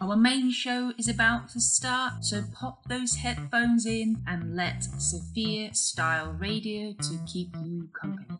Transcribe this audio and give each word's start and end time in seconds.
Our 0.00 0.16
main 0.16 0.50
show 0.50 0.92
is 0.96 1.08
about 1.08 1.50
to 1.50 1.60
start, 1.60 2.24
so 2.24 2.42
pop 2.54 2.84
those 2.88 3.16
headphones 3.16 3.84
in 3.84 4.22
and 4.26 4.56
let 4.56 4.84
Sophia 4.98 5.74
Style 5.74 6.32
Radio 6.32 6.94
to 6.94 7.18
keep 7.26 7.54
you 7.62 7.88
company. 7.92 8.38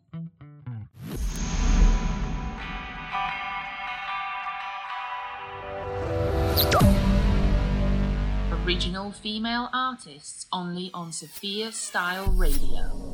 Original 8.64 9.12
female 9.12 9.68
artists 9.72 10.46
only 10.52 10.90
on 10.94 11.12
Sophia 11.12 11.72
Style 11.72 12.26
Radio. 12.26 13.07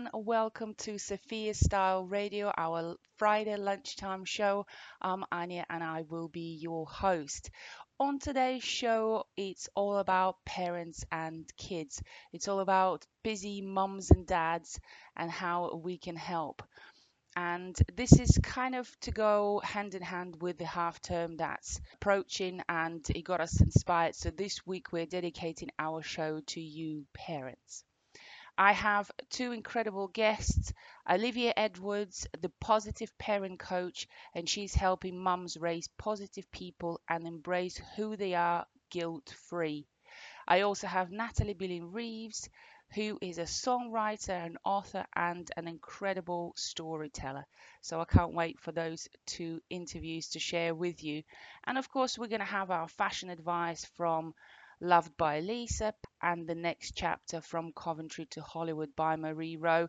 And 0.00 0.08
welcome 0.26 0.72
to 0.78 0.98
Sophia 0.98 1.52
Style 1.52 2.06
Radio, 2.06 2.50
our 2.56 2.96
Friday 3.18 3.56
lunchtime 3.56 4.24
show. 4.24 4.64
I'm 5.02 5.24
Anya 5.30 5.66
and 5.68 5.84
I 5.84 6.04
will 6.08 6.28
be 6.28 6.58
your 6.58 6.86
host. 6.86 7.50
On 7.98 8.18
today's 8.18 8.62
show, 8.62 9.26
it's 9.36 9.68
all 9.74 9.98
about 9.98 10.42
parents 10.46 11.04
and 11.12 11.44
kids. 11.58 12.02
It's 12.32 12.48
all 12.48 12.60
about 12.60 13.04
busy 13.22 13.60
mums 13.60 14.10
and 14.10 14.26
dads 14.26 14.80
and 15.18 15.30
how 15.30 15.78
we 15.84 15.98
can 15.98 16.16
help. 16.16 16.62
And 17.36 17.76
this 17.94 18.18
is 18.18 18.40
kind 18.42 18.76
of 18.76 18.88
to 19.00 19.10
go 19.10 19.60
hand 19.62 19.94
in 19.94 20.02
hand 20.02 20.40
with 20.40 20.56
the 20.56 20.64
half 20.64 21.02
term 21.02 21.36
that's 21.36 21.78
approaching 21.96 22.62
and 22.70 23.04
it 23.10 23.22
got 23.22 23.42
us 23.42 23.60
inspired. 23.60 24.14
So 24.14 24.30
this 24.30 24.66
week 24.66 24.92
we're 24.92 25.04
dedicating 25.04 25.68
our 25.78 26.02
show 26.02 26.40
to 26.46 26.60
you 26.60 27.04
parents. 27.12 27.84
I 28.62 28.72
have 28.72 29.10
two 29.30 29.52
incredible 29.52 30.08
guests 30.08 30.74
Olivia 31.08 31.54
Edwards, 31.56 32.26
the 32.38 32.50
positive 32.60 33.16
parent 33.16 33.58
coach, 33.58 34.06
and 34.34 34.46
she's 34.46 34.74
helping 34.74 35.18
mums 35.18 35.56
raise 35.56 35.88
positive 35.88 36.44
people 36.52 37.00
and 37.08 37.26
embrace 37.26 37.80
who 37.96 38.16
they 38.16 38.34
are 38.34 38.66
guilt 38.90 39.34
free. 39.48 39.86
I 40.46 40.60
also 40.60 40.88
have 40.88 41.10
Natalie 41.10 41.54
Billing 41.54 41.90
Reeves, 41.90 42.50
who 42.94 43.18
is 43.22 43.38
a 43.38 43.44
songwriter, 43.44 44.44
an 44.44 44.58
author, 44.62 45.06
and 45.16 45.50
an 45.56 45.66
incredible 45.66 46.52
storyteller. 46.54 47.46
So 47.80 47.98
I 47.98 48.04
can't 48.04 48.34
wait 48.34 48.60
for 48.60 48.72
those 48.72 49.08
two 49.24 49.62
interviews 49.70 50.28
to 50.28 50.38
share 50.38 50.74
with 50.74 51.02
you. 51.02 51.22
And 51.64 51.78
of 51.78 51.90
course, 51.90 52.18
we're 52.18 52.26
going 52.26 52.40
to 52.40 52.44
have 52.44 52.70
our 52.70 52.88
fashion 52.88 53.30
advice 53.30 53.86
from 53.96 54.34
Loved 54.80 55.16
by 55.16 55.40
Lisa, 55.40 55.94
and 56.22 56.46
the 56.46 56.54
next 56.54 56.96
chapter 56.96 57.40
from 57.40 57.72
Coventry 57.72 58.26
to 58.26 58.42
Hollywood 58.42 58.96
by 58.96 59.16
Marie 59.16 59.56
Rowe. 59.56 59.88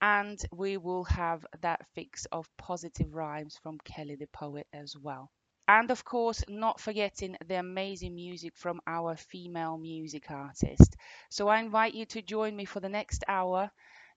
And 0.00 0.38
we 0.52 0.76
will 0.76 1.04
have 1.04 1.46
that 1.60 1.86
fix 1.94 2.26
of 2.26 2.48
positive 2.56 3.14
rhymes 3.14 3.56
from 3.62 3.78
Kelly 3.78 4.16
the 4.16 4.26
Poet 4.26 4.66
as 4.72 4.96
well. 4.96 5.30
And 5.68 5.90
of 5.90 6.04
course, 6.04 6.44
not 6.48 6.80
forgetting 6.80 7.36
the 7.46 7.54
amazing 7.54 8.14
music 8.14 8.56
from 8.56 8.80
our 8.86 9.16
female 9.16 9.78
music 9.78 10.30
artist. 10.30 10.96
So 11.30 11.48
I 11.48 11.60
invite 11.60 11.94
you 11.94 12.04
to 12.06 12.22
join 12.22 12.56
me 12.56 12.64
for 12.64 12.80
the 12.80 12.88
next 12.88 13.24
hour 13.28 13.70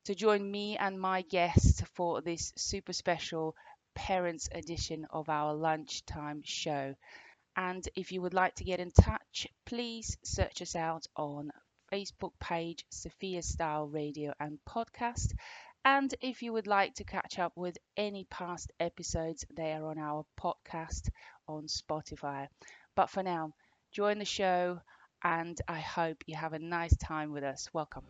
to 0.05 0.15
join 0.15 0.49
me 0.49 0.77
and 0.77 0.99
my 0.99 1.21
guests 1.21 1.81
for 1.93 2.21
this 2.21 2.51
super 2.55 2.93
special 2.93 3.55
parents 3.93 4.49
edition 4.51 5.05
of 5.09 5.29
our 5.29 5.53
lunchtime 5.53 6.41
show. 6.43 6.95
And 7.55 7.87
if 7.95 8.11
you 8.11 8.21
would 8.21 8.33
like 8.33 8.55
to 8.55 8.63
get 8.63 8.79
in 8.79 8.91
touch, 8.91 9.47
please 9.65 10.17
search 10.23 10.61
us 10.61 10.75
out 10.75 11.07
on 11.15 11.51
Facebook 11.91 12.33
page 12.39 12.85
Sophia 12.89 13.41
Style 13.41 13.87
Radio 13.87 14.33
and 14.39 14.59
Podcast. 14.67 15.33
And 15.85 16.13
if 16.21 16.41
you 16.41 16.51
would 16.51 16.67
like 16.67 16.95
to 16.95 17.03
catch 17.03 17.39
up 17.39 17.53
with 17.55 17.77
any 17.95 18.25
past 18.29 18.71
episodes, 18.79 19.45
they 19.55 19.71
are 19.71 19.85
on 19.85 19.99
our 19.99 20.25
podcast 20.39 21.09
on 21.47 21.67
Spotify. 21.67 22.47
But 22.95 23.09
for 23.09 23.23
now, 23.23 23.53
join 23.91 24.17
the 24.17 24.25
show 24.25 24.81
and 25.23 25.59
I 25.67 25.79
hope 25.79 26.23
you 26.25 26.35
have 26.35 26.53
a 26.53 26.59
nice 26.59 26.95
time 26.97 27.31
with 27.31 27.43
us. 27.43 27.69
Welcome. 27.71 28.03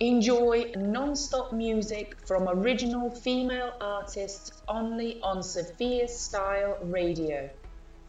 Enjoy 0.00 0.70
non-stop 0.76 1.52
music 1.52 2.16
from 2.24 2.48
original 2.48 3.10
female 3.10 3.72
artists 3.80 4.52
only 4.68 5.20
on 5.22 5.42
Sophia 5.42 6.06
Style 6.06 6.78
Radio. 6.82 7.50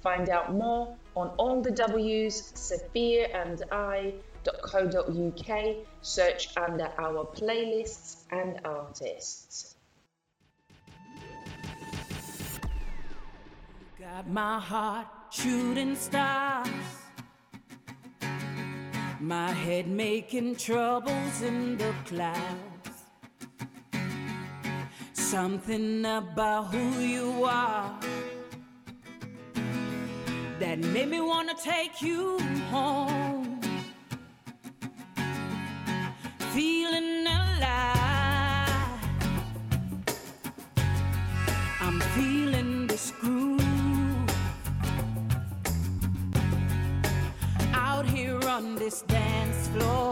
Find 0.04 0.30
out 0.30 0.54
more 0.54 0.96
on 1.16 1.30
all 1.38 1.64
the 1.64 1.72
W's, 1.72 2.52
sophia 2.54 3.30
and 3.30 3.58
sophiaandi.co.uk. 3.58 5.76
Search 6.02 6.56
under 6.56 6.92
our 7.00 7.26
playlists 7.26 8.18
and 8.30 8.62
artists. 8.64 9.76
Got 14.00 14.30
my 14.30 14.60
heart 14.60 15.08
shooting 15.32 15.96
stars 15.96 16.70
my 19.20 19.52
head 19.52 19.88
making 19.88 20.56
troubles 20.56 21.42
in 21.42 21.78
the 21.78 21.94
clouds. 22.06 23.04
Something 25.14 26.06
about 26.06 26.74
who 26.74 27.00
you 27.02 27.44
are 27.44 28.00
that 30.60 30.80
made 30.80 31.10
me 31.10 31.20
wanna 31.20 31.54
take 31.54 32.02
you 32.02 32.40
home. 32.72 33.60
Feeling 36.54 37.28
alive, 37.28 39.00
I'm 41.82 42.00
feeling 42.16 42.88
this 42.88 43.12
groove. 43.12 43.49
On 48.50 48.76
this 48.76 49.04
dance 49.04 49.68
floor. 49.68 50.09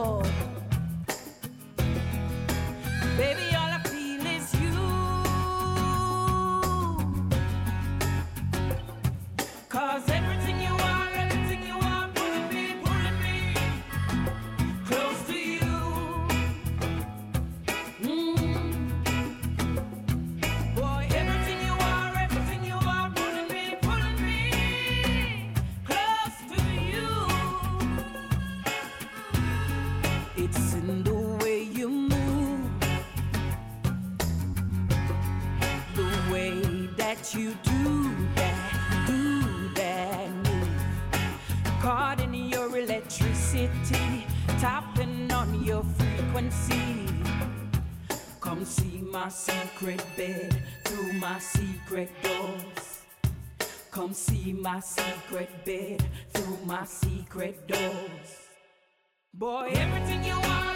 Secret 49.87 50.17
bed 50.17 50.61
through 50.83 51.13
my 51.13 51.39
secret 51.39 52.09
doors. 52.21 53.03
Come 53.89 54.11
see 54.11 54.51
my 54.51 54.81
secret 54.81 55.49
bed 55.63 56.03
through 56.33 56.57
my 56.65 56.83
secret 56.83 57.65
doors. 57.67 58.29
Boy, 59.33 59.69
everything 59.71 60.25
you 60.25 60.33
are, 60.33 60.66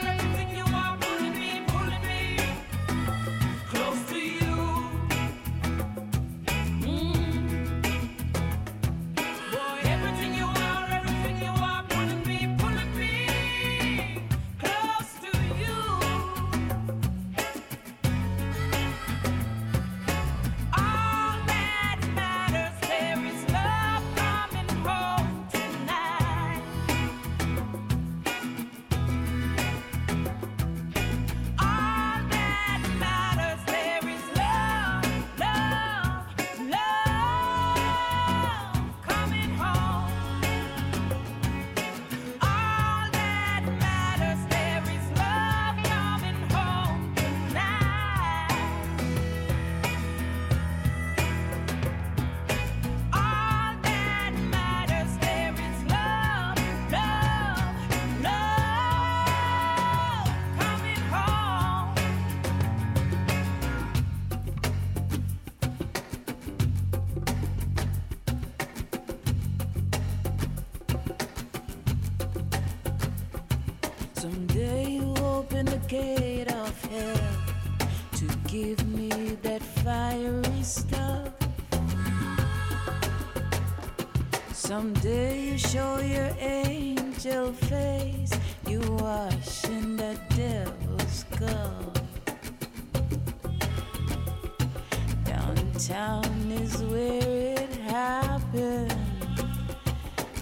Downtown 96.21 96.51
is 96.51 96.83
where 96.83 97.57
it 97.57 97.73
happened. 97.87 98.93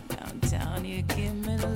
Downtown, 0.09 0.85
you 0.85 1.01
give 1.03 1.35
me 1.35 1.55
the 1.55 1.67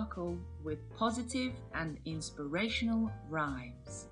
sparkle 0.00 0.38
with 0.64 0.78
positive 0.96 1.52
and 1.74 1.98
inspirational 2.06 3.10
rhymes. 3.28 4.06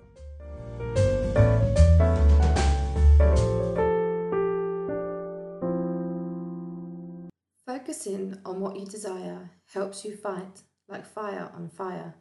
Focusing 7.65 8.37
on 8.45 8.59
what 8.59 8.77
you 8.77 8.85
desire 8.85 9.49
helps 9.73 10.05
you 10.05 10.15
fight 10.15 10.61
like 10.87 11.05
fire 11.05 11.51
on 11.55 11.69
fire. 11.69 12.13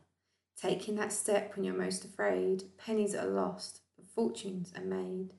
Taking 0.60 0.96
that 0.96 1.12
step 1.12 1.54
when 1.54 1.64
you're 1.64 1.74
most 1.74 2.04
afraid, 2.04 2.64
pennies 2.78 3.14
are 3.14 3.26
lost, 3.26 3.82
but 3.96 4.06
fortunes 4.06 4.72
are 4.76 4.84
made. 4.84 5.34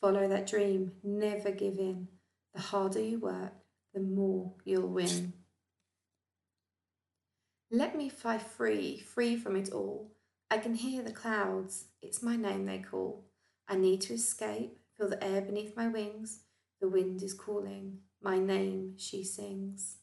Follow 0.00 0.28
that 0.28 0.46
dream, 0.46 0.92
never 1.02 1.50
give 1.50 1.78
in. 1.78 2.06
The 2.54 2.60
harder 2.60 3.00
you 3.00 3.18
work, 3.18 3.54
the 3.92 4.00
more 4.00 4.54
you'll 4.64 4.88
win. 4.88 5.32
Let 7.74 7.96
me 7.98 8.08
fly 8.08 8.38
free, 8.38 9.00
free 9.00 9.34
from 9.34 9.56
it 9.56 9.72
all. 9.72 10.12
I 10.48 10.58
can 10.58 10.74
hear 10.76 11.02
the 11.02 11.10
clouds, 11.10 11.86
it's 12.00 12.22
my 12.22 12.36
name 12.36 12.66
they 12.66 12.78
call. 12.78 13.24
I 13.66 13.74
need 13.74 14.00
to 14.02 14.14
escape, 14.14 14.78
feel 14.96 15.08
the 15.08 15.24
air 15.24 15.40
beneath 15.40 15.76
my 15.76 15.88
wings. 15.88 16.44
The 16.80 16.88
wind 16.88 17.20
is 17.20 17.34
calling, 17.34 17.98
my 18.22 18.38
name 18.38 18.94
she 18.96 19.24
sings. 19.24 19.96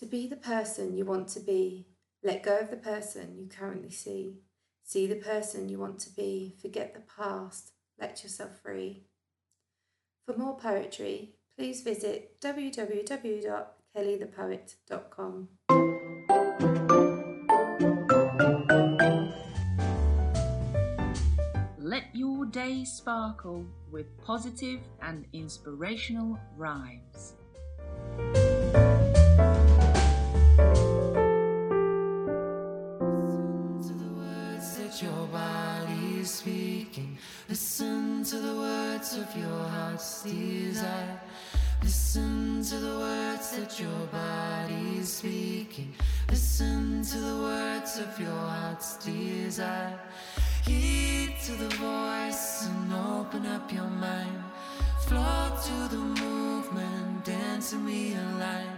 To 0.00 0.04
be 0.04 0.26
the 0.26 0.36
person 0.36 0.98
you 0.98 1.06
want 1.06 1.28
to 1.28 1.40
be, 1.40 1.86
let 2.22 2.42
go 2.42 2.58
of 2.58 2.68
the 2.70 2.76
person 2.76 3.38
you 3.38 3.48
currently 3.48 3.90
see. 3.90 4.40
See 4.84 5.06
the 5.06 5.14
person 5.14 5.70
you 5.70 5.78
want 5.78 5.98
to 6.00 6.14
be, 6.14 6.56
forget 6.60 6.92
the 6.92 7.00
past, 7.00 7.72
let 7.98 8.22
yourself 8.22 8.60
free. 8.60 9.06
For 10.26 10.36
more 10.36 10.58
poetry, 10.58 11.36
please 11.56 11.80
visit 11.80 12.38
www.kellythepoet.com. 13.96 15.48
Let 21.78 22.04
your 22.14 22.46
day 22.46 22.84
sparkle 22.84 23.64
with 23.90 24.06
positive 24.22 24.80
and 25.02 25.26
inspirational 25.32 26.38
rhymes. 26.56 27.34
Listen 33.00 33.82
to 33.82 33.94
the 33.94 34.12
words 34.14 34.76
that 34.76 35.02
your 35.02 35.26
body 35.28 36.20
is 36.20 36.30
speaking. 36.30 37.18
Listen 37.48 38.22
to 38.24 38.38
the 38.38 38.54
words 38.54 39.16
of 39.16 39.36
your 39.36 39.64
heart's 39.68 40.22
desire. 40.22 41.20
Listen 41.82 42.62
to 42.62 42.76
the 42.76 42.98
words 42.98 43.56
that 43.56 43.80
your 43.80 44.06
body 44.12 44.98
is 44.98 45.12
speaking. 45.12 45.94
Listen 46.28 47.02
to 47.02 47.18
the 47.18 47.36
words 47.36 47.98
of 47.98 48.18
your 48.20 48.30
heart's 48.30 48.96
desire. 48.96 49.98
Heed 50.66 51.36
to 51.44 51.52
the 51.52 51.68
voice 51.76 52.66
and 52.66 52.92
open 52.92 53.46
up 53.46 53.72
your 53.72 53.88
mind. 53.88 54.42
Flow 55.06 55.56
to 55.66 55.88
the 55.94 56.02
movement, 56.24 57.24
dance 57.24 57.72
and 57.72 57.88
realign. 57.88 58.68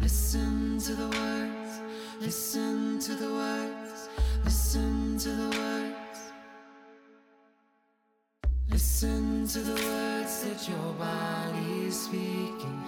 Listen 0.00 0.78
to 0.80 0.94
the 0.94 1.08
words, 1.16 1.80
listen 2.20 2.98
to 2.98 3.14
the 3.14 3.30
words, 3.30 4.08
listen 4.44 5.16
to 5.18 5.28
the 5.28 5.58
words. 5.58 6.01
Listen 8.70 9.46
to 9.48 9.58
the 9.58 9.74
words 9.74 10.44
that 10.44 10.68
your 10.68 10.92
body 10.94 11.86
is 11.86 12.00
speaking. 12.02 12.81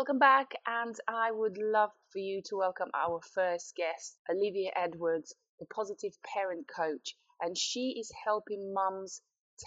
Welcome 0.00 0.18
back, 0.18 0.52
and 0.66 0.94
I 1.06 1.30
would 1.30 1.58
love 1.58 1.90
for 2.10 2.20
you 2.20 2.40
to 2.46 2.56
welcome 2.56 2.88
our 2.94 3.20
first 3.34 3.76
guest, 3.76 4.16
Olivia 4.30 4.70
Edwards, 4.74 5.34
the 5.58 5.66
positive 5.66 6.14
parent 6.22 6.66
coach, 6.74 7.14
and 7.38 7.54
she 7.54 7.98
is 8.00 8.10
helping 8.24 8.72
mums 8.72 9.20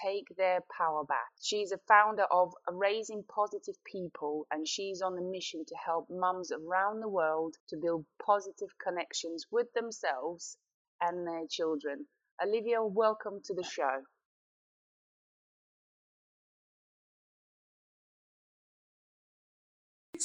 take 0.03 0.25
their 0.35 0.61
power 0.75 1.03
back. 1.05 1.29
She's 1.39 1.71
a 1.71 1.77
founder 1.87 2.23
of 2.31 2.51
Raising 2.67 3.23
Positive 3.25 3.75
People, 3.85 4.47
and 4.49 4.67
she's 4.67 5.03
on 5.03 5.19
a 5.19 5.21
mission 5.21 5.65
to 5.67 5.75
help 5.75 6.07
mums 6.09 6.51
around 6.51 7.01
the 7.01 7.09
world 7.09 7.55
to 7.69 7.77
build 7.77 8.03
positive 8.25 8.75
connections 8.83 9.45
with 9.51 9.71
themselves 9.73 10.57
and 10.99 11.27
their 11.27 11.45
children. 11.47 12.07
Olivia, 12.43 12.83
welcome 12.83 13.39
to 13.45 13.53
the 13.53 13.63
show. 13.63 14.01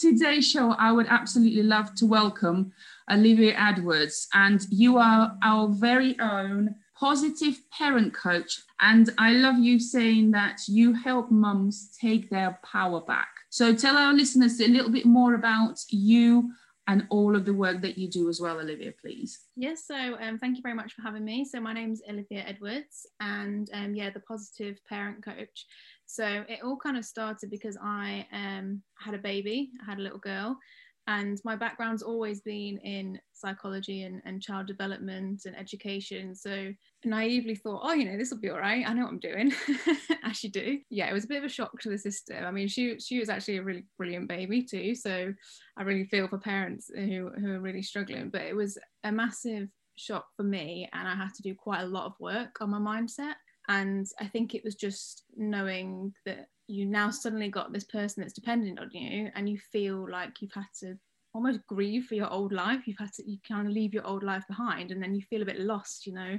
Today's 0.01 0.49
show, 0.49 0.73
I 0.79 0.93
would 0.93 1.07
absolutely 1.09 1.65
love 1.65 1.93
to 1.97 2.07
welcome 2.07 2.73
Olivia 3.11 3.55
Edwards, 3.59 4.29
and 4.33 4.65
you 4.71 4.97
are 4.97 5.37
our 5.43 5.69
very 5.69 6.17
own 6.21 6.77
positive 6.95 7.59
parent 7.73 8.15
coach. 8.15 8.63
And 8.81 9.11
I 9.19 9.33
love 9.33 9.59
you 9.59 9.81
saying 9.81 10.31
that 10.33 10.61
you 10.69 10.93
help 10.93 11.33
mums 11.33 11.97
take 12.01 12.31
their 12.31 12.61
power 12.63 13.01
back. 13.01 13.29
So 13.51 13.75
tell 13.75 13.97
our 13.97 14.13
listeners 14.13 14.61
a 14.61 14.69
little 14.69 14.91
bit 14.91 15.05
more 15.05 15.35
about 15.35 15.81
you 15.89 16.53
and 16.87 17.07
all 17.11 17.35
of 17.35 17.45
the 17.45 17.53
work 17.53 17.83
that 17.83 17.99
you 17.99 18.09
do 18.09 18.29
as 18.29 18.41
well, 18.41 18.61
Olivia, 18.61 18.93
please. 19.01 19.47
Yes, 19.57 19.85
so 19.87 20.17
um, 20.21 20.39
thank 20.39 20.57
you 20.57 20.63
very 20.63 20.75
much 20.75 20.95
for 20.95 21.03
having 21.03 21.25
me. 21.25 21.45
So 21.45 21.61
my 21.61 21.73
name's 21.73 22.03
Olivia 22.09 22.45
Edwards, 22.47 23.07
and 23.21 23.69
um, 23.75 23.95
yeah, 23.95 24.11
the 24.11 24.21
positive 24.21 24.79
parent 24.89 25.25
coach. 25.25 25.67
So 26.09 26.25
it 26.49 26.61
all 26.65 26.79
kind 26.79 26.97
of 26.97 27.05
started 27.05 27.51
because 27.51 27.77
I 27.83 28.27
um, 28.33 28.83
had 28.99 29.15
a 29.15 29.19
baby, 29.19 29.71
I 29.83 29.91
had 29.91 29.99
a 29.99 30.03
little 30.03 30.19
girl, 30.19 30.59
and 31.07 31.39
my 31.45 31.55
background's 31.55 32.03
always 32.03 32.41
been 32.41 32.79
in 32.79 33.21
psychology 33.35 34.05
and, 34.05 34.23
and 34.25 34.43
child 34.43 34.67
development 34.67 35.43
and 35.45 35.55
education. 35.55 36.35
So 36.35 36.73
naively 37.05 37.55
thought, 37.55 37.83
oh, 37.85 37.93
you 37.93 38.07
know, 38.07 38.17
this 38.17 38.31
will 38.31 38.41
be 38.41 38.49
all 38.49 38.59
right. 38.59 38.89
I 38.89 38.95
know 38.95 39.05
what 39.05 39.13
I'm 39.13 39.19
doing, 39.19 39.53
as 40.25 40.43
you 40.43 40.51
do. 40.51 40.79
Yeah, 40.89 41.11
it 41.11 41.13
was 41.13 41.25
a 41.25 41.29
bit 41.29 41.39
of 41.39 41.45
a 41.45 41.49
shock 41.49 41.79
to 41.83 41.91
the 41.91 41.99
system. 41.99 42.43
I 42.43 42.51
mean, 42.51 42.69
she 42.69 42.99
she 43.01 43.19
was 43.19 43.29
actually 43.29 43.59
a 43.59 43.63
really 43.63 43.85
brilliant 43.99 44.29
baby 44.29 44.63
too. 44.63 44.95
So 44.95 45.33
I 45.77 45.83
really 45.83 46.07
feel 46.07 46.27
for 46.27 46.39
parents 46.39 46.91
who 46.95 47.31
who 47.39 47.53
are 47.53 47.61
really 47.61 47.83
struggling. 47.83 48.31
But 48.31 48.43
it 48.43 48.57
was 48.57 48.79
a 49.05 49.13
massive 49.13 49.69
shock 49.97 50.25
for 50.39 50.43
me, 50.43 50.89
and 50.95 51.07
I 51.07 51.15
had 51.15 51.35
to 51.35 51.43
do 51.43 51.55
quite 51.55 51.83
a 51.83 51.87
lot 51.87 52.07
of 52.07 52.15
work 52.19 52.57
on 52.63 52.71
my 52.71 52.79
mindset. 52.79 53.35
And 53.69 54.07
I 54.19 54.27
think 54.27 54.55
it 54.55 54.65
was 54.65 54.75
just 54.75 55.25
knowing 55.37 56.15
that 56.25 56.49
you 56.69 56.85
now 56.85 57.11
suddenly 57.11 57.49
got 57.49 57.73
this 57.73 57.85
person 57.85 58.23
that's 58.23 58.35
dependent 58.35 58.79
on 58.79 58.91
you 58.93 59.31
and 59.35 59.49
you 59.49 59.59
feel 59.73 60.11
like 60.11 60.41
you've 60.41 60.53
had 60.53 60.67
to 60.81 60.97
almost 61.35 61.67
grieve 61.67 62.07
for 62.07 62.15
your 62.15 62.31
old 62.31 62.53
life. 62.53 62.87
You've 62.87 62.99
had 62.99 63.13
to, 63.15 63.31
you 63.31 63.39
kind 63.47 63.67
of 63.67 63.73
leave 63.73 63.93
your 63.93 64.07
old 64.07 64.23
life 64.23 64.45
behind 64.49 64.91
and 64.91 65.03
then 65.03 65.15
you 65.15 65.23
feel 65.23 65.43
a 65.43 65.47
bit 65.47 65.61
lost, 65.61 66.07
you 66.07 66.15
know. 66.15 66.39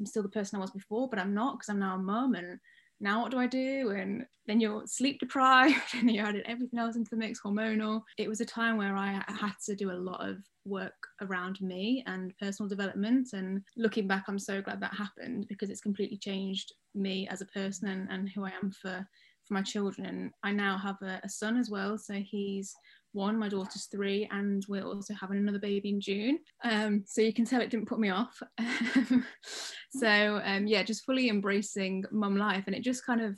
I'm 0.00 0.06
still 0.06 0.22
the 0.22 0.28
person 0.28 0.58
I 0.58 0.62
was 0.62 0.70
before, 0.70 1.08
but 1.08 1.18
I'm 1.18 1.34
not 1.34 1.56
because 1.56 1.68
I'm 1.68 1.78
now 1.78 1.94
a 1.94 1.98
mum 1.98 2.34
and 2.34 2.58
now 3.00 3.22
what 3.22 3.30
do 3.30 3.38
I 3.38 3.46
do? 3.46 3.90
And 3.90 4.24
then 4.46 4.60
you're 4.60 4.86
sleep 4.86 5.20
deprived 5.20 5.76
and 5.94 6.10
you 6.10 6.20
added 6.20 6.44
everything 6.46 6.78
else 6.78 6.96
into 6.96 7.10
the 7.10 7.16
mix, 7.16 7.40
hormonal. 7.40 8.02
It 8.18 8.28
was 8.28 8.40
a 8.40 8.46
time 8.46 8.76
where 8.76 8.96
I 8.96 9.22
had 9.28 9.54
to 9.66 9.74
do 9.74 9.90
a 9.90 9.92
lot 9.92 10.26
of 10.26 10.38
work 10.64 10.94
around 11.20 11.60
me 11.60 12.02
and 12.06 12.36
personal 12.38 12.68
development. 12.68 13.28
And 13.32 13.62
looking 13.76 14.06
back, 14.06 14.24
I'm 14.28 14.38
so 14.38 14.62
glad 14.62 14.80
that 14.80 14.94
happened 14.94 15.46
because 15.48 15.70
it's 15.70 15.80
completely 15.80 16.16
changed 16.16 16.72
me 16.94 17.28
as 17.28 17.40
a 17.40 17.46
person 17.46 17.88
and, 17.88 18.08
and 18.10 18.28
who 18.28 18.44
I 18.44 18.52
am 18.62 18.70
for 18.70 19.06
for 19.46 19.54
my 19.54 19.62
children. 19.62 20.06
And 20.06 20.30
I 20.42 20.52
now 20.52 20.78
have 20.78 20.96
a, 21.02 21.20
a 21.22 21.28
son 21.28 21.56
as 21.58 21.70
well, 21.70 21.98
so 21.98 22.14
he's 22.14 22.74
one, 23.14 23.38
my 23.38 23.48
daughter's 23.48 23.86
three, 23.86 24.28
and 24.30 24.64
we're 24.68 24.84
also 24.84 25.14
having 25.14 25.38
another 25.38 25.58
baby 25.58 25.90
in 25.90 26.00
June. 26.00 26.38
Um, 26.62 27.04
so 27.06 27.20
you 27.22 27.32
can 27.32 27.44
tell 27.44 27.60
it 27.60 27.70
didn't 27.70 27.88
put 27.88 28.00
me 28.00 28.10
off. 28.10 28.42
so 29.90 30.40
um, 30.44 30.66
yeah, 30.66 30.82
just 30.82 31.04
fully 31.04 31.28
embracing 31.28 32.04
mum 32.10 32.36
life, 32.36 32.64
and 32.66 32.74
it 32.74 32.82
just 32.82 33.06
kind 33.06 33.20
of 33.20 33.36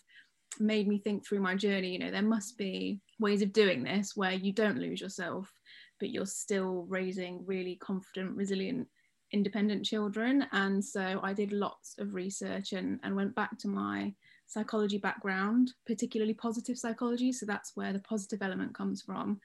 made 0.58 0.88
me 0.88 0.98
think 0.98 1.26
through 1.26 1.40
my 1.40 1.54
journey. 1.54 1.92
You 1.92 1.98
know, 1.98 2.10
there 2.10 2.22
must 2.22 2.58
be 2.58 3.00
ways 3.20 3.42
of 3.42 3.52
doing 3.52 3.84
this 3.84 4.12
where 4.16 4.32
you 4.32 4.52
don't 4.52 4.78
lose 4.78 5.00
yourself, 5.00 5.50
but 6.00 6.10
you're 6.10 6.26
still 6.26 6.86
raising 6.88 7.44
really 7.46 7.76
confident, 7.76 8.36
resilient 8.36 8.88
independent 9.32 9.84
children 9.84 10.46
and 10.52 10.84
so 10.84 11.20
i 11.22 11.32
did 11.32 11.52
lots 11.52 11.96
of 11.98 12.14
research 12.14 12.72
and, 12.72 13.00
and 13.02 13.14
went 13.14 13.34
back 13.34 13.58
to 13.58 13.66
my 13.66 14.12
psychology 14.46 14.98
background 14.98 15.72
particularly 15.84 16.34
positive 16.34 16.78
psychology 16.78 17.32
so 17.32 17.44
that's 17.44 17.72
where 17.74 17.92
the 17.92 17.98
positive 18.00 18.40
element 18.40 18.72
comes 18.74 19.02
from 19.02 19.40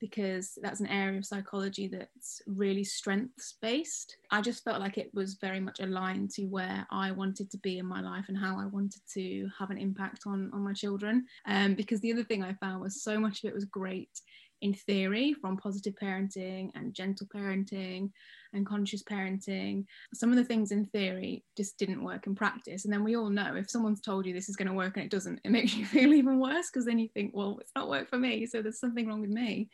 because 0.00 0.58
that's 0.62 0.80
an 0.80 0.86
area 0.86 1.18
of 1.18 1.24
psychology 1.24 1.88
that's 1.88 2.42
really 2.46 2.84
strengths 2.84 3.54
based 3.62 4.16
i 4.30 4.40
just 4.40 4.64
felt 4.64 4.80
like 4.80 4.98
it 4.98 5.10
was 5.14 5.34
very 5.34 5.60
much 5.60 5.80
aligned 5.80 6.30
to 6.30 6.44
where 6.44 6.86
i 6.90 7.10
wanted 7.10 7.50
to 7.50 7.58
be 7.58 7.78
in 7.78 7.86
my 7.86 8.00
life 8.00 8.24
and 8.28 8.36
how 8.36 8.58
i 8.58 8.66
wanted 8.66 9.00
to 9.12 9.48
have 9.58 9.70
an 9.70 9.78
impact 9.78 10.22
on 10.26 10.50
on 10.52 10.62
my 10.62 10.72
children. 10.72 11.24
Um, 11.46 11.74
because 11.74 12.00
the 12.00 12.12
other 12.12 12.24
thing 12.24 12.42
i 12.42 12.52
found 12.54 12.80
was 12.80 13.02
so 13.02 13.18
much 13.18 13.42
of 13.42 13.48
it 13.48 13.54
was 13.54 13.64
great 13.64 14.20
in 14.62 14.74
theory 14.74 15.34
from 15.34 15.56
positive 15.56 15.94
parenting 16.00 16.70
and 16.74 16.94
gentle 16.94 17.26
parenting 17.34 18.10
and 18.52 18.66
conscious 18.66 19.02
parenting. 19.02 19.84
Some 20.14 20.30
of 20.30 20.36
the 20.36 20.44
things 20.44 20.72
in 20.72 20.86
theory 20.86 21.44
just 21.56 21.78
didn't 21.78 22.02
work 22.02 22.26
in 22.26 22.34
practice. 22.34 22.84
And 22.84 22.92
then 22.92 23.04
we 23.04 23.16
all 23.16 23.30
know 23.30 23.54
if 23.54 23.70
someone's 23.70 24.00
told 24.00 24.26
you 24.26 24.32
this 24.32 24.48
is 24.48 24.56
going 24.56 24.68
to 24.68 24.74
work 24.74 24.96
and 24.96 25.04
it 25.04 25.10
doesn't, 25.10 25.40
it 25.44 25.50
makes 25.50 25.74
you 25.74 25.84
feel 25.86 26.12
even 26.14 26.40
worse 26.40 26.70
because 26.72 26.86
then 26.86 26.98
you 26.98 27.08
think, 27.08 27.32
well, 27.34 27.58
it's 27.60 27.72
not 27.74 27.88
worked 27.88 28.10
for 28.10 28.18
me. 28.18 28.46
So 28.46 28.62
there's 28.62 28.80
something 28.80 29.06
wrong 29.06 29.20
with 29.20 29.30
me. 29.30 29.68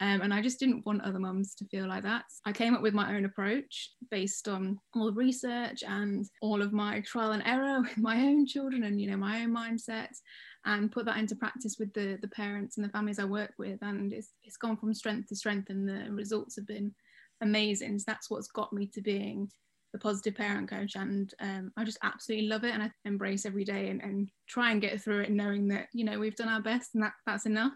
Um, 0.00 0.20
and 0.20 0.32
I 0.32 0.40
just 0.40 0.60
didn't 0.60 0.86
want 0.86 1.02
other 1.02 1.18
mums 1.18 1.54
to 1.56 1.64
feel 1.64 1.88
like 1.88 2.04
that. 2.04 2.24
I 2.46 2.52
came 2.52 2.74
up 2.74 2.82
with 2.82 2.94
my 2.94 3.16
own 3.16 3.24
approach 3.24 3.90
based 4.10 4.46
on 4.46 4.78
all 4.94 5.06
the 5.06 5.12
research 5.12 5.82
and 5.86 6.24
all 6.40 6.62
of 6.62 6.72
my 6.72 7.00
trial 7.00 7.32
and 7.32 7.42
error 7.44 7.80
with 7.82 7.98
my 7.98 8.16
own 8.16 8.46
children 8.46 8.84
and 8.84 9.00
you 9.00 9.10
know 9.10 9.16
my 9.16 9.42
own 9.42 9.54
mindset 9.54 10.14
and 10.64 10.92
put 10.92 11.04
that 11.06 11.16
into 11.16 11.34
practice 11.34 11.76
with 11.78 11.92
the 11.94 12.18
the 12.22 12.28
parents 12.28 12.76
and 12.76 12.84
the 12.84 12.92
families 12.92 13.18
I 13.18 13.24
work 13.24 13.54
with. 13.58 13.78
And 13.82 14.12
it's, 14.12 14.32
it's 14.44 14.56
gone 14.56 14.76
from 14.76 14.94
strength 14.94 15.28
to 15.28 15.36
strength 15.36 15.70
and 15.70 15.88
the 15.88 16.12
results 16.12 16.56
have 16.56 16.66
been 16.66 16.94
amazing. 17.40 17.98
So 17.98 18.04
that's 18.06 18.30
what's 18.30 18.48
got 18.48 18.72
me 18.72 18.86
to 18.94 19.00
being 19.00 19.50
the 19.92 19.98
positive 19.98 20.34
parent 20.36 20.68
coach. 20.68 20.94
And 20.94 21.32
um, 21.40 21.72
I 21.76 21.84
just 21.84 21.98
absolutely 22.04 22.46
love 22.46 22.62
it 22.62 22.72
and 22.74 22.82
I 22.82 22.90
embrace 23.04 23.46
every 23.46 23.64
day 23.64 23.88
and, 23.88 24.00
and 24.02 24.28
try 24.48 24.70
and 24.70 24.80
get 24.80 25.00
through 25.00 25.22
it 25.22 25.30
knowing 25.30 25.66
that 25.68 25.88
you 25.92 26.04
know 26.04 26.18
we've 26.18 26.36
done 26.36 26.48
our 26.48 26.62
best 26.62 26.90
and 26.94 27.02
that 27.02 27.14
that's 27.26 27.46
enough 27.46 27.72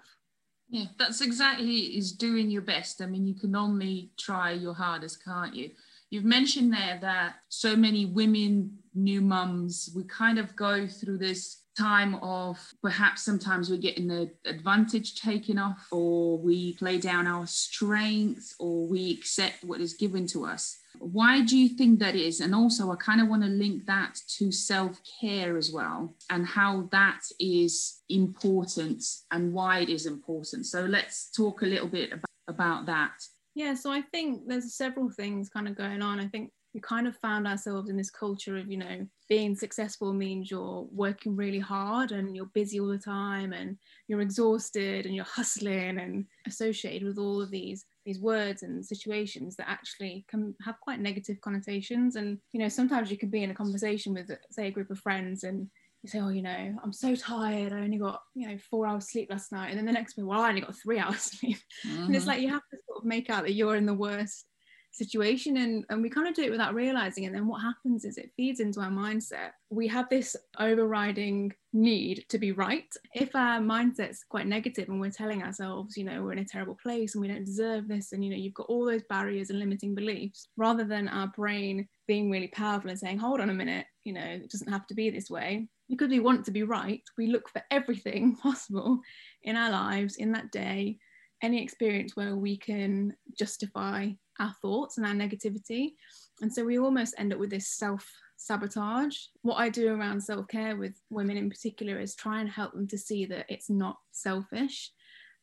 Yeah, 0.73 0.87
that's 0.99 1.21
exactly 1.21 1.99
is 1.99 2.13
doing 2.13 2.49
your 2.51 2.63
best. 2.63 3.03
I 3.03 3.07
mean, 3.07 3.27
you 3.27 3.35
can 3.35 3.55
only 3.55 4.11
try 4.17 4.53
your 4.53 4.73
hardest, 4.73 5.23
can't 5.23 5.55
you? 5.55 5.71
You've 6.09 6.25
mentioned 6.25 6.73
there 6.73 6.99
that 7.03 7.35
so 7.51 7.77
many 7.77 8.07
women, 8.07 8.79
new 8.95 9.21
mums, 9.21 9.91
we 9.95 10.05
kind 10.05 10.39
of 10.39 10.57
go 10.57 10.87
through 10.87 11.19
this 11.19 11.62
time 11.79 12.17
of 12.17 12.59
perhaps 12.83 13.23
sometimes 13.23 13.71
we're 13.71 13.77
getting 13.77 14.09
the 14.09 14.31
advantage 14.45 15.21
taken 15.21 15.59
off, 15.59 15.89
or 15.91 16.39
we 16.39 16.75
play 16.75 16.99
down 16.99 17.27
our 17.27 17.47
strengths, 17.47 18.55
or 18.59 18.87
we 18.87 19.13
accept 19.13 19.65
what 19.65 19.81
is 19.81 19.95
given 19.95 20.27
to 20.29 20.45
us. 20.45 20.79
Why 20.99 21.41
do 21.41 21.57
you 21.57 21.71
think 21.71 21.99
that 22.01 22.15
is? 22.15 22.41
And 22.41 22.55
also, 22.55 22.91
I 22.91 22.97
kind 22.97 23.21
of 23.21 23.29
want 23.29 23.43
to 23.43 23.49
link 23.49 23.87
that 23.87 24.19
to 24.39 24.53
self 24.53 25.01
care 25.21 25.57
as 25.57 25.73
well, 25.73 26.15
and 26.31 26.47
how 26.47 26.89
that 26.93 27.23
is 27.41 28.01
important 28.09 29.05
and 29.31 29.53
why 29.53 29.81
it 29.81 29.89
is 29.89 30.07
important. 30.07 30.67
So, 30.67 30.83
let's 30.83 31.31
talk 31.31 31.63
a 31.63 31.67
little 31.67 31.89
bit 31.89 32.13
about, 32.13 32.25
about 32.49 32.87
that. 32.87 33.13
Yeah, 33.55 33.75
so 33.75 33.91
I 33.91 34.01
think 34.01 34.49
there's 34.49 34.75
several 34.75 35.11
things 35.11 35.51
kind 35.51 35.69
of 35.69 35.77
going 35.77 36.01
on. 36.01 36.21
I 36.21 36.29
think 36.29 36.53
we 36.75 36.81
kind 36.81 37.07
of 37.07 37.17
found 37.19 37.47
ourselves 37.47 37.91
in 37.91 37.97
this 37.97 38.11
culture 38.11 38.57
of, 38.57 38.71
you 38.71 38.79
know, 38.79 39.07
being 39.29 39.55
successful 39.55 40.13
means 40.13 40.51
you're 40.51 40.87
working 40.91 41.37
really 41.37 41.59
hard 41.59 42.13
and 42.13 42.35
you're 42.37 42.47
busy 42.47 42.81
all 42.81 42.89
the 42.89 42.99
time 42.99 43.53
and 43.53 43.79
you're 44.09 44.21
exhausted 44.21 45.05
and 45.07 45.15
you're 45.15 45.25
hustling 45.25 45.99
and 45.99 46.27
associated 46.47 47.07
with 47.07 47.19
all 47.19 47.41
of 47.41 47.51
these 47.51 47.85
these 48.05 48.21
words 48.21 48.63
and 48.63 48.85
situations 48.85 49.55
that 49.57 49.69
actually 49.69 50.25
can 50.29 50.55
have 50.65 50.81
quite 50.81 50.99
negative 51.01 51.41
connotations. 51.41 52.17
And, 52.17 52.41
you 52.53 52.59
know, 52.61 52.69
sometimes 52.69 53.11
you 53.11 53.19
can 53.19 53.31
be 53.31 53.43
in 53.45 53.51
a 53.51 53.55
conversation 53.55 54.13
with, 54.13 54.31
say, 54.51 54.67
a 54.67 54.73
group 54.73 54.91
of 54.91 54.99
friends 54.99 55.45
and 55.45 55.71
you 56.03 56.09
say, 56.11 56.19
oh, 56.21 56.31
you 56.31 56.43
know, 56.43 56.77
I'm 56.83 56.93
so 56.93 57.15
tired. 57.15 57.73
I 57.73 57.81
only 57.81 57.99
got, 57.99 58.21
you 58.35 58.49
know, 58.49 58.59
four 58.59 58.87
hours 58.87 59.09
sleep 59.11 59.31
last 59.31 59.53
night. 59.53 59.69
And 59.69 59.79
then 59.79 59.87
the 59.87 59.93
next 59.93 60.15
day, 60.17 60.23
well, 60.23 60.41
I 60.41 60.49
only 60.49 60.63
got 60.63 60.75
three 60.77 60.99
hours 60.99 61.21
sleep. 61.21 61.59
And 62.07 62.17
it's 62.17 62.27
Mhm. 62.27 62.27
like 62.27 62.41
you 62.41 62.49
have 62.49 62.67
to 62.73 62.79
sort 62.89 62.99
of 62.99 63.05
make 63.05 63.31
out 63.31 63.45
that 63.45 63.53
you're 63.55 63.77
in 63.77 63.87
the 63.87 63.95
worst 63.95 64.47
situation. 64.93 65.57
And, 65.57 65.85
and 65.89 66.03
we 66.03 66.11
kind 66.11 66.29
of 66.29 66.35
do 66.35 66.43
it 66.43 66.51
without 66.51 66.75
realizing. 66.75 67.25
And 67.27 67.35
then 67.35 67.47
what 67.47 67.63
happens 67.63 68.05
is 68.05 68.19
it 68.19 68.33
feeds 68.37 68.61
into 68.61 68.81
our 68.81 68.91
mindset. 68.91 69.51
We 69.71 69.89
have 69.89 70.09
this 70.09 70.37
overriding 70.59 71.53
need 71.73 72.25
to 72.29 72.39
be 72.39 72.53
right. 72.53 72.93
If 73.15 73.35
our 73.35 73.59
mindset's 73.59 74.25
quite 74.29 74.47
negative 74.47 74.89
and 74.89 75.01
we're 75.01 75.11
telling 75.11 75.43
ourselves, 75.43 75.97
you 75.97 76.05
know, 76.05 76.23
we're 76.23 76.33
in 76.33 76.41
a 76.41 76.45
terrible 76.45 76.77
place 76.83 77.15
and 77.15 77.23
we 77.23 77.29
don't 77.29 77.45
deserve 77.45 77.89
this, 77.89 78.13
and, 78.13 78.25
you 78.25 78.31
know, 78.31 78.37
you've 78.37 78.55
got 78.55 78.67
all 78.69 78.85
those 78.85 79.05
barriers 79.09 79.51
and 79.51 79.59
limiting 79.59 79.95
beliefs, 79.95 80.49
rather 80.57 80.85
than 80.85 81.09
our 81.09 81.29
brain 81.29 81.89
being 82.07 82.31
really 82.31 82.49
powerful 82.49 82.91
and 82.91 82.99
saying, 82.99 83.19
hold 83.19 83.41
on 83.41 83.51
a 83.51 83.55
minute, 83.55 83.87
you 84.05 84.13
know, 84.13 84.21
it 84.21 84.51
doesn't 84.51 84.71
have 84.71 84.87
to 84.87 84.95
be 84.95 85.11
this 85.11 85.31
way. 85.31 85.67
Because 85.89 86.09
we 86.09 86.21
want 86.21 86.45
to 86.47 86.51
be 86.51 86.63
right, 86.63 87.03
we 87.19 87.27
look 87.27 87.49
for 87.49 87.63
everything 87.71 88.37
possible 88.43 89.01
in 89.43 89.57
our 89.57 89.71
lives 89.71 90.17
in 90.17 90.33
that 90.33 90.51
day, 90.53 90.99
any 91.43 91.63
experience 91.63 92.15
where 92.15 92.37
we 92.37 92.57
can 92.57 93.15
justify 93.39 94.11
our 94.43 94.55
thoughts 94.61 94.99
and 94.99 95.07
our 95.07 95.13
negativity. 95.13 95.95
And 96.41 96.53
so 96.53 96.65
we 96.65 96.79
almost 96.79 97.15
end 97.19 97.33
up 97.33 97.39
with 97.39 97.51
this 97.51 97.69
self 97.69 98.07
sabotage. 98.37 99.17
What 99.43 99.57
I 99.57 99.69
do 99.69 99.95
around 99.95 100.21
self 100.21 100.49
care 100.49 100.77
with 100.77 100.95
women 101.11 101.37
in 101.37 101.49
particular 101.49 101.99
is 102.01 102.15
try 102.15 102.41
and 102.41 102.51
help 102.51 102.73
them 102.73 102.89
to 102.89 102.99
see 102.99 103.25
that 103.27 103.47
it's 103.49 103.71
not 103.71 103.97
selfish 104.11 104.91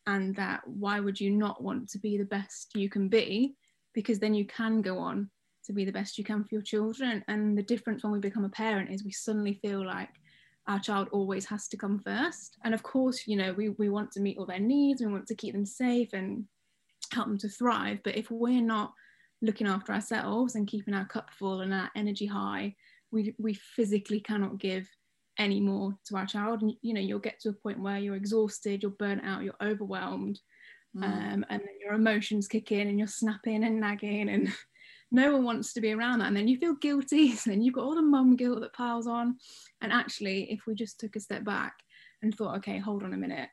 and 0.05 0.35
that 0.35 0.61
why 0.65 0.99
would 0.99 1.19
you 1.19 1.31
not 1.31 1.63
want 1.63 1.89
to 1.89 1.99
be 1.99 2.17
the 2.17 2.25
best 2.25 2.75
you 2.75 2.89
can 2.89 3.07
be? 3.09 3.55
Because 3.93 4.19
then 4.19 4.33
you 4.33 4.45
can 4.45 4.81
go 4.81 4.97
on 4.97 5.29
to 5.65 5.73
be 5.73 5.85
the 5.85 5.91
best 5.91 6.17
you 6.17 6.23
can 6.23 6.43
for 6.43 6.49
your 6.51 6.61
children. 6.61 7.23
And 7.27 7.57
the 7.57 7.63
difference 7.63 8.03
when 8.03 8.11
we 8.11 8.19
become 8.19 8.45
a 8.45 8.49
parent 8.49 8.89
is 8.91 9.03
we 9.03 9.11
suddenly 9.11 9.59
feel 9.61 9.85
like 9.85 10.09
our 10.67 10.79
child 10.79 11.09
always 11.11 11.45
has 11.45 11.67
to 11.69 11.77
come 11.77 11.99
first. 11.99 12.57
And 12.63 12.73
of 12.73 12.83
course, 12.83 13.27
you 13.27 13.35
know, 13.35 13.53
we, 13.53 13.69
we 13.69 13.89
want 13.89 14.11
to 14.13 14.19
meet 14.19 14.37
all 14.37 14.45
their 14.45 14.59
needs, 14.59 15.01
we 15.01 15.11
want 15.11 15.27
to 15.27 15.35
keep 15.35 15.53
them 15.53 15.65
safe 15.65 16.13
and 16.13 16.45
help 17.13 17.27
them 17.27 17.37
to 17.39 17.49
thrive. 17.49 17.99
But 18.03 18.17
if 18.17 18.31
we're 18.31 18.61
not 18.61 18.93
looking 19.41 19.67
after 19.67 19.93
ourselves 19.93 20.55
and 20.55 20.67
keeping 20.67 20.93
our 20.93 21.05
cup 21.05 21.31
full 21.31 21.61
and 21.61 21.73
our 21.73 21.89
energy 21.95 22.25
high, 22.25 22.75
we, 23.11 23.33
we 23.37 23.53
physically 23.53 24.19
cannot 24.19 24.59
give 24.59 24.87
any 25.37 25.59
more 25.59 25.97
to 26.05 26.17
our 26.17 26.25
child. 26.25 26.61
And 26.61 26.73
you 26.81 26.93
know, 26.93 27.01
you'll 27.01 27.19
get 27.19 27.39
to 27.41 27.49
a 27.49 27.53
point 27.53 27.79
where 27.81 27.97
you're 27.97 28.15
exhausted, 28.15 28.83
you're 28.83 28.91
burnt 28.91 29.23
out, 29.23 29.43
you're 29.43 29.55
overwhelmed, 29.61 30.39
Mm. 30.97 31.03
um, 31.03 31.45
and 31.49 31.61
then 31.61 31.77
your 31.79 31.93
emotions 31.93 32.47
kick 32.47 32.71
in 32.71 32.87
and 32.87 32.97
you're 32.97 33.07
snapping 33.07 33.63
and 33.63 33.79
nagging 33.79 34.27
and 34.27 34.51
no 35.11 35.33
one 35.33 35.43
wants 35.43 35.71
to 35.73 35.81
be 35.81 35.91
around 35.91 36.17
that 36.17 36.27
and 36.29 36.35
then 36.35 36.47
you 36.47 36.57
feel 36.57 36.73
guilty 36.73 37.29
and 37.29 37.39
then 37.45 37.61
you've 37.61 37.75
got 37.75 37.83
all 37.83 37.93
the 37.93 38.01
mum 38.01 38.35
guilt 38.35 38.59
that 38.61 38.73
piles 38.73 39.05
on 39.05 39.37
and 39.81 39.93
actually 39.93 40.51
if 40.51 40.65
we 40.65 40.73
just 40.73 40.99
took 40.99 41.15
a 41.15 41.19
step 41.19 41.43
back 41.43 41.73
and 42.23 42.35
thought 42.35 42.57
okay 42.57 42.79
hold 42.79 43.03
on 43.03 43.13
a 43.13 43.17
minute 43.17 43.49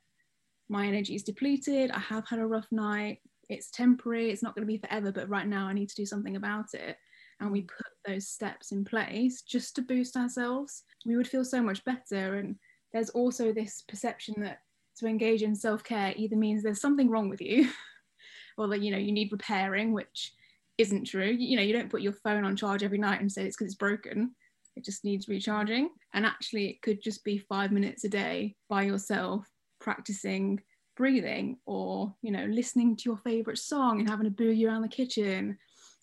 my 0.70 0.86
energy 0.86 1.14
is 1.14 1.22
depleted 1.22 1.90
i 1.90 1.98
have 1.98 2.26
had 2.26 2.38
a 2.38 2.46
rough 2.46 2.68
night 2.72 3.18
it's 3.48 3.70
temporary 3.70 4.30
it's 4.30 4.42
not 4.42 4.54
going 4.54 4.66
to 4.66 4.72
be 4.72 4.78
forever 4.78 5.12
but 5.12 5.28
right 5.28 5.46
now 5.46 5.66
i 5.66 5.72
need 5.72 5.88
to 5.88 5.94
do 5.94 6.06
something 6.06 6.36
about 6.36 6.74
it. 6.74 6.96
And 7.40 7.50
we 7.50 7.62
mm. 7.62 7.68
put 7.68 7.86
those 8.06 8.28
steps 8.28 8.72
in 8.72 8.84
place 8.84 9.42
just 9.42 9.74
to 9.76 9.82
boost 9.82 10.16
ourselves. 10.16 10.84
We 11.04 11.16
would 11.16 11.28
feel 11.28 11.44
so 11.44 11.62
much 11.62 11.84
better. 11.84 12.36
And 12.36 12.56
there's 12.92 13.10
also 13.10 13.52
this 13.52 13.82
perception 13.88 14.34
that 14.38 14.60
to 14.98 15.06
engage 15.06 15.42
in 15.42 15.54
self-care 15.54 16.14
either 16.16 16.36
means 16.36 16.62
there's 16.62 16.80
something 16.80 17.10
wrong 17.10 17.28
with 17.28 17.42
you 17.42 17.68
or 18.58 18.66
that 18.68 18.80
you 18.80 18.90
know 18.90 18.96
you 18.96 19.12
need 19.12 19.30
repairing 19.30 19.92
which 19.92 20.32
isn't 20.78 21.04
true. 21.04 21.28
You 21.28 21.56
know 21.56 21.62
you 21.62 21.74
don't 21.74 21.90
put 21.90 22.02
your 22.02 22.14
phone 22.14 22.44
on 22.44 22.56
charge 22.56 22.82
every 22.82 22.98
night 22.98 23.20
and 23.20 23.30
say 23.30 23.44
it's 23.44 23.56
because 23.56 23.72
it's 23.72 23.78
broken. 23.78 24.34
It 24.74 24.84
just 24.84 25.04
needs 25.04 25.28
recharging. 25.28 25.90
And 26.14 26.24
actually 26.24 26.68
it 26.68 26.82
could 26.82 27.02
just 27.02 27.24
be 27.24 27.38
five 27.38 27.72
minutes 27.72 28.04
a 28.04 28.08
day 28.08 28.56
by 28.68 28.82
yourself 28.82 29.46
practicing 29.80 30.60
breathing 30.96 31.58
or 31.66 32.14
you 32.22 32.32
know 32.32 32.46
listening 32.46 32.96
to 32.96 33.04
your 33.04 33.18
favorite 33.18 33.58
song 33.58 34.00
and 34.00 34.08
having 34.08 34.26
a 34.26 34.30
boogie 34.30 34.66
around 34.66 34.82
the 34.82 34.88
kitchen 34.88 35.56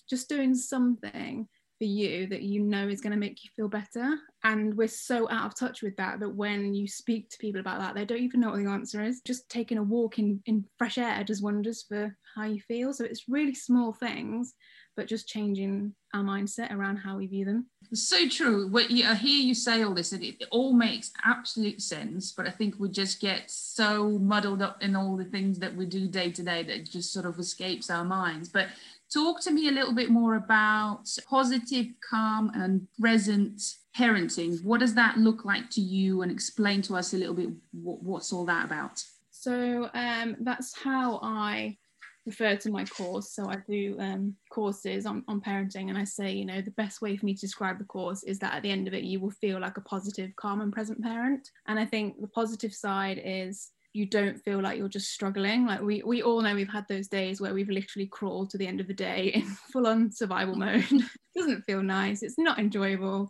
just 0.09 0.29
doing 0.29 0.53
something 0.53 1.47
for 1.79 1.85
you 1.85 2.27
that 2.27 2.43
you 2.43 2.61
know 2.61 2.87
is 2.87 3.01
going 3.01 3.11
to 3.11 3.19
make 3.19 3.43
you 3.43 3.49
feel 3.55 3.67
better. 3.67 4.17
And 4.43 4.75
we're 4.75 4.87
so 4.87 5.29
out 5.29 5.47
of 5.47 5.55
touch 5.57 5.81
with 5.81 5.95
that 5.97 6.19
that 6.19 6.29
when 6.29 6.73
you 6.73 6.87
speak 6.87 7.29
to 7.29 7.37
people 7.39 7.61
about 7.61 7.79
that 7.79 7.95
they 7.95 8.05
don't 8.05 8.21
even 8.21 8.41
know 8.41 8.51
what 8.51 8.63
the 8.63 8.69
answer 8.69 9.01
is. 9.01 9.21
Just 9.25 9.49
taking 9.49 9.77
a 9.77 9.83
walk 9.83 10.19
in 10.19 10.41
in 10.45 10.65
fresh 10.77 10.97
air 10.97 11.23
does 11.23 11.41
wonders 11.41 11.83
for 11.87 12.15
how 12.35 12.45
you 12.45 12.61
feel. 12.61 12.93
So 12.93 13.05
it's 13.05 13.27
really 13.27 13.55
small 13.55 13.93
things 13.93 14.53
but 14.95 15.07
just 15.07 15.27
changing 15.27 15.93
our 16.13 16.23
mindset 16.23 16.71
around 16.71 16.97
how 16.97 17.17
we 17.17 17.27
view 17.27 17.45
them 17.45 17.67
so 17.95 18.27
true. 18.27 18.67
What 18.67 18.91
you, 18.91 19.05
I 19.07 19.15
hear 19.15 19.41
you 19.43 19.53
say 19.53 19.83
all 19.83 19.93
this, 19.93 20.11
and 20.11 20.23
it, 20.23 20.35
it 20.39 20.47
all 20.51 20.73
makes 20.73 21.11
absolute 21.23 21.81
sense. 21.81 22.31
But 22.31 22.47
I 22.47 22.51
think 22.51 22.75
we 22.79 22.89
just 22.89 23.19
get 23.19 23.49
so 23.49 24.19
muddled 24.19 24.61
up 24.61 24.81
in 24.81 24.95
all 24.95 25.15
the 25.15 25.25
things 25.25 25.59
that 25.59 25.75
we 25.75 25.85
do 25.85 26.07
day 26.07 26.31
to 26.31 26.43
day 26.43 26.63
that 26.63 26.75
it 26.75 26.89
just 26.89 27.13
sort 27.13 27.25
of 27.25 27.39
escapes 27.39 27.89
our 27.89 28.05
minds. 28.05 28.49
But 28.49 28.67
talk 29.13 29.41
to 29.41 29.51
me 29.51 29.67
a 29.67 29.71
little 29.71 29.93
bit 29.93 30.09
more 30.09 30.35
about 30.35 31.09
positive, 31.29 31.87
calm, 32.09 32.51
and 32.55 32.87
present 32.99 33.75
parenting. 33.97 34.63
What 34.63 34.79
does 34.79 34.95
that 34.95 35.17
look 35.17 35.45
like 35.45 35.69
to 35.71 35.81
you? 35.81 36.21
And 36.21 36.31
explain 36.31 36.81
to 36.83 36.95
us 36.95 37.13
a 37.13 37.17
little 37.17 37.35
bit 37.35 37.49
what, 37.71 38.01
what's 38.01 38.33
all 38.33 38.45
that 38.45 38.65
about. 38.65 39.03
So 39.29 39.89
um, 39.93 40.37
that's 40.39 40.73
how 40.77 41.19
I 41.21 41.77
refer 42.25 42.55
to 42.55 42.71
my 42.71 42.85
course. 42.85 43.31
So 43.33 43.49
I 43.49 43.57
do 43.67 43.95
um, 43.99 44.35
courses 44.49 45.05
on, 45.05 45.23
on 45.27 45.41
parenting, 45.41 45.89
and 45.89 45.97
I 45.97 46.03
say, 46.03 46.31
you 46.31 46.45
know, 46.45 46.61
the 46.61 46.71
best 46.71 47.01
way 47.01 47.17
for 47.17 47.25
me 47.25 47.33
to 47.33 47.41
describe 47.41 47.79
the 47.79 47.85
course 47.85 48.23
is 48.23 48.39
that 48.39 48.53
at 48.53 48.63
the 48.63 48.71
end 48.71 48.87
of 48.87 48.93
it, 48.93 49.03
you 49.03 49.19
will 49.19 49.31
feel 49.31 49.59
like 49.59 49.77
a 49.77 49.81
positive, 49.81 50.35
calm, 50.35 50.61
and 50.61 50.71
present 50.71 51.01
parent. 51.01 51.49
And 51.67 51.79
I 51.79 51.85
think 51.85 52.21
the 52.21 52.27
positive 52.27 52.73
side 52.73 53.21
is 53.23 53.71
you 53.93 54.07
don't 54.07 54.39
feel 54.39 54.59
like 54.59 54.77
you're 54.77 54.89
just 54.89 55.11
struggling. 55.11 55.67
Like 55.67 55.81
we 55.81 56.01
we 56.03 56.23
all 56.23 56.41
know 56.41 56.55
we've 56.55 56.67
had 56.67 56.87
those 56.89 57.07
days 57.07 57.39
where 57.39 57.53
we've 57.53 57.69
literally 57.69 58.07
crawled 58.07 58.49
to 58.49 58.57
the 58.57 58.67
end 58.67 58.81
of 58.81 58.87
the 58.87 58.93
day 58.93 59.27
in 59.35 59.43
full 59.71 59.87
on 59.87 60.11
survival 60.11 60.55
mode. 60.55 60.85
doesn't 61.35 61.63
feel 61.63 61.81
nice. 61.81 62.23
It's 62.23 62.37
not 62.37 62.59
enjoyable. 62.59 63.29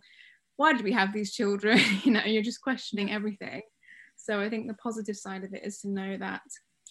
Why 0.56 0.72
did 0.72 0.84
we 0.84 0.92
have 0.92 1.12
these 1.12 1.32
children? 1.32 1.78
you 2.04 2.12
know, 2.12 2.24
you're 2.24 2.42
just 2.42 2.62
questioning 2.62 3.10
everything. 3.10 3.62
So 4.16 4.40
I 4.40 4.48
think 4.48 4.66
the 4.66 4.74
positive 4.74 5.16
side 5.16 5.44
of 5.44 5.52
it 5.52 5.64
is 5.64 5.80
to 5.80 5.88
know 5.88 6.16
that 6.18 6.42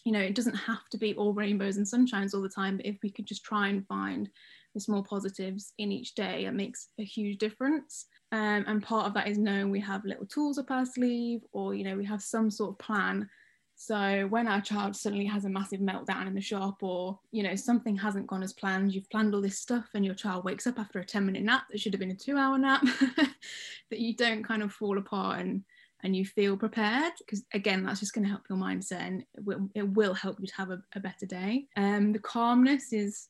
you 0.03 0.11
know 0.11 0.19
it 0.19 0.35
doesn't 0.35 0.55
have 0.55 0.87
to 0.89 0.97
be 0.97 1.13
all 1.15 1.33
rainbows 1.33 1.77
and 1.77 1.85
sunshines 1.85 2.33
all 2.33 2.41
the 2.41 2.49
time 2.49 2.77
but 2.77 2.85
if 2.85 2.97
we 3.03 3.09
could 3.09 3.25
just 3.25 3.43
try 3.43 3.69
and 3.69 3.87
find 3.87 4.29
the 4.73 4.79
small 4.79 5.03
positives 5.03 5.73
in 5.77 5.91
each 5.91 6.15
day 6.15 6.45
it 6.45 6.53
makes 6.53 6.89
a 6.99 7.03
huge 7.03 7.37
difference. 7.37 8.07
Um, 8.31 8.65
and 8.67 8.81
part 8.81 9.05
of 9.05 9.13
that 9.13 9.27
is 9.27 9.37
knowing 9.37 9.69
we 9.69 9.79
have 9.81 10.03
little 10.05 10.25
tools 10.25 10.57
up 10.57 10.71
our 10.71 10.85
sleeve 10.85 11.41
or 11.51 11.73
you 11.73 11.83
know 11.83 11.95
we 11.95 12.05
have 12.05 12.21
some 12.21 12.49
sort 12.49 12.71
of 12.71 12.79
plan. 12.79 13.29
So 13.75 14.27
when 14.29 14.47
our 14.47 14.61
child 14.61 14.95
suddenly 14.95 15.25
has 15.25 15.45
a 15.45 15.49
massive 15.49 15.79
meltdown 15.79 16.27
in 16.27 16.35
the 16.35 16.41
shop 16.41 16.81
or 16.81 17.19
you 17.31 17.43
know 17.43 17.55
something 17.55 17.95
hasn't 17.95 18.27
gone 18.27 18.43
as 18.43 18.53
planned 18.53 18.93
you've 18.93 19.09
planned 19.09 19.33
all 19.33 19.41
this 19.41 19.59
stuff 19.59 19.89
and 19.93 20.05
your 20.05 20.15
child 20.15 20.43
wakes 20.45 20.67
up 20.67 20.79
after 20.79 20.99
a 20.99 21.05
10 21.05 21.25
minute 21.25 21.43
nap 21.43 21.63
that 21.69 21.79
should 21.79 21.93
have 21.93 21.99
been 21.99 22.11
a 22.11 22.15
two 22.15 22.37
hour 22.37 22.57
nap 22.57 22.83
that 23.89 23.99
you 23.99 24.15
don't 24.15 24.43
kind 24.43 24.63
of 24.63 24.71
fall 24.71 24.97
apart 24.97 25.39
and 25.39 25.63
and 26.03 26.15
you 26.15 26.25
feel 26.25 26.57
prepared 26.57 27.13
because 27.17 27.43
again 27.53 27.83
that's 27.83 27.99
just 27.99 28.13
going 28.13 28.23
to 28.23 28.29
help 28.29 28.43
your 28.49 28.57
mindset 28.57 29.01
and 29.01 29.21
it 29.21 29.43
will, 29.43 29.69
it 29.73 29.87
will 29.89 30.13
help 30.13 30.39
you 30.39 30.47
to 30.47 30.55
have 30.55 30.69
a, 30.69 30.81
a 30.95 30.99
better 30.99 31.25
day. 31.25 31.65
Um, 31.77 32.11
the 32.11 32.19
calmness 32.19 32.93
is 32.93 33.27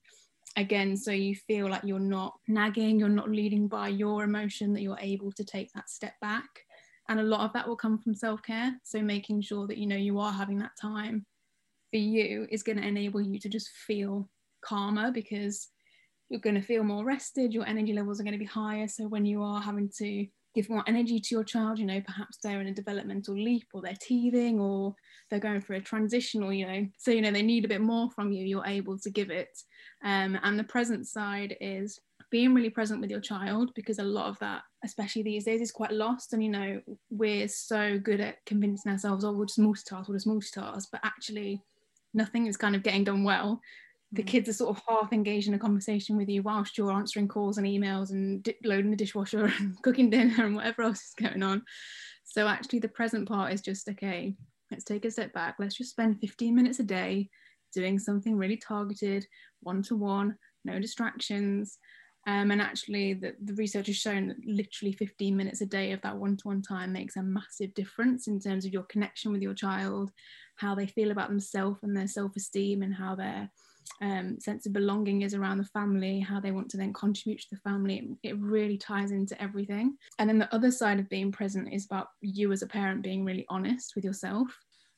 again 0.58 0.96
so 0.96 1.12
you 1.12 1.36
feel 1.36 1.68
like 1.68 1.84
you're 1.84 2.00
not 2.00 2.34
nagging 2.48 3.00
you're 3.00 3.10
not 3.10 3.30
leading 3.30 3.68
by 3.68 3.88
your 3.88 4.24
emotion 4.24 4.72
that 4.74 4.82
you're 4.82 5.00
able 5.00 5.32
to 5.32 5.44
take 5.44 5.72
that 5.74 5.90
step 5.90 6.14
back. 6.22 6.50
And 7.10 7.20
a 7.20 7.24
lot 7.24 7.42
of 7.42 7.54
that 7.54 7.68
will 7.68 7.76
come 7.76 7.98
from 7.98 8.16
self-care. 8.16 8.80
So 8.84 9.02
making 9.02 9.42
sure 9.42 9.68
that 9.68 9.78
you 9.78 9.88
know 9.88 9.98
you 9.98 10.20
are 10.20 10.32
having 10.32 10.58
that 10.60 10.72
time 10.80 11.26
for 11.92 11.98
you 11.98 12.48
is 12.50 12.64
going 12.64 12.78
to 12.78 12.88
enable 12.88 13.22
you 13.22 13.40
to 13.40 13.50
just 13.50 13.70
feel 13.70 14.30
calmer 14.62 15.12
because 15.12 15.68
you're 16.30 16.40
going 16.40 16.56
to 16.56 16.62
feel 16.62 16.84
more 16.84 17.04
rested 17.04 17.54
your 17.54 17.68
energy 17.68 17.94
levels 17.94 18.20
are 18.20 18.24
going 18.24 18.34
to 18.34 18.40
be 18.40 18.46
higher. 18.46 18.88
So 18.88 19.08
when 19.08 19.26
you 19.26 19.44
are 19.44 19.62
having 19.62 19.90
to 19.98 20.26
give 20.54 20.70
more 20.70 20.84
energy 20.88 21.20
to 21.20 21.36
your 21.36 21.44
child 21.44 21.80
you 21.80 21.86
know 21.86 22.02
perhaps 22.02 22.38
they're 22.38 22.62
in 22.62 22.68
a 22.68 22.74
developmental 22.74 23.36
leap 23.36 23.68
or 23.74 23.82
they're 23.82 23.98
teething 24.00 24.60
or 24.60 24.96
they're 25.30 25.40
going 25.40 25.62
through 25.62 25.78
a 25.78 25.82
transition 25.82 26.44
or 26.44 26.54
you 26.54 26.66
know 26.66 26.88
so 26.98 27.12
you 27.12 27.22
know 27.22 27.32
they 27.32 27.42
need 27.42 27.66
a 27.66 27.68
bit 27.68 27.82
more 27.82 28.10
from 28.12 28.32
you 28.32 28.46
you're 28.46 28.66
able 28.66 28.98
to 28.98 29.10
give 29.10 29.30
it. 29.30 29.58
Um, 30.04 30.38
and 30.44 30.60
the 30.60 30.64
present 30.64 31.08
side 31.08 31.56
is 31.62 32.00
being 32.30 32.54
really 32.54 32.70
present 32.70 33.00
with 33.00 33.12
your 33.12 33.22
child 33.22 33.72
because 33.76 34.00
a 34.00 34.04
lot 34.04 34.28
of 34.28 34.40
that 34.40 34.64
especially 34.84 35.24
these 35.24 35.46
days 35.46 35.62
is 35.62 35.72
quite 35.72 35.92
lost 35.92 36.34
and 36.34 36.44
you 36.44 36.50
know 36.50 36.82
we're 37.10 37.48
so 37.48 38.00
good 38.00 38.20
at 38.20 38.44
convincing 38.46 38.92
ourselves 38.92 39.24
oh 39.24 39.32
we'll 39.32 39.46
just 39.46 39.60
multitask 39.60 40.08
we'll 40.08 40.18
just 40.18 40.28
multitask 40.28 40.88
but 40.92 41.02
actually 41.04 41.62
nothing 42.14 42.48
is 42.48 42.58
kind 42.58 42.76
of 42.76 42.84
getting 42.84 43.04
done 43.04 43.24
well 43.24 43.62
the 44.14 44.24
kids 44.24 44.48
are 44.48 44.54
sort 44.54 44.78
of 44.78 44.84
half 44.88 45.12
engaged 45.12 45.48
in 45.48 45.56
a 45.56 45.60
conversation 45.60 46.16
with 46.16 46.30
you 46.30 46.44
whilst 46.44 46.78
you're 46.78 46.92
answering 46.92 47.28
calls 47.28 47.58
and 47.58 47.66
emails 47.66 48.12
and 48.12 48.44
di- 48.44 48.56
loading 48.64 48.92
the 48.92 48.98
dishwasher 48.98 49.46
and 49.60 49.82
cooking 49.82 50.10
dinner 50.10 50.46
and 50.46 50.56
whatever 50.56 50.84
else 50.84 51.00
is 51.00 51.14
going 51.20 51.42
on. 51.42 51.64
So 52.24 52.48
actually, 52.48 52.80
the 52.80 52.88
present 52.88 53.28
part 53.28 53.54
is 53.54 53.62
just 53.62 53.90
okay. 53.90 54.36
Let's 54.72 54.84
take 54.84 55.06
a 55.06 55.12
step 55.12 55.34
back. 55.34 55.56
Let's 55.60 55.76
just 55.76 55.92
spend 55.92 56.20
15 56.20 56.56
minutes 56.56 56.80
a 56.80 56.84
day 56.84 57.30
doing 57.74 57.98
something 57.98 58.38
really 58.38 58.58
targeted, 58.58 59.26
one 59.62 59.82
to 59.84 59.96
one, 59.96 60.36
no 60.64 60.80
distractions. 60.80 61.80
Um, 62.26 62.52
and 62.52 62.62
actually, 62.62 63.16
the, 63.16 63.34
the 63.44 63.56
research 63.56 63.88
has 63.88 63.98
shown 63.98 64.28
that 64.28 64.38
literally 64.46 64.94
15 64.94 65.36
minutes 65.36 65.62
a 65.62 65.66
day 65.66 65.92
of 65.92 66.02
that 66.02 66.18
one 66.18 66.38
to 66.38 66.48
one 66.48 66.62
time 66.62 66.94
makes 66.94 67.18
a 67.18 67.24
massive 67.24 67.74
difference 67.74 68.28
in 68.28 68.40
terms 68.40 68.66
of 68.66 68.74
your 68.74 68.84
connection 68.84 69.32
with 69.32 69.42
your 69.42 69.56
child, 69.56 70.12
how 70.58 70.76
they 70.76 70.88
feel 70.88 71.12
about 71.12 71.30
themselves 71.30 71.80
and 71.82 71.98
their 71.98 72.08
self 72.08 72.36
esteem, 72.36 72.84
and 72.84 72.94
how 72.94 73.16
their 73.16 73.50
um, 74.02 74.40
sense 74.40 74.66
of 74.66 74.74
belonging 74.74 75.22
is 75.22 75.34
around 75.34 75.58
the 75.58 75.66
family, 75.66 76.20
how 76.20 76.40
they 76.40 76.52
want 76.52 76.70
to 76.70 76.78
then 76.78 76.94
contribute 76.94 77.42
to 77.42 77.48
the 77.52 77.58
family. 77.58 78.18
It, 78.24 78.38
really 78.40 78.78
ties 78.78 79.12
into 79.12 79.42
everything. 79.42 79.98
And 80.20 80.30
then 80.30 80.40
the 80.40 80.54
other 80.54 80.72
side 80.72 81.00
of 81.00 81.10
being 81.10 81.32
present 81.32 81.74
is 81.74 81.86
about 81.86 82.08
you 82.22 82.52
as 82.52 82.62
a 82.62 82.68
parent 82.68 83.02
being 83.02 83.24
really 83.24 83.46
honest 83.50 83.94
with 83.96 84.04
yourself. 84.04 84.48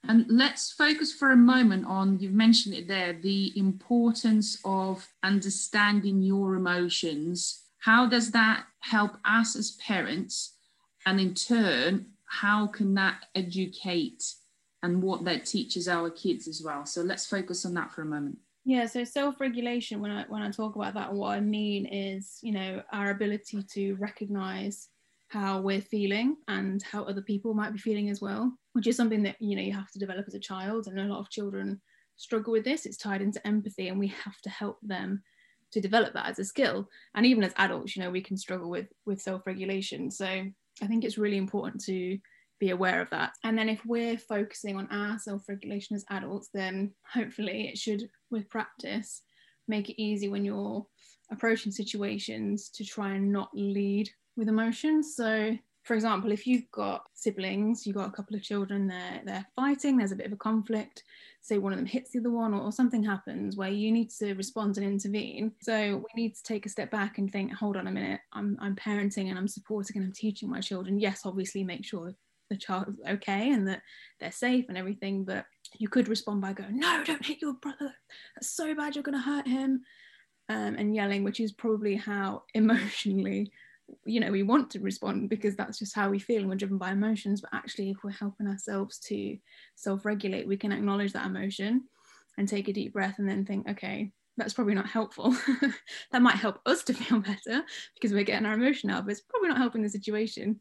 And 0.08 0.26
let's 0.30 0.71
focus 0.71 1.13
for 1.13 1.32
a 1.32 1.38
moment 1.38 1.86
on, 1.86 2.19
you've 2.19 2.34
mentioned 2.34 2.76
it 2.76 2.88
there, 2.88 3.13
the 3.13 3.58
importance 3.58 4.60
of 4.63 5.08
understanding 5.24 6.21
your 6.21 6.56
emotions. 6.56 7.63
How 7.80 8.08
does 8.08 8.32
that 8.32 8.65
help 8.80 9.17
us 9.26 9.56
as 9.56 9.71
parents? 9.71 10.58
And 11.06 11.19
in 11.19 11.34
turn, 11.34 12.08
how 12.26 12.67
can 12.67 12.93
that 12.95 13.26
educate 13.36 14.24
and 14.84 15.02
what 15.02 15.24
that 15.26 15.45
teaches 15.45 15.88
our 15.88 16.10
kids 16.10 16.48
as 16.48 16.62
well? 16.63 16.86
So 16.86 17.02
let's 17.02 17.26
focus 17.26 17.65
on 17.65 17.74
that 17.76 17.91
for 17.91 18.02
a 18.02 18.06
moment. 18.06 18.38
Yeah, 18.65 18.88
so 18.88 19.04
self-regulation 19.04 20.01
when 20.01 20.10
I 20.12 20.25
when 20.28 20.41
I 20.41 20.49
talk 20.49 20.75
about 20.75 20.95
that, 20.95 21.13
what 21.13 21.38
I 21.38 21.39
mean 21.39 21.86
is, 21.86 22.39
you 22.41 22.51
know, 22.51 22.82
our 22.91 23.12
ability 23.12 23.62
to 23.73 23.93
recognize 23.95 24.89
how 25.28 25.62
we're 25.62 25.82
feeling 25.82 26.38
and 26.47 26.82
how 26.82 27.04
other 27.04 27.21
people 27.21 27.54
might 27.54 27.73
be 27.73 27.80
feeling 27.80 28.10
as 28.10 28.21
well, 28.21 28.58
which 28.73 28.88
is 28.88 28.97
something 28.97 29.21
that, 29.23 29.36
you 29.39 29.56
know, 29.56 29.62
you 29.62 29.73
have 29.73 29.91
to 29.91 29.99
develop 29.99 30.25
as 30.28 30.34
a 30.34 30.39
child 30.39 30.88
and 30.88 30.99
a 30.99 31.04
lot 31.04 31.19
of 31.19 31.30
children 31.30 31.82
struggle 32.15 32.54
with 32.54 32.63
this. 32.63 32.86
It's 32.86 32.97
tied 32.97 33.21
into 33.21 33.45
empathy 33.45 33.88
and 33.88 33.99
we 33.99 34.08
have 34.08 34.39
to 34.41 34.49
help 34.49 34.80
them 34.82 35.21
to 35.71 35.82
develop 35.82 36.13
that 36.13 36.28
as 36.30 36.39
a 36.39 36.45
skill. 36.45 36.89
And 37.13 37.25
even 37.25 37.43
as 37.43 37.54
adults, 37.58 37.95
you 37.95 38.01
know, 38.01 38.10
we 38.12 38.21
can 38.21 38.38
struggle 38.38 38.69
with 38.69 38.88
with 39.06 39.21
self-regulation. 39.21 40.10
So 40.10 40.25
I 40.25 40.88
think 40.88 41.04
it's 41.04 41.19
really 41.19 41.38
important 41.38 41.84
to 41.86 42.17
be 42.65 42.71
aware 42.71 43.01
of 43.01 43.10
that. 43.12 43.34
And 43.43 43.58
then 43.58 43.69
if 43.69 43.86
we're 43.86 44.17
focusing 44.17 44.78
on 44.78 44.88
our 44.89 45.19
self-regulation 45.19 45.95
as 45.95 46.06
adults, 46.10 46.49
then 46.54 46.93
hopefully 47.13 47.67
it 47.67 47.78
should, 47.78 48.10
with 48.32 48.49
practice, 48.49 49.21
make 49.67 49.89
it 49.89 50.01
easy 50.01 50.30
when 50.30 50.43
you're 50.43 50.86
approaching 51.32 51.71
situations 51.71 52.69
to 52.69 52.84
try 52.84 53.13
and 53.13 53.32
not 53.32 53.49
lead 53.54 54.10
with 54.36 54.47
emotions. 54.47 55.15
So 55.15 55.58
for 55.86 55.93
example, 55.93 56.32
if 56.32 56.47
you've 56.47 56.69
got 56.71 57.04
siblings, 57.13 57.86
you've 57.86 57.95
got 57.95 58.08
a 58.08 58.12
couple 58.12 58.36
of 58.36 58.41
children, 58.41 58.88
they're 58.88 59.21
they're 59.23 59.47
fighting, 59.56 59.97
there's 59.97 60.12
a 60.12 60.15
bit 60.15 60.25
of 60.25 60.34
a 60.34 60.38
conflict, 60.38 61.04
say 61.41 61.60
one 61.60 61.73
of 61.73 61.78
them 61.78 61.86
hits 61.86 62.10
the 62.10 62.19
other 62.19 62.32
one, 62.32 62.56
or, 62.56 62.62
or, 62.62 62.71
something 62.71 63.04
happens 63.04 63.56
where 63.56 63.69
you 63.69 63.91
need 63.91 64.10
to 64.10 64.34
respond 64.34 64.78
and 64.78 64.86
intervene. 64.86 65.51
So 65.62 65.97
we 65.97 66.23
need 66.23 66.36
to 66.36 66.41
take 66.41 66.65
a 66.65 66.69
step 66.69 66.89
back 66.89 67.19
and 67.19 67.32
think, 67.32 67.54
hold 67.54 67.78
on 67.78 67.86
a 67.86 67.91
minute, 67.91 68.19
I'm 68.34 68.58
I'm 68.60 68.75
parenting 68.75 69.30
and 69.30 69.38
I'm 69.38 69.47
supporting 69.47 69.97
and 69.97 70.06
I'm 70.08 70.12
teaching 70.12 70.49
my 70.49 70.60
children. 70.60 70.99
Yes, 70.99 71.21
obviously 71.23 71.63
make 71.63 71.86
sure 71.86 72.15
the 72.49 72.58
child's 72.58 72.99
okay 73.08 73.51
and 73.51 73.67
that 73.67 73.81
they're 74.19 74.31
safe 74.31 74.65
and 74.69 74.77
everything 74.77 75.23
but 75.23 75.45
you 75.77 75.88
could 75.88 76.08
respond 76.08 76.41
by 76.41 76.53
going 76.53 76.79
no 76.79 77.03
don't 77.03 77.25
hit 77.25 77.41
your 77.41 77.53
brother. 77.53 77.93
That's 78.36 78.49
so 78.49 78.73
bad 78.75 78.95
you're 78.95 79.03
going 79.03 79.17
to 79.17 79.21
hurt 79.21 79.47
him. 79.47 79.81
Um, 80.47 80.75
and 80.75 80.95
yelling 80.95 81.23
which 81.23 81.39
is 81.39 81.51
probably 81.51 81.95
how 81.95 82.43
emotionally 82.53 83.51
you 84.05 84.19
know 84.19 84.31
we 84.31 84.43
want 84.43 84.71
to 84.71 84.79
respond 84.79 85.29
because 85.29 85.55
that's 85.55 85.77
just 85.77 85.95
how 85.95 86.10
we 86.10 86.17
feel 86.17 86.41
and 86.41 86.49
we're 86.49 86.55
driven 86.55 86.77
by 86.77 86.91
emotions. 86.91 87.41
But 87.41 87.51
actually 87.53 87.91
if 87.91 87.97
we're 88.03 88.12
helping 88.12 88.47
ourselves 88.47 88.99
to 89.08 89.38
self-regulate 89.75 90.47
we 90.47 90.58
can 90.58 90.71
acknowledge 90.71 91.13
that 91.13 91.25
emotion 91.25 91.84
and 92.38 92.47
take 92.47 92.67
a 92.67 92.73
deep 92.73 92.93
breath 92.93 93.15
and 93.19 93.27
then 93.27 93.45
think 93.45 93.67
okay 93.69 94.12
that's 94.38 94.53
probably 94.53 94.73
not 94.73 94.88
helpful. 94.88 95.34
That 96.12 96.21
might 96.21 96.36
help 96.36 96.60
us 96.65 96.84
to 96.84 96.93
feel 96.93 97.19
better 97.21 97.63
because 97.93 98.13
we're 98.13 98.23
getting 98.23 98.45
our 98.45 98.53
emotion 98.53 98.89
out 98.89 99.05
but 99.05 99.12
it's 99.12 99.21
probably 99.21 99.49
not 99.49 99.58
helping 99.58 99.81
the 99.81 99.89
situation 99.89 100.60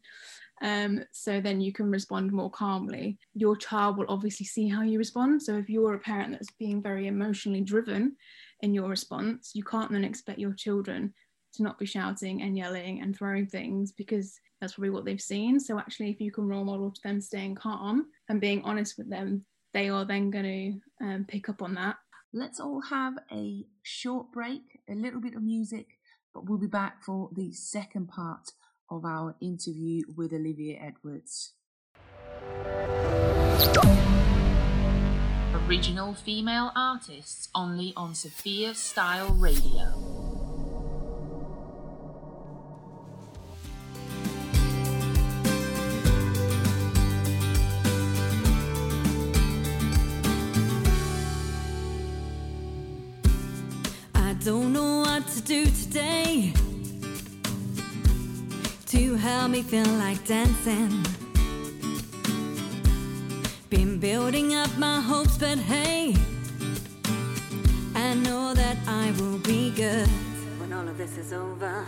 Um, 0.61 1.03
so 1.11 1.41
then 1.41 1.59
you 1.59 1.73
can 1.73 1.91
respond 1.91 2.31
more 2.31 2.49
calmly. 2.49 3.17
Your 3.33 3.55
child 3.55 3.97
will 3.97 4.05
obviously 4.09 4.45
see 4.45 4.67
how 4.69 4.83
you 4.83 4.97
respond. 4.97 5.41
So 5.41 5.57
if 5.57 5.69
you're 5.69 5.95
a 5.95 5.99
parent 5.99 6.31
that's 6.31 6.51
being 6.57 6.81
very 6.81 7.07
emotionally 7.07 7.61
driven 7.61 8.15
in 8.61 8.73
your 8.73 8.89
response, 8.89 9.51
you 9.53 9.63
can't 9.63 9.91
then 9.91 10.05
expect 10.05 10.39
your 10.39 10.53
children 10.53 11.13
to 11.53 11.63
not 11.63 11.77
be 11.77 11.85
shouting 11.85 12.41
and 12.41 12.57
yelling 12.57 13.01
and 13.01 13.15
throwing 13.15 13.47
things 13.47 13.91
because 13.91 14.39
that's 14.59 14.73
probably 14.73 14.89
what 14.89 15.05
they've 15.05 15.21
seen. 15.21 15.59
So 15.59 15.77
actually, 15.77 16.09
if 16.09 16.21
you 16.21 16.31
can 16.31 16.47
role 16.47 16.63
model 16.63 16.91
to 16.91 17.01
them 17.03 17.21
staying 17.21 17.55
calm 17.55 18.07
and 18.29 18.41
being 18.41 18.61
honest 18.63 18.97
with 18.97 19.09
them, 19.09 19.45
they 19.73 19.89
are 19.89 20.05
then 20.05 20.29
going 20.29 20.79
to 20.99 21.05
um, 21.05 21.25
pick 21.27 21.49
up 21.49 21.61
on 21.61 21.73
that. 21.75 21.97
Let's 22.33 22.59
all 22.59 22.81
have 22.81 23.13
a 23.31 23.65
short 23.83 24.31
break, 24.31 24.79
a 24.89 24.93
little 24.93 25.21
bit 25.21 25.35
of 25.35 25.43
music, 25.43 25.87
but 26.33 26.49
we'll 26.49 26.59
be 26.59 26.67
back 26.67 27.03
for 27.03 27.29
the 27.33 27.51
second 27.53 28.07
part 28.07 28.49
of 28.89 29.05
our 29.05 29.35
interview 29.41 30.01
with 30.15 30.33
Olivia 30.33 30.79
Edwards. 30.81 31.53
Original 35.67 36.13
female 36.13 36.71
artists 36.75 37.49
only 37.55 37.91
on 37.95 38.13
Sophia 38.13 38.75
Style 38.75 39.29
Radio. 39.29 39.81
I 54.13 54.33
don't 54.43 54.71
know 54.73 54.99
what 54.99 55.27
to 55.29 55.41
do 55.41 55.65
today 55.65 56.53
to 56.53 56.64
help 59.25 59.49
me 59.49 59.63
feel 59.63 59.91
like 59.97 60.23
dancing. 60.23 61.03
Been 63.71 63.99
building 63.99 64.53
up 64.53 64.69
my 64.77 65.01
hopes, 65.01 65.35
but 65.39 65.57
hey, 65.57 66.15
I 67.95 68.13
know 68.13 68.53
that 68.53 68.77
I 68.87 69.15
will 69.17 69.39
be 69.39 69.71
good 69.71 70.07
when 70.59 70.71
all 70.73 70.87
of 70.87 70.99
this 70.99 71.17
is 71.17 71.33
over. 71.33 71.87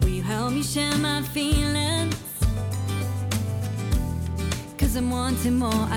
Will 0.00 0.08
you 0.08 0.22
help 0.22 0.52
me 0.52 0.62
share 0.62 0.96
my 0.98 1.20
feelings? 1.22 2.14
Cause 4.78 4.94
I'm 4.94 5.10
wanting 5.10 5.58
more 5.58 5.88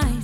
against 0.00 0.21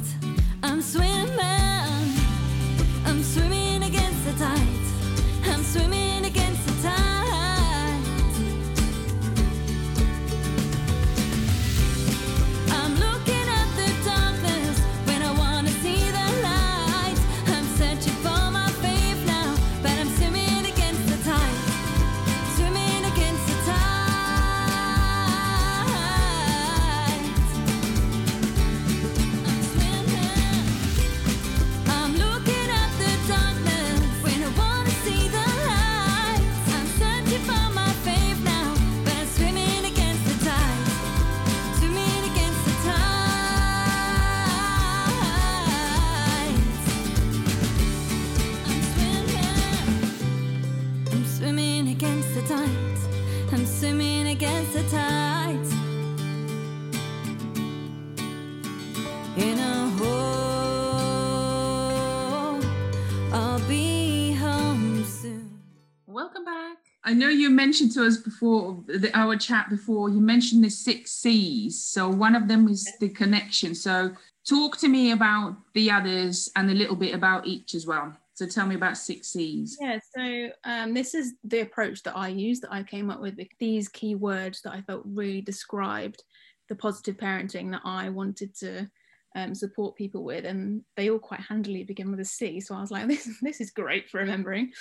mentioned 67.68 67.92
to 67.92 68.06
us 68.06 68.16
before 68.16 68.82
the, 68.86 69.10
our 69.12 69.36
chat 69.36 69.68
before. 69.68 70.08
You 70.08 70.20
mentioned 70.20 70.64
the 70.64 70.70
six 70.70 71.10
C's. 71.12 71.84
So 71.84 72.08
one 72.08 72.34
of 72.34 72.48
them 72.48 72.66
is 72.66 72.90
the 72.98 73.10
connection. 73.10 73.74
So 73.74 74.12
talk 74.48 74.78
to 74.78 74.88
me 74.88 75.10
about 75.10 75.54
the 75.74 75.90
others 75.90 76.50
and 76.56 76.70
a 76.70 76.74
little 76.74 76.96
bit 76.96 77.14
about 77.14 77.46
each 77.46 77.74
as 77.74 77.86
well. 77.86 78.16
So 78.32 78.46
tell 78.46 78.66
me 78.66 78.74
about 78.74 78.96
six 78.96 79.28
C's. 79.28 79.76
Yeah, 79.78 79.98
so 80.16 80.48
um, 80.64 80.94
this 80.94 81.12
is 81.12 81.34
the 81.44 81.60
approach 81.60 82.02
that 82.04 82.16
I 82.16 82.28
use 82.28 82.60
that 82.60 82.72
I 82.72 82.82
came 82.84 83.10
up 83.10 83.20
with. 83.20 83.38
These 83.60 83.88
key 83.90 84.14
words 84.14 84.62
that 84.62 84.72
I 84.72 84.80
felt 84.80 85.02
really 85.04 85.42
described 85.42 86.22
the 86.70 86.74
positive 86.74 87.18
parenting 87.18 87.70
that 87.72 87.82
I 87.84 88.08
wanted 88.08 88.56
to 88.60 88.88
um, 89.36 89.54
support 89.54 89.94
people 89.94 90.24
with, 90.24 90.46
and 90.46 90.82
they 90.96 91.10
all 91.10 91.18
quite 91.18 91.40
handily 91.40 91.84
begin 91.84 92.10
with 92.10 92.20
a 92.20 92.24
C. 92.24 92.60
So 92.60 92.74
I 92.74 92.80
was 92.80 92.90
like, 92.90 93.06
this 93.08 93.28
this 93.42 93.60
is 93.60 93.70
great 93.70 94.08
for 94.08 94.18
remembering. 94.20 94.72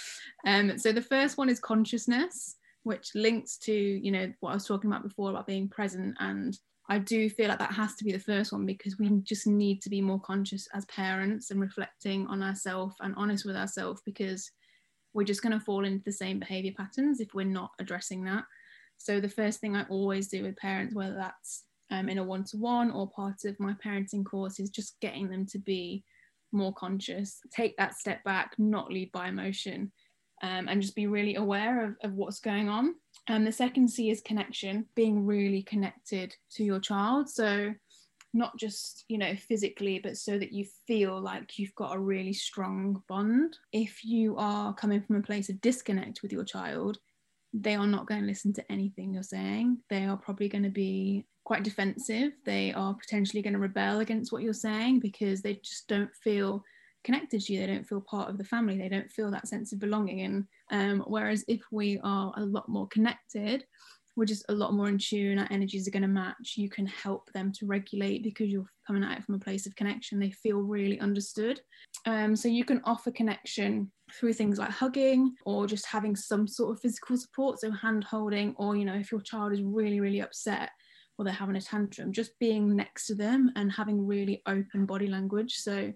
Um, 0.45 0.77
so 0.77 0.93
the 0.93 1.01
first 1.01 1.37
one 1.37 1.49
is 1.49 1.59
consciousness, 1.59 2.56
which 2.87 3.11
links 3.13 3.57
to 3.57 3.73
you 3.73 4.11
know 4.11 4.31
what 4.39 4.51
I 4.51 4.53
was 4.53 4.65
talking 4.65 4.89
about 4.89 5.03
before 5.03 5.29
about 5.29 5.45
being 5.45 5.67
present. 5.67 6.15
And 6.19 6.57
I 6.89 6.99
do 6.99 7.29
feel 7.29 7.49
like 7.49 7.59
that 7.59 7.73
has 7.73 7.95
to 7.95 8.05
be 8.05 8.13
the 8.13 8.19
first 8.19 8.53
one 8.53 8.65
because 8.65 8.97
we 8.97 9.09
just 9.23 9.45
need 9.45 9.81
to 9.81 9.89
be 9.89 10.01
more 10.01 10.21
conscious 10.21 10.67
as 10.73 10.85
parents 10.85 11.51
and 11.51 11.59
reflecting 11.59 12.25
on 12.27 12.41
ourselves 12.41 12.95
and 13.01 13.13
honest 13.17 13.45
with 13.45 13.57
ourselves 13.57 14.01
because 14.05 14.49
we're 15.13 15.25
just 15.25 15.41
going 15.41 15.57
to 15.57 15.65
fall 15.65 15.83
into 15.83 16.03
the 16.05 16.11
same 16.11 16.39
behavior 16.39 16.71
patterns 16.77 17.19
if 17.19 17.33
we're 17.33 17.45
not 17.45 17.71
addressing 17.79 18.23
that. 18.23 18.45
So 18.97 19.19
the 19.19 19.29
first 19.29 19.59
thing 19.59 19.75
I 19.75 19.83
always 19.89 20.29
do 20.29 20.43
with 20.43 20.55
parents, 20.55 20.95
whether 20.95 21.15
that's 21.15 21.65
um, 21.91 22.07
in 22.07 22.19
a 22.19 22.23
one-to-one 22.23 22.91
or 22.91 23.09
part 23.09 23.43
of 23.45 23.59
my 23.59 23.73
parenting 23.85 24.25
course, 24.25 24.59
is 24.59 24.69
just 24.69 24.99
getting 25.01 25.29
them 25.29 25.45
to 25.47 25.59
be 25.59 26.03
more 26.53 26.73
conscious, 26.73 27.39
take 27.53 27.75
that 27.77 27.95
step 27.95 28.23
back, 28.23 28.53
not 28.57 28.91
lead 28.91 29.11
by 29.11 29.27
emotion, 29.27 29.91
um, 30.41 30.67
and 30.67 30.81
just 30.81 30.95
be 30.95 31.07
really 31.07 31.35
aware 31.35 31.85
of, 31.85 31.95
of 32.03 32.13
what's 32.13 32.39
going 32.39 32.69
on. 32.69 32.95
And 33.27 33.45
the 33.45 33.51
second 33.51 33.89
C 33.89 34.09
is 34.09 34.21
connection, 34.21 34.85
being 34.95 35.25
really 35.25 35.63
connected 35.63 36.35
to 36.51 36.63
your 36.63 36.79
child. 36.79 37.29
So 37.29 37.73
not 38.33 38.57
just 38.57 39.05
you 39.07 39.17
know 39.17 39.35
physically 39.35 39.99
but 39.99 40.17
so 40.17 40.37
that 40.37 40.51
you 40.51 40.65
feel 40.85 41.19
like 41.19 41.57
you've 41.57 41.75
got 41.75 41.95
a 41.95 41.99
really 41.99 42.33
strong 42.33 43.01
bond 43.07 43.57
if 43.71 44.03
you 44.03 44.35
are 44.37 44.73
coming 44.73 45.01
from 45.01 45.15
a 45.15 45.21
place 45.21 45.49
of 45.49 45.59
disconnect 45.61 46.21
with 46.21 46.31
your 46.31 46.43
child 46.43 46.97
they 47.53 47.75
are 47.75 47.87
not 47.87 48.05
going 48.05 48.21
to 48.21 48.27
listen 48.27 48.53
to 48.53 48.71
anything 48.71 49.13
you're 49.13 49.23
saying 49.23 49.77
they 49.89 50.05
are 50.05 50.17
probably 50.17 50.49
going 50.49 50.63
to 50.63 50.69
be 50.69 51.25
quite 51.45 51.63
defensive 51.63 52.33
they 52.45 52.73
are 52.73 52.93
potentially 52.93 53.41
going 53.41 53.53
to 53.53 53.59
rebel 53.59 53.99
against 54.01 54.31
what 54.31 54.43
you're 54.43 54.53
saying 54.53 54.99
because 54.99 55.41
they 55.41 55.55
just 55.55 55.87
don't 55.87 56.13
feel 56.21 56.63
connected 57.03 57.41
to 57.41 57.53
you 57.53 57.59
they 57.59 57.67
don't 57.67 57.87
feel 57.87 58.01
part 58.01 58.29
of 58.29 58.37
the 58.37 58.43
family 58.43 58.77
they 58.77 58.89
don't 58.89 59.11
feel 59.11 59.31
that 59.31 59.47
sense 59.47 59.71
of 59.71 59.79
belonging. 59.79 60.21
And 60.21 60.45
um, 60.71 61.05
whereas 61.07 61.43
if 61.47 61.61
we 61.71 61.99
are 62.03 62.33
a 62.37 62.45
lot 62.45 62.69
more 62.69 62.87
connected 62.87 63.65
we're 64.15 64.25
just 64.25 64.45
a 64.49 64.53
lot 64.53 64.73
more 64.73 64.89
in 64.89 64.97
tune 64.97 65.37
our 65.37 65.47
energies 65.51 65.87
are 65.87 65.91
going 65.91 66.01
to 66.01 66.07
match 66.07 66.55
you 66.55 66.69
can 66.69 66.87
help 66.87 67.31
them 67.33 67.51
to 67.53 67.67
regulate 67.67 68.23
because 68.23 68.49
you're 68.49 68.65
coming 68.85 69.03
at 69.03 69.19
it 69.19 69.23
from 69.23 69.35
a 69.35 69.39
place 69.39 69.67
of 69.67 69.75
connection 69.75 70.19
they 70.19 70.31
feel 70.31 70.57
really 70.57 70.99
understood. 70.99 71.61
Um, 72.05 72.35
so 72.35 72.47
you 72.47 72.65
can 72.65 72.81
offer 72.83 73.11
connection 73.11 73.91
through 74.11 74.33
things 74.33 74.57
like 74.57 74.71
hugging 74.71 75.35
or 75.45 75.67
just 75.67 75.85
having 75.85 76.15
some 76.15 76.47
sort 76.47 76.71
of 76.71 76.81
physical 76.81 77.17
support 77.17 77.59
so 77.59 77.69
hand 77.71 78.03
holding 78.05 78.55
or 78.57 78.75
you 78.75 78.85
know 78.85 78.95
if 78.95 79.11
your 79.11 79.21
child 79.21 79.51
is 79.51 79.61
really 79.61 79.99
really 79.99 80.21
upset 80.21 80.69
or 81.17 81.25
they're 81.25 81.33
having 81.33 81.55
a 81.55 81.61
tantrum 81.61 82.11
just 82.11 82.37
being 82.39 82.75
next 82.75 83.07
to 83.07 83.15
them 83.15 83.51
and 83.55 83.71
having 83.71 84.05
really 84.05 84.41
open 84.45 84.85
body 84.85 85.07
language. 85.07 85.55
So 85.55 85.91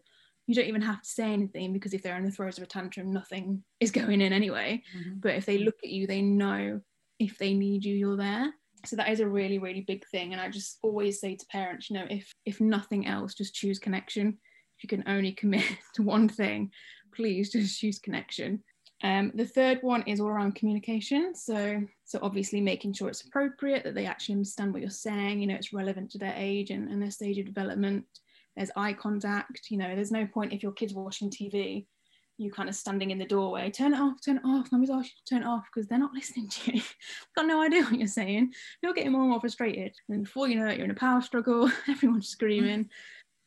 you 0.52 0.56
don't 0.56 0.68
even 0.70 0.82
have 0.82 1.02
to 1.02 1.10
say 1.10 1.32
anything 1.32 1.72
because 1.72 1.94
if 1.94 2.04
they're 2.04 2.18
in 2.18 2.26
the 2.26 2.32
throes 2.32 2.58
of 2.58 2.64
a 2.64 2.68
tantrum 2.68 3.12
nothing 3.12 3.64
is 3.80 3.90
going 3.92 4.20
in 4.22 4.34
anyway. 4.34 4.84
Mhm. 4.96 5.22
but 5.22 5.36
if 5.36 5.46
they 5.46 5.58
look 5.58 5.80
at 5.84 5.90
you 5.90 6.06
they 6.08 6.22
know 6.22 6.82
if 7.20 7.38
they 7.38 7.54
need 7.54 7.86
you 7.86 7.96
you're 7.96 8.18
there. 8.18 8.54
So 8.86 8.96
that 8.96 9.10
is 9.10 9.20
a 9.20 9.30
really 9.30 9.60
really 9.60 9.82
big 9.82 10.06
thing. 10.08 10.34
And 10.34 10.42
i 10.42 10.50
just 10.50 10.80
always 10.84 11.20
say 11.22 11.36
to 11.36 11.46
parents 11.48 11.90
you 11.90 11.96
know 11.98 12.08
if 12.10 12.34
if 12.46 12.60
nothing 12.60 13.08
else 13.08 13.34
just 13.34 13.56
choose 13.56 13.80
connection. 13.80 14.38
If 14.78 14.84
you 14.84 14.90
can 14.90 15.04
only 15.08 15.32
commit 15.32 15.66
to 15.96 16.04
one 16.04 16.28
thing 16.28 16.72
please 17.14 17.52
just 17.52 17.80
choose 17.80 18.00
connection. 18.00 18.64
Um, 19.04 19.32
the 19.34 19.46
third 19.48 19.80
one 19.82 20.04
is 20.04 20.20
all 20.20 20.28
around 20.30 20.56
communication. 20.56 21.34
So 21.36 21.82
so 22.04 22.20
obviously 22.22 22.62
making 22.62 22.94
sure 22.94 23.10
it's 23.10 23.22
appropriate 23.26 23.84
that 23.84 23.96
they 23.96 24.06
actually 24.06 24.36
understand 24.36 24.74
what 24.74 24.82
you're 24.82 24.92
saying 24.92 25.40
you 25.40 25.48
know 25.48 25.56
it's 25.56 25.74
relevant 25.74 26.12
to 26.12 26.18
their 26.18 26.34
age 26.36 26.72
and, 26.72 26.90
and 26.90 27.02
their 27.02 27.12
stage 27.12 27.38
of 27.40 27.46
development 27.46 28.06
there's 28.56 28.72
eye 28.76 28.94
contact 28.94 29.68
you 29.70 29.78
know 29.78 29.96
there's 29.96 30.12
no 30.12 30.26
point 30.26 30.54
if 30.54 30.64
your 30.64 30.72
kid's 30.72 30.94
watching 30.94 31.30
tv 31.30 31.86
you 32.42 32.52
kind 32.52 32.68
of 32.68 32.76
standing 32.76 33.12
in 33.12 33.18
the 33.18 33.26
doorway, 33.26 33.70
turn 33.70 33.94
it 33.94 34.00
off, 34.00 34.20
turn 34.24 34.38
it 34.38 34.46
off, 34.46 34.72
mummy's 34.72 34.90
to 34.90 35.06
turn 35.30 35.44
it 35.44 35.48
off 35.48 35.66
because 35.74 35.88
they're 35.88 36.00
not 36.00 36.14
listening 36.16 36.50
to 36.50 36.76
you. 36.76 36.82
Got 37.36 37.46
no 37.46 37.62
idea 37.62 37.84
what 37.84 37.98
you're 37.98 38.08
saying. 38.08 38.54
You're 38.82 38.94
getting 38.94 39.12
more 39.12 39.22
and 39.22 39.30
more 39.30 39.40
frustrated. 39.40 39.94
And 40.10 40.24
before 40.24 40.48
you 40.48 40.60
know 40.60 40.68
it, 40.68 40.78
you're 40.78 40.86
in 40.86 40.92
a 40.92 40.96
power 40.96 41.22
struggle, 41.22 41.72
everyone's 41.88 42.30
screaming. 42.30 42.90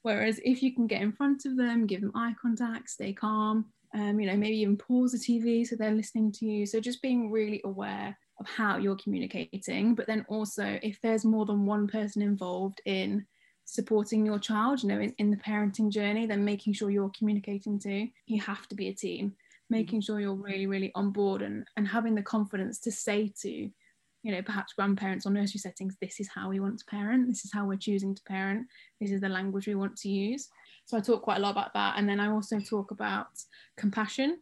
Whereas 0.03 0.41
if 0.45 0.63
you 0.63 0.75
can 0.75 0.87
get 0.87 1.03
in 1.03 1.13
front 1.13 1.47
of 1.47 1.57
them, 1.57 1.87
give 1.87 2.03
them 2.03 2.13
eye 2.15 2.35
contact, 2.41 2.91
stay 2.91 3.13
calm, 3.13 3.67
um, 3.95 4.21
you 4.21 4.27
know, 4.27 4.37
maybe 4.37 4.59
even 4.59 4.77
pause 4.77 5.13
the 5.13 5.19
TV 5.19 5.67
so 5.67 5.77
they're 5.77 5.93
listening 5.93 6.31
to 6.33 6.47
you. 6.47 6.67
So 6.67 6.79
just 6.79 7.01
being 7.01 7.31
really 7.31 7.63
aware 7.65 8.17
of 8.39 8.47
how 8.47 8.77
you're 8.77 8.97
communicating. 8.97 9.95
But 9.95 10.07
then 10.07 10.27
also 10.29 10.79
if 10.83 11.01
there's 11.01 11.25
more 11.25 11.47
than 11.47 11.65
one 11.65 11.87
person 11.87 12.21
involved 12.21 12.83
in 12.85 13.25
supporting 13.65 14.27
your 14.27 14.39
child, 14.39 14.83
you 14.83 14.89
know, 14.89 15.01
in, 15.01 15.15
in 15.19 15.31
the 15.31 15.37
parenting 15.37 15.91
journey, 15.91 16.27
then 16.27 16.45
making 16.45 16.73
sure 16.73 16.91
you're 16.91 17.13
communicating 17.17 17.79
too. 17.79 18.09
You 18.27 18.41
have 18.43 18.69
to 18.69 18.75
be 18.75 18.89
a 18.89 18.95
team, 18.95 19.35
making 19.71 20.03
sure 20.03 20.21
you're 20.21 20.35
really, 20.35 20.67
really 20.67 20.93
on 20.95 21.11
board 21.11 21.43
and, 21.43 21.67
and 21.77 21.89
having 21.89 22.15
the 22.15 22.23
confidence 22.23 22.79
to 22.81 22.93
say 22.93 23.33
to, 23.41 23.51
you 23.51 24.33
know, 24.33 24.43
perhaps 24.43 24.75
grandparents 24.75 25.27
or 25.27 25.31
nursery 25.31 25.59
settings, 25.59 25.97
this 26.01 26.21
is 26.21 26.29
how 26.35 26.49
we 26.49 26.61
want 26.61 26.79
to 26.79 26.85
parent, 26.87 27.29
this 27.29 27.45
is 27.45 27.53
how 27.53 27.67
we're 27.67 27.77
choosing 27.77 28.15
to 28.15 28.23
parent, 28.25 28.67
this 29.01 29.11
is 29.11 29.21
the 29.21 29.29
language 29.29 29.67
we 29.67 29.75
want 29.75 29.97
to 29.97 30.09
use. 30.09 30.49
So 30.87 30.97
I 30.97 31.01
talk 31.01 31.23
quite 31.23 31.39
a 31.39 31.41
lot 31.41 31.53
about 31.53 31.73
that. 31.75 31.95
And 31.97 32.09
then 32.09 32.21
I 32.21 32.31
also 32.31 32.59
talk 32.61 32.91
about 32.91 33.29
compassion. 33.77 34.39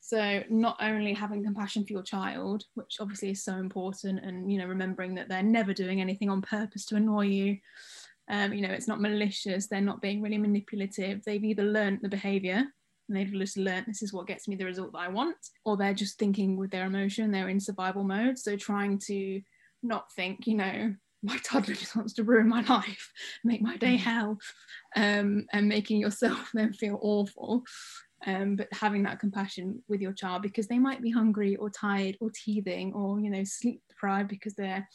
So 0.00 0.42
not 0.48 0.76
only 0.80 1.14
having 1.14 1.42
compassion 1.42 1.84
for 1.84 1.92
your 1.92 2.02
child, 2.02 2.64
which 2.74 2.98
obviously 3.00 3.30
is 3.30 3.42
so 3.42 3.56
important, 3.56 4.24
and 4.24 4.52
you 4.52 4.58
know, 4.58 4.66
remembering 4.66 5.14
that 5.16 5.28
they're 5.28 5.42
never 5.42 5.72
doing 5.72 6.00
anything 6.00 6.30
on 6.30 6.42
purpose 6.42 6.86
to 6.86 6.96
annoy 6.96 7.26
you, 7.26 7.58
um, 8.28 8.52
you 8.52 8.60
know, 8.62 8.72
it's 8.72 8.88
not 8.88 9.00
malicious, 9.00 9.66
they're 9.66 9.80
not 9.80 10.02
being 10.02 10.20
really 10.20 10.38
manipulative. 10.38 11.22
They've 11.24 11.44
either 11.44 11.62
learned 11.62 12.00
the 12.02 12.08
behavior 12.08 12.64
and 13.08 13.16
they've 13.16 13.32
just 13.32 13.56
learned 13.56 13.86
this 13.86 14.02
is 14.02 14.12
what 14.12 14.26
gets 14.26 14.48
me 14.48 14.56
the 14.56 14.64
result 14.64 14.92
that 14.92 14.98
I 14.98 15.08
want, 15.08 15.36
or 15.64 15.76
they're 15.76 15.94
just 15.94 16.18
thinking 16.18 16.56
with 16.56 16.70
their 16.70 16.86
emotion, 16.86 17.30
they're 17.30 17.48
in 17.48 17.60
survival 17.60 18.04
mode. 18.04 18.38
So 18.38 18.56
trying 18.56 18.98
to 19.06 19.40
not 19.82 20.12
think, 20.12 20.46
you 20.46 20.54
know, 20.54 20.94
my 21.22 21.38
toddler 21.44 21.74
just 21.74 21.96
wants 21.96 22.14
to 22.14 22.24
ruin 22.24 22.48
my 22.48 22.62
life, 22.62 23.12
make 23.44 23.62
my 23.62 23.76
day 23.76 23.96
hell, 23.96 24.38
um, 24.96 25.46
and 25.52 25.68
making 25.68 26.00
yourself 26.00 26.50
then 26.54 26.72
feel 26.72 26.98
awful. 27.00 27.62
Um, 28.26 28.56
but 28.56 28.68
having 28.72 29.02
that 29.02 29.20
compassion 29.20 29.82
with 29.88 30.00
your 30.00 30.14
child 30.14 30.40
because 30.40 30.66
they 30.66 30.78
might 30.78 31.02
be 31.02 31.10
hungry 31.10 31.54
or 31.56 31.68
tired 31.68 32.16
or 32.18 32.30
teething 32.30 32.94
or 32.94 33.20
you 33.20 33.28
know 33.28 33.44
sleep 33.44 33.82
deprived 33.90 34.30
because 34.30 34.54
they're 34.54 34.88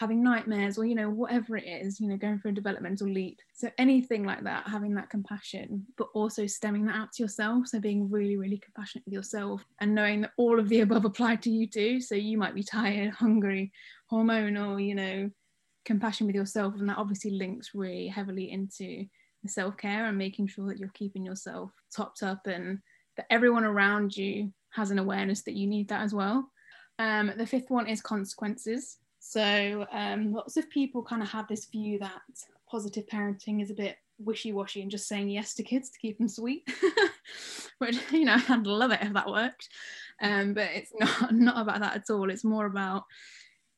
having 0.00 0.22
nightmares 0.22 0.78
or 0.78 0.86
you 0.86 0.94
know 0.94 1.10
whatever 1.10 1.58
it 1.58 1.66
is 1.66 2.00
you 2.00 2.08
know 2.08 2.16
going 2.16 2.38
for 2.38 2.48
a 2.48 2.54
developmental 2.54 3.06
leap. 3.06 3.38
So 3.52 3.70
anything 3.76 4.24
like 4.24 4.42
that 4.44 4.66
having 4.66 4.94
that 4.94 5.10
compassion 5.10 5.84
but 5.98 6.08
also 6.14 6.46
stemming 6.46 6.86
that 6.86 6.96
out 6.96 7.12
to 7.12 7.22
yourself. 7.22 7.68
So 7.68 7.78
being 7.78 8.10
really 8.10 8.38
really 8.38 8.56
compassionate 8.56 9.04
with 9.04 9.12
yourself 9.12 9.62
and 9.78 9.94
knowing 9.94 10.22
that 10.22 10.32
all 10.38 10.58
of 10.58 10.70
the 10.70 10.80
above 10.80 11.04
apply 11.04 11.36
to 11.36 11.50
you 11.50 11.66
too. 11.66 12.00
So 12.00 12.14
you 12.14 12.38
might 12.38 12.54
be 12.54 12.62
tired 12.62 13.10
hungry 13.10 13.72
hormonal 14.10 14.82
you 14.82 14.94
know 14.94 15.30
compassion 15.84 16.26
with 16.26 16.34
yourself. 16.34 16.76
And 16.78 16.88
that 16.88 16.96
obviously 16.96 17.32
links 17.32 17.72
really 17.74 18.08
heavily 18.08 18.50
into 18.50 19.04
the 19.42 19.48
self-care 19.50 20.06
and 20.06 20.16
making 20.16 20.46
sure 20.46 20.66
that 20.68 20.78
you're 20.78 20.88
keeping 20.94 21.26
yourself 21.26 21.72
topped 21.94 22.22
up 22.22 22.46
and 22.46 22.78
that 23.18 23.26
everyone 23.28 23.64
around 23.64 24.16
you 24.16 24.50
has 24.70 24.90
an 24.90 24.98
awareness 24.98 25.42
that 25.42 25.56
you 25.56 25.66
need 25.66 25.88
that 25.88 26.00
as 26.00 26.14
well. 26.14 26.50
Um, 26.98 27.32
the 27.36 27.46
fifth 27.46 27.70
one 27.70 27.86
is 27.86 28.00
consequences 28.00 28.96
so 29.20 29.86
um, 29.92 30.32
lots 30.32 30.56
of 30.56 30.68
people 30.70 31.02
kind 31.02 31.22
of 31.22 31.30
have 31.30 31.46
this 31.46 31.66
view 31.66 31.98
that 31.98 32.22
positive 32.68 33.06
parenting 33.06 33.62
is 33.62 33.70
a 33.70 33.74
bit 33.74 33.96
wishy-washy 34.18 34.82
and 34.82 34.90
just 34.90 35.08
saying 35.08 35.28
yes 35.28 35.54
to 35.54 35.62
kids 35.62 35.88
to 35.90 35.98
keep 35.98 36.18
them 36.18 36.28
sweet 36.28 36.68
which 37.78 37.98
you 38.12 38.26
know 38.26 38.36
i'd 38.50 38.66
love 38.66 38.90
it 38.90 39.00
if 39.02 39.12
that 39.14 39.30
worked. 39.30 39.68
Um, 40.20 40.54
but 40.54 40.68
it's 40.72 40.92
not 40.98 41.34
not 41.34 41.60
about 41.60 41.80
that 41.80 41.96
at 41.96 42.10
all. 42.10 42.30
It's 42.30 42.44
more 42.44 42.66
about 42.66 43.04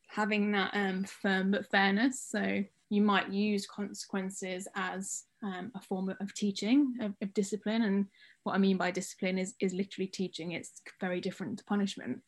having 0.08 0.52
that 0.52 0.70
um, 0.74 1.04
firm 1.04 1.52
but 1.52 1.70
fairness. 1.70 2.20
So 2.20 2.64
you 2.90 3.02
might 3.02 3.30
use 3.30 3.66
consequences 3.66 4.68
as 4.74 5.24
um, 5.42 5.72
a 5.74 5.80
form 5.80 6.14
of, 6.20 6.34
teaching 6.34 6.94
of, 7.00 7.14
of 7.22 7.32
discipline. 7.32 7.82
And 7.82 8.06
what 8.44 8.54
i 8.54 8.58
mean 8.58 8.76
by 8.76 8.90
discipline 8.90 9.38
is 9.38 9.54
is 9.60 9.72
literally 9.72 10.08
teaching. 10.08 10.52
It's 10.52 10.82
very 11.00 11.20
different 11.20 11.58
to 11.58 11.64
punishment 11.64 12.20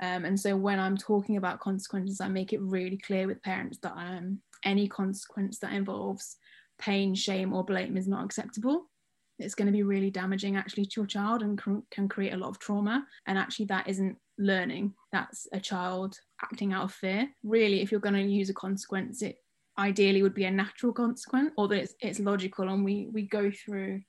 um, 0.00 0.24
and 0.24 0.38
so 0.38 0.56
when 0.56 0.78
I'm 0.78 0.96
talking 0.96 1.36
about 1.36 1.60
consequences, 1.60 2.20
I 2.20 2.28
make 2.28 2.52
it 2.52 2.60
really 2.60 2.98
clear 2.98 3.26
with 3.26 3.42
parents 3.42 3.78
that 3.82 3.94
um, 3.96 4.40
any 4.64 4.88
consequence 4.88 5.58
that 5.60 5.72
involves 5.72 6.36
pain, 6.78 7.14
shame, 7.14 7.52
or 7.52 7.64
blame 7.64 7.96
is 7.96 8.06
not 8.06 8.24
acceptable. 8.24 8.90
It's 9.38 9.54
going 9.54 9.66
to 9.66 9.72
be 9.72 9.82
really 9.82 10.10
damaging 10.10 10.56
actually 10.56 10.86
to 10.86 11.00
your 11.00 11.06
child 11.06 11.42
and 11.42 11.60
can, 11.60 11.82
can 11.90 12.08
create 12.08 12.32
a 12.32 12.36
lot 12.36 12.48
of 12.48 12.58
trauma. 12.58 13.06
And 13.26 13.38
actually, 13.38 13.66
that 13.66 13.88
isn't 13.88 14.16
learning, 14.38 14.92
that's 15.12 15.46
a 15.52 15.60
child 15.60 16.18
acting 16.42 16.72
out 16.72 16.84
of 16.84 16.92
fear. 16.92 17.28
Really, 17.42 17.80
if 17.80 17.90
you're 17.90 18.00
going 18.00 18.14
to 18.14 18.22
use 18.22 18.50
a 18.50 18.54
consequence, 18.54 19.22
it 19.22 19.36
ideally 19.78 20.22
would 20.22 20.34
be 20.34 20.44
a 20.44 20.50
natural 20.50 20.92
consequence 20.92 21.52
or 21.56 21.68
that 21.68 21.82
it's, 21.82 21.94
it's 22.00 22.20
logical 22.20 22.68
and 22.68 22.84
we, 22.84 23.08
we 23.12 23.22
go 23.22 23.50
through 23.50 24.00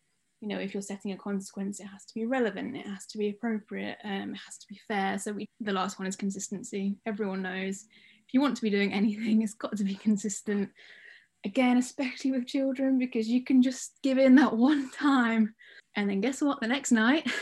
you 0.42 0.48
know 0.48 0.60
if 0.60 0.74
you're 0.74 0.82
setting 0.82 1.12
a 1.12 1.18
consequence 1.18 1.80
it 1.80 1.88
has 1.88 2.06
to 2.06 2.14
be 2.14 2.26
relevant 2.26 2.76
it 2.76 2.86
has 2.86 3.06
to 3.08 3.18
be 3.18 3.30
appropriate 3.30 3.98
um, 4.04 4.34
it 4.34 4.40
has 4.46 4.58
to 4.58 4.68
be 4.70 4.80
fair. 4.88 5.18
So 5.18 5.34
we, 5.34 5.50
the 5.60 5.74
last 5.74 6.00
one 6.00 6.08
is 6.08 6.16
consistency. 6.16 6.96
Everyone 7.06 7.42
knows 7.42 7.86
if 8.28 8.34
you 8.34 8.42
want 8.42 8.56
to 8.56 8.62
be 8.62 8.70
doing 8.70 8.94
anything 8.94 9.42
it's 9.42 9.54
got 9.54 9.76
to 9.78 9.84
be 9.84 9.96
consistent. 9.96 10.70
Again 11.46 11.78
especially 11.78 12.32
with 12.32 12.48
children 12.48 13.00
because 13.00 13.28
you 13.28 13.44
can 13.44 13.62
just 13.62 13.94
give 14.04 14.18
in 14.18 14.36
that 14.36 14.56
one 14.58 14.92
time. 14.92 15.56
And 15.96 16.10
then 16.10 16.22
guess 16.22 16.42
what? 16.42 16.62
The 16.62 16.68
next 16.68 16.92
night? 16.92 17.30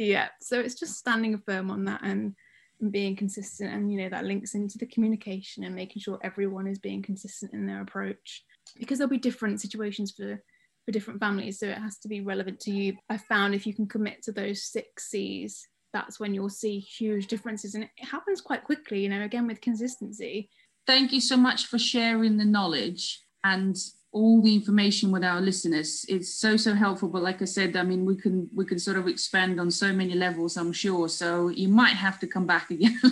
Yeah 0.00 0.28
so 0.40 0.60
it's 0.60 0.76
just 0.76 0.96
standing 0.96 1.42
firm 1.44 1.72
on 1.72 1.84
that 1.86 2.02
and, 2.04 2.32
and 2.80 2.92
being 2.92 3.16
consistent 3.16 3.74
and 3.74 3.90
you 3.90 4.00
know 4.00 4.08
that 4.08 4.24
links 4.24 4.54
into 4.54 4.78
the 4.78 4.86
communication 4.86 5.64
and 5.64 5.74
making 5.74 6.00
sure 6.00 6.20
everyone 6.22 6.68
is 6.68 6.78
being 6.78 7.02
consistent 7.02 7.52
in 7.52 7.66
their 7.66 7.82
approach. 7.82 8.44
Because 8.78 8.98
there'll 8.98 9.10
be 9.10 9.18
different 9.18 9.60
situations 9.60 10.12
for 10.12 10.40
for 10.88 10.92
different 10.92 11.20
families 11.20 11.58
so 11.58 11.66
it 11.66 11.76
has 11.76 11.98
to 11.98 12.08
be 12.08 12.22
relevant 12.22 12.58
to 12.58 12.70
you 12.70 12.96
i 13.10 13.16
found 13.18 13.54
if 13.54 13.66
you 13.66 13.74
can 13.74 13.86
commit 13.86 14.22
to 14.22 14.32
those 14.32 14.62
six 14.62 15.10
c's 15.10 15.68
that's 15.92 16.18
when 16.18 16.32
you'll 16.32 16.48
see 16.48 16.78
huge 16.78 17.26
differences 17.26 17.74
and 17.74 17.84
it 17.84 17.90
happens 17.98 18.40
quite 18.40 18.64
quickly 18.64 19.00
you 19.00 19.08
know 19.10 19.22
again 19.22 19.46
with 19.46 19.60
consistency 19.60 20.48
Thank 20.88 21.12
you 21.12 21.20
so 21.20 21.36
much 21.36 21.66
for 21.66 21.78
sharing 21.78 22.38
the 22.38 22.46
knowledge 22.46 23.20
and 23.44 23.76
all 24.10 24.40
the 24.40 24.54
information 24.54 25.10
with 25.10 25.22
our 25.22 25.38
listeners. 25.38 26.06
It's 26.08 26.34
so 26.40 26.56
so 26.56 26.72
helpful. 26.72 27.10
But 27.10 27.22
like 27.22 27.42
I 27.42 27.44
said, 27.44 27.76
I 27.76 27.82
mean, 27.82 28.06
we 28.06 28.16
can 28.16 28.48
we 28.54 28.64
can 28.64 28.78
sort 28.78 28.96
of 28.96 29.06
expand 29.06 29.60
on 29.60 29.70
so 29.70 29.92
many 29.92 30.14
levels. 30.14 30.56
I'm 30.56 30.72
sure. 30.72 31.10
So 31.10 31.48
you 31.48 31.68
might 31.68 31.92
have 31.92 32.18
to 32.20 32.26
come 32.26 32.46
back 32.46 32.70
again. 32.70 32.98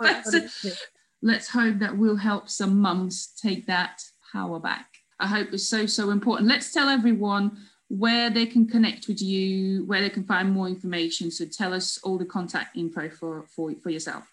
But 0.00 0.24
oh, 0.32 0.48
let's 1.22 1.48
hope 1.48 1.80
that 1.80 1.98
we'll 1.98 2.16
help 2.16 2.48
some 2.48 2.80
mums 2.80 3.34
take 3.42 3.66
that 3.66 4.00
power 4.32 4.60
back. 4.60 4.89
I 5.20 5.26
hope 5.26 5.52
is 5.52 5.68
so 5.68 5.86
so 5.86 6.10
important. 6.10 6.48
Let's 6.48 6.72
tell 6.72 6.88
everyone 6.88 7.58
where 7.88 8.30
they 8.30 8.46
can 8.46 8.66
connect 8.66 9.08
with 9.08 9.20
you, 9.20 9.84
where 9.84 10.00
they 10.00 10.10
can 10.10 10.24
find 10.24 10.50
more 10.50 10.68
information. 10.68 11.30
So 11.30 11.44
tell 11.44 11.74
us 11.74 11.98
all 12.02 12.18
the 12.18 12.24
contact 12.24 12.76
info 12.76 13.08
for 13.08 13.44
for, 13.54 13.74
for 13.82 13.90
yourself. 13.90 14.24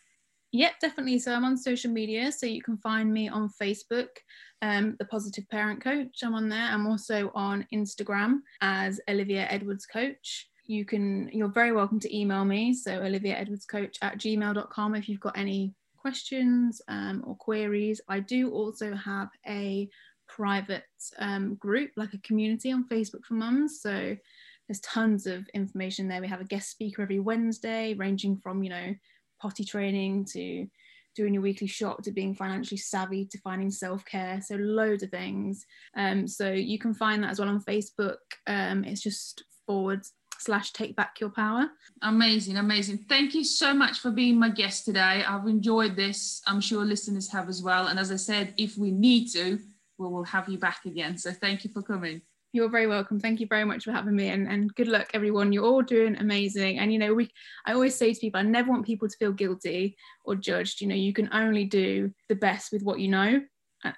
Yep, 0.53 0.79
definitely. 0.79 1.19
So 1.19 1.33
I'm 1.33 1.43
on 1.43 1.57
social 1.57 1.91
media, 1.91 2.31
so 2.31 2.45
you 2.45 2.61
can 2.61 2.77
find 2.77 3.11
me 3.11 3.27
on 3.27 3.49
Facebook, 3.61 4.07
um, 4.61 4.95
the 4.97 5.05
Positive 5.05 5.47
Parent 5.49 5.83
Coach. 5.83 6.23
I'm 6.23 6.35
on 6.35 6.47
there. 6.47 6.69
I'm 6.71 6.87
also 6.87 7.31
on 7.35 7.67
Instagram 7.73 8.39
as 8.61 9.01
Olivia 9.09 9.45
Edwards 9.49 9.85
Coach. 9.85 10.49
You 10.65 10.85
can, 10.85 11.29
you're 11.33 11.49
very 11.49 11.73
welcome 11.73 11.99
to 11.99 12.17
email 12.17 12.45
me. 12.45 12.73
So 12.73 13.01
Olivia 13.01 13.35
Edwards 13.35 13.65
Coach 13.65 13.97
at 14.01 14.17
gmail.com 14.17 14.95
if 14.95 15.09
you've 15.09 15.19
got 15.19 15.37
any 15.37 15.73
questions 15.97 16.81
um, 16.87 17.23
or 17.27 17.35
queries. 17.35 17.99
I 18.07 18.21
do 18.21 18.49
also 18.51 18.93
have 18.95 19.29
a 19.45 19.89
private 20.27 20.83
um, 21.19 21.55
group, 21.55 21.91
like 21.95 22.13
a 22.13 22.19
community 22.19 22.71
on 22.71 22.87
Facebook 22.87 23.23
for 23.25 23.35
mums. 23.35 23.81
So 23.81 24.15
there's 24.67 24.79
tons 24.81 25.27
of 25.27 25.47
information 25.53 26.07
there. 26.07 26.21
We 26.21 26.27
have 26.27 26.41
a 26.41 26.45
guest 26.45 26.69
speaker 26.69 27.01
every 27.01 27.19
Wednesday, 27.19 27.93
ranging 27.93 28.37
from, 28.37 28.63
you 28.63 28.69
know, 28.69 28.95
potty 29.41 29.63
training 29.63 30.25
to 30.33 30.67
doing 31.15 31.33
your 31.33 31.43
weekly 31.43 31.67
shop 31.67 32.03
to 32.03 32.11
being 32.11 32.35
financially 32.35 32.77
savvy 32.77 33.25
to 33.25 33.39
finding 33.39 33.71
self-care 33.71 34.39
so 34.39 34.55
loads 34.55 35.01
of 35.01 35.09
things 35.09 35.65
um, 35.95 36.27
so 36.27 36.51
you 36.51 36.77
can 36.77 36.93
find 36.93 37.23
that 37.23 37.31
as 37.31 37.39
well 37.39 37.49
on 37.49 37.59
facebook 37.59 38.17
um, 38.45 38.83
it's 38.83 39.01
just 39.01 39.43
forward 39.65 40.01
slash 40.37 40.71
take 40.73 40.95
back 40.95 41.19
your 41.19 41.31
power 41.31 41.67
Amazing, 42.03 42.57
amazing. 42.57 42.99
Thank 43.09 43.33
you 43.33 43.43
so 43.43 43.73
much 43.73 43.99
for 43.99 44.11
being 44.11 44.37
my 44.37 44.49
guest 44.49 44.85
today. 44.85 45.23
I've 45.27 45.47
enjoyed 45.47 45.95
this. 45.95 46.41
I'm 46.45 46.61
sure 46.61 46.85
listeners 46.85 47.29
have 47.31 47.49
as 47.49 47.63
well. 47.63 47.87
And 47.87 47.97
as 47.97 48.11
I 48.11 48.17
said, 48.17 48.53
if 48.57 48.77
we 48.77 48.91
need 48.91 49.29
to, 49.29 49.59
we 49.97 50.07
will 50.07 50.23
have 50.23 50.47
you 50.49 50.57
back 50.57 50.85
again. 50.85 51.17
So 51.17 51.31
thank 51.31 51.63
you 51.63 51.69
for 51.71 51.81
coming. 51.81 52.21
you're 52.53 52.69
very 52.69 52.87
welcome 52.87 53.19
thank 53.19 53.39
you 53.39 53.47
very 53.47 53.65
much 53.65 53.83
for 53.83 53.91
having 53.91 54.15
me 54.15 54.29
and, 54.29 54.47
and 54.47 54.73
good 54.75 54.87
luck 54.87 55.09
everyone 55.13 55.51
you're 55.51 55.65
all 55.65 55.81
doing 55.81 56.15
amazing 56.17 56.79
and 56.79 56.93
you 56.93 56.97
know 56.97 57.13
we 57.13 57.29
i 57.65 57.73
always 57.73 57.93
say 57.93 58.13
to 58.13 58.19
people 58.19 58.39
i 58.39 58.43
never 58.43 58.71
want 58.71 58.85
people 58.85 59.07
to 59.07 59.17
feel 59.17 59.33
guilty 59.33 59.95
or 60.23 60.33
judged 60.33 60.79
you 60.79 60.87
know 60.87 60.95
you 60.95 61.13
can 61.13 61.29
only 61.33 61.65
do 61.65 62.11
the 62.29 62.35
best 62.35 62.71
with 62.71 62.83
what 62.83 62.99
you 62.99 63.09
know 63.09 63.41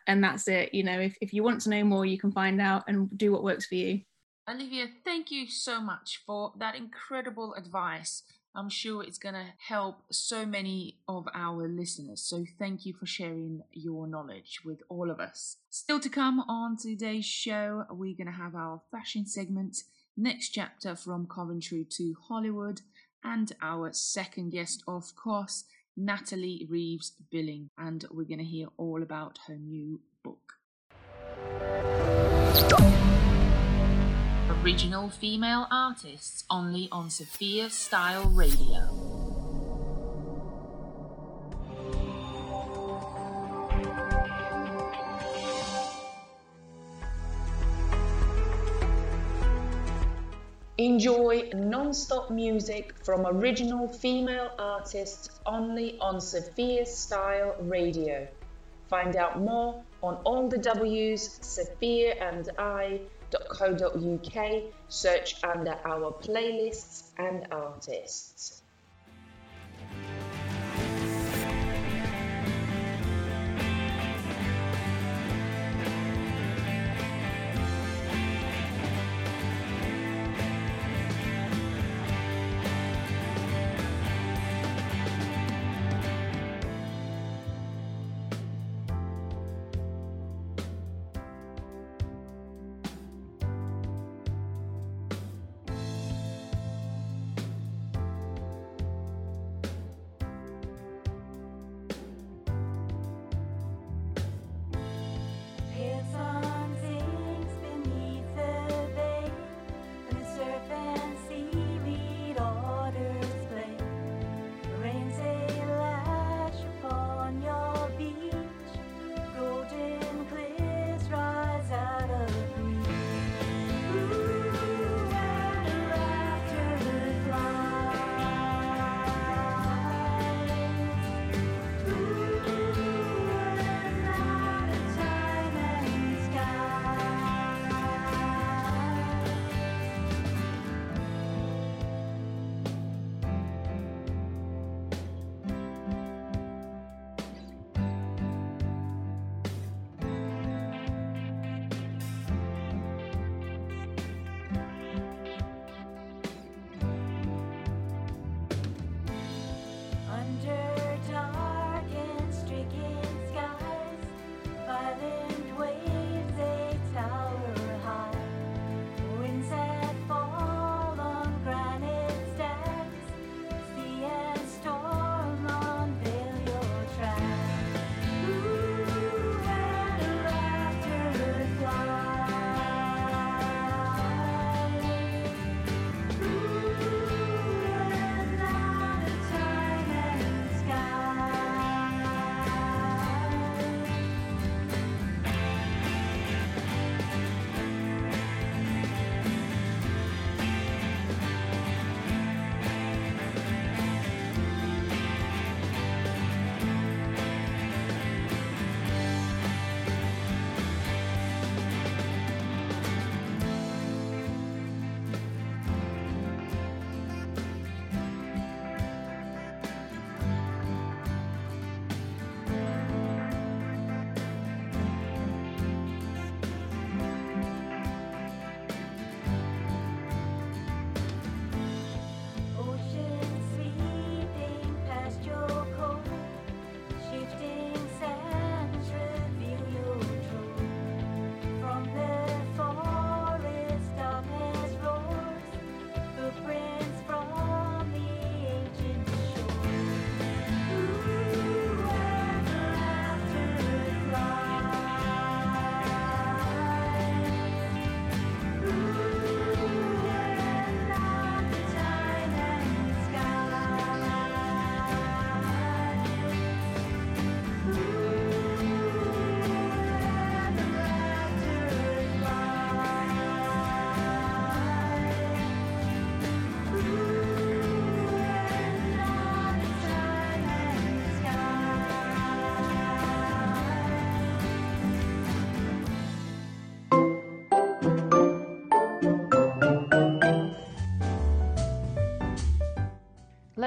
and 0.08 0.24
that's 0.24 0.48
it 0.48 0.74
you 0.74 0.84
know 0.84 1.00
if, 1.00 1.16
if 1.22 1.32
you 1.32 1.44
want 1.44 1.62
to 1.62 1.70
know 1.70 1.84
more 1.84 2.06
you 2.06 2.18
can 2.18 2.32
find 2.32 2.60
out 2.60 2.84
and 2.88 3.16
do 3.18 3.32
what 3.32 3.44
works 3.44 3.68
for 3.68 3.76
you 3.76 4.02
Olivia, 4.50 4.88
thank 5.06 5.30
you 5.30 5.48
so 5.48 5.80
much 5.80 6.24
for 6.26 6.54
that 6.58 6.74
incredible 6.74 7.54
advice. 7.54 8.24
I'm 8.56 8.70
sure 8.70 9.04
it's 9.04 9.18
going 9.18 9.36
to 9.36 9.46
help 9.68 10.02
so 10.12 10.46
many 10.46 10.98
of 11.08 11.28
our 11.34 11.68
listeners. 11.68 12.22
So, 12.22 12.46
thank 12.58 12.86
you 12.86 12.94
for 12.94 13.06
sharing 13.06 13.62
your 13.72 14.08
knowledge 14.08 14.62
with 14.66 14.82
all 14.90 15.12
of 15.12 15.20
us. 15.20 15.58
Still 15.70 16.00
to 16.00 16.10
come 16.10 16.40
on 16.42 16.78
today's 16.78 17.26
show, 17.26 17.86
we're 17.90 18.18
going 18.18 18.28
to 18.28 18.34
have 18.34 18.56
our 18.56 18.82
fashion 18.92 19.26
segment, 19.26 19.78
next 20.18 20.50
chapter 20.50 20.96
from 20.96 21.28
Coventry 21.28 21.86
to 21.92 22.16
Hollywood, 22.28 22.82
and 23.24 23.52
our 23.62 23.94
second 23.94 24.52
guest, 24.52 24.84
of 24.88 25.16
course, 25.16 25.66
Natalie 25.96 26.66
Reeves 26.70 27.14
Billing. 27.32 27.70
And 27.78 28.06
we're 28.10 28.24
going 28.24 28.40
to 28.40 28.46
hear 28.46 28.68
all 28.78 29.04
about 29.04 29.40
her 29.48 29.56
new 29.56 30.00
book. 30.24 30.54
Original 34.62 35.10
female 35.10 35.68
artists 35.72 36.44
only 36.50 36.90
on 36.92 37.10
Sophia 37.10 37.70
Style 37.70 38.26
Radio. 38.26 38.82
Enjoy 50.78 51.50
non-stop 51.54 52.30
music 52.30 52.94
from 53.02 53.26
original 53.28 53.88
female 53.88 54.52
artists 54.60 55.40
only 55.46 55.98
on 56.00 56.20
Sophia 56.20 56.86
Style 56.86 57.56
Radio. 57.62 58.28
Find 58.90 59.16
out 59.16 59.40
more 59.40 59.82
on 60.04 60.16
all 60.26 60.50
the 60.50 60.58
W's, 60.58 61.40
Sophia 61.42 62.16
and 62.16 62.50
I.co.uk. 63.34 64.64
Search 64.88 65.44
under 65.44 65.78
our 65.86 66.12
playlists 66.12 67.12
and 67.18 67.48
artists. 67.52 68.62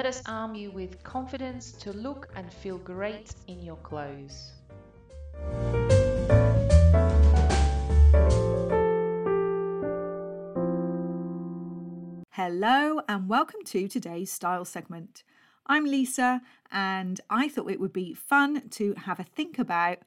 Let 0.02 0.16
us 0.16 0.22
arm 0.26 0.56
you 0.56 0.72
with 0.72 1.00
confidence 1.04 1.70
to 1.74 1.92
look 1.92 2.28
and 2.34 2.52
feel 2.52 2.76
great 2.76 3.32
in 3.46 3.62
your 3.62 3.76
clothes. 3.76 4.50
Hello, 12.32 13.00
and 13.08 13.28
welcome 13.28 13.60
to 13.66 13.86
today's 13.86 14.32
style 14.32 14.64
segment. 14.64 15.22
I'm 15.68 15.84
Lisa, 15.84 16.42
and 16.72 17.20
I 17.30 17.48
thought 17.48 17.70
it 17.70 17.78
would 17.78 17.92
be 17.92 18.12
fun 18.12 18.70
to 18.70 18.94
have 18.94 19.20
a 19.20 19.22
think 19.22 19.56
about 19.56 19.98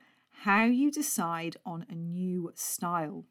how 0.41 0.65
you 0.65 0.91
decide 0.91 1.55
on 1.65 1.85
a 1.89 1.95
new 1.95 2.51
style. 2.53 3.23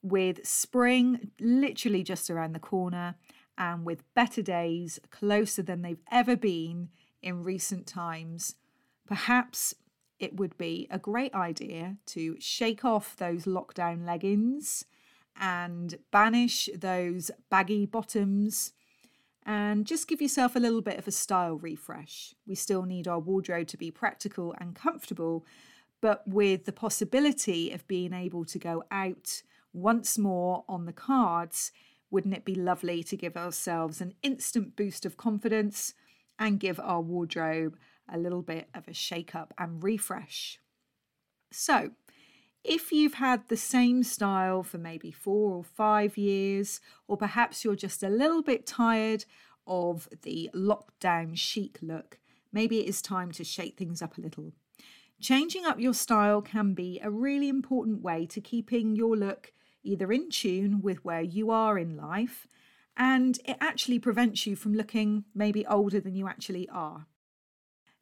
With 0.00 0.46
spring 0.46 1.32
literally 1.40 2.04
just 2.04 2.30
around 2.30 2.52
the 2.52 2.60
corner, 2.60 3.16
and 3.58 3.84
with 3.84 4.02
better 4.14 4.42
days 4.42 4.98
closer 5.10 5.62
than 5.62 5.82
they've 5.82 6.02
ever 6.10 6.36
been 6.36 6.90
in 7.22 7.42
recent 7.42 7.86
times, 7.86 8.56
perhaps 9.06 9.74
it 10.18 10.36
would 10.36 10.56
be 10.56 10.86
a 10.90 10.98
great 10.98 11.34
idea 11.34 11.96
to 12.06 12.36
shake 12.40 12.84
off 12.84 13.16
those 13.16 13.44
lockdown 13.44 14.06
leggings 14.06 14.84
and 15.38 15.98
banish 16.10 16.68
those 16.74 17.30
baggy 17.50 17.84
bottoms 17.84 18.72
and 19.44 19.86
just 19.86 20.08
give 20.08 20.20
yourself 20.20 20.56
a 20.56 20.60
little 20.60 20.80
bit 20.80 20.98
of 20.98 21.06
a 21.06 21.12
style 21.12 21.56
refresh. 21.56 22.34
We 22.46 22.56
still 22.56 22.82
need 22.82 23.06
our 23.06 23.20
wardrobe 23.20 23.68
to 23.68 23.76
be 23.76 23.90
practical 23.90 24.54
and 24.58 24.74
comfortable, 24.74 25.44
but 26.00 26.26
with 26.26 26.64
the 26.64 26.72
possibility 26.72 27.70
of 27.70 27.86
being 27.86 28.12
able 28.12 28.44
to 28.46 28.58
go 28.58 28.82
out 28.90 29.42
once 29.72 30.18
more 30.18 30.64
on 30.68 30.86
the 30.86 30.92
cards, 30.92 31.70
wouldn't 32.10 32.34
it 32.34 32.44
be 32.44 32.54
lovely 32.54 33.02
to 33.04 33.16
give 33.16 33.36
ourselves 33.36 34.00
an 34.00 34.14
instant 34.22 34.76
boost 34.76 35.04
of 35.04 35.16
confidence 35.16 35.94
and 36.38 36.60
give 36.60 36.78
our 36.80 37.00
wardrobe 37.00 37.76
a 38.08 38.18
little 38.18 38.42
bit 38.42 38.68
of 38.74 38.86
a 38.88 38.94
shake 38.94 39.34
up 39.34 39.52
and 39.58 39.82
refresh? 39.82 40.58
So, 41.52 41.90
if 42.64 42.90
you've 42.90 43.14
had 43.14 43.48
the 43.48 43.56
same 43.56 44.02
style 44.02 44.62
for 44.64 44.78
maybe 44.78 45.12
four 45.12 45.52
or 45.52 45.64
five 45.64 46.16
years, 46.16 46.80
or 47.06 47.16
perhaps 47.16 47.64
you're 47.64 47.76
just 47.76 48.02
a 48.02 48.08
little 48.08 48.42
bit 48.42 48.66
tired 48.66 49.24
of 49.66 50.08
the 50.22 50.50
lockdown 50.54 51.36
chic 51.36 51.78
look, 51.80 52.18
maybe 52.52 52.80
it 52.80 52.88
is 52.88 53.00
time 53.00 53.30
to 53.32 53.44
shake 53.44 53.76
things 53.76 54.02
up 54.02 54.18
a 54.18 54.20
little. 54.20 54.52
Changing 55.20 55.64
up 55.64 55.80
your 55.80 55.94
style 55.94 56.42
can 56.42 56.74
be 56.74 57.00
a 57.02 57.10
really 57.10 57.48
important 57.48 58.02
way 58.02 58.26
to 58.26 58.40
keeping 58.40 58.96
your 58.96 59.16
look 59.16 59.52
either 59.86 60.12
in 60.12 60.30
tune 60.30 60.82
with 60.82 61.04
where 61.04 61.22
you 61.22 61.50
are 61.50 61.78
in 61.78 61.96
life, 61.96 62.46
and 62.96 63.38
it 63.44 63.56
actually 63.60 63.98
prevents 63.98 64.46
you 64.46 64.56
from 64.56 64.74
looking 64.74 65.24
maybe 65.34 65.66
older 65.66 66.00
than 66.00 66.14
you 66.14 66.26
actually 66.26 66.68
are. 66.68 67.06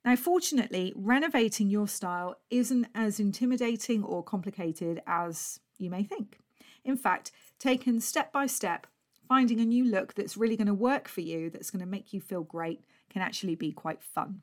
Now, 0.05 0.17
fortunately, 0.17 0.93
renovating 0.95 1.71
your 1.71 1.89
style 1.89 2.37
isn't 2.51 2.89
as 2.95 3.19
intimidating 3.19 4.05
or 4.05 4.23
complicated 4.23 5.03
as 5.07 5.61
you 5.79 5.91
may 5.91 6.05
think. 6.05 6.39
In 6.85 6.97
fact, 6.97 7.33
taken 7.59 8.01
step 8.01 8.31
by 8.33 8.47
step, 8.47 8.87
finding 9.27 9.61
a 9.61 9.65
new 9.65 9.85
look 9.85 10.15
that's 10.15 10.37
really 10.37 10.57
going 10.57 10.67
to 10.67 10.75
work 10.75 11.09
for 11.09 11.23
you, 11.23 11.49
that's 11.49 11.71
going 11.71 11.81
to 11.81 11.87
make 11.87 12.13
you 12.13 12.21
feel 12.21 12.43
great, 12.43 12.85
can 13.09 13.23
actually 13.23 13.55
be 13.55 13.73
quite 13.73 14.03
fun. 14.03 14.43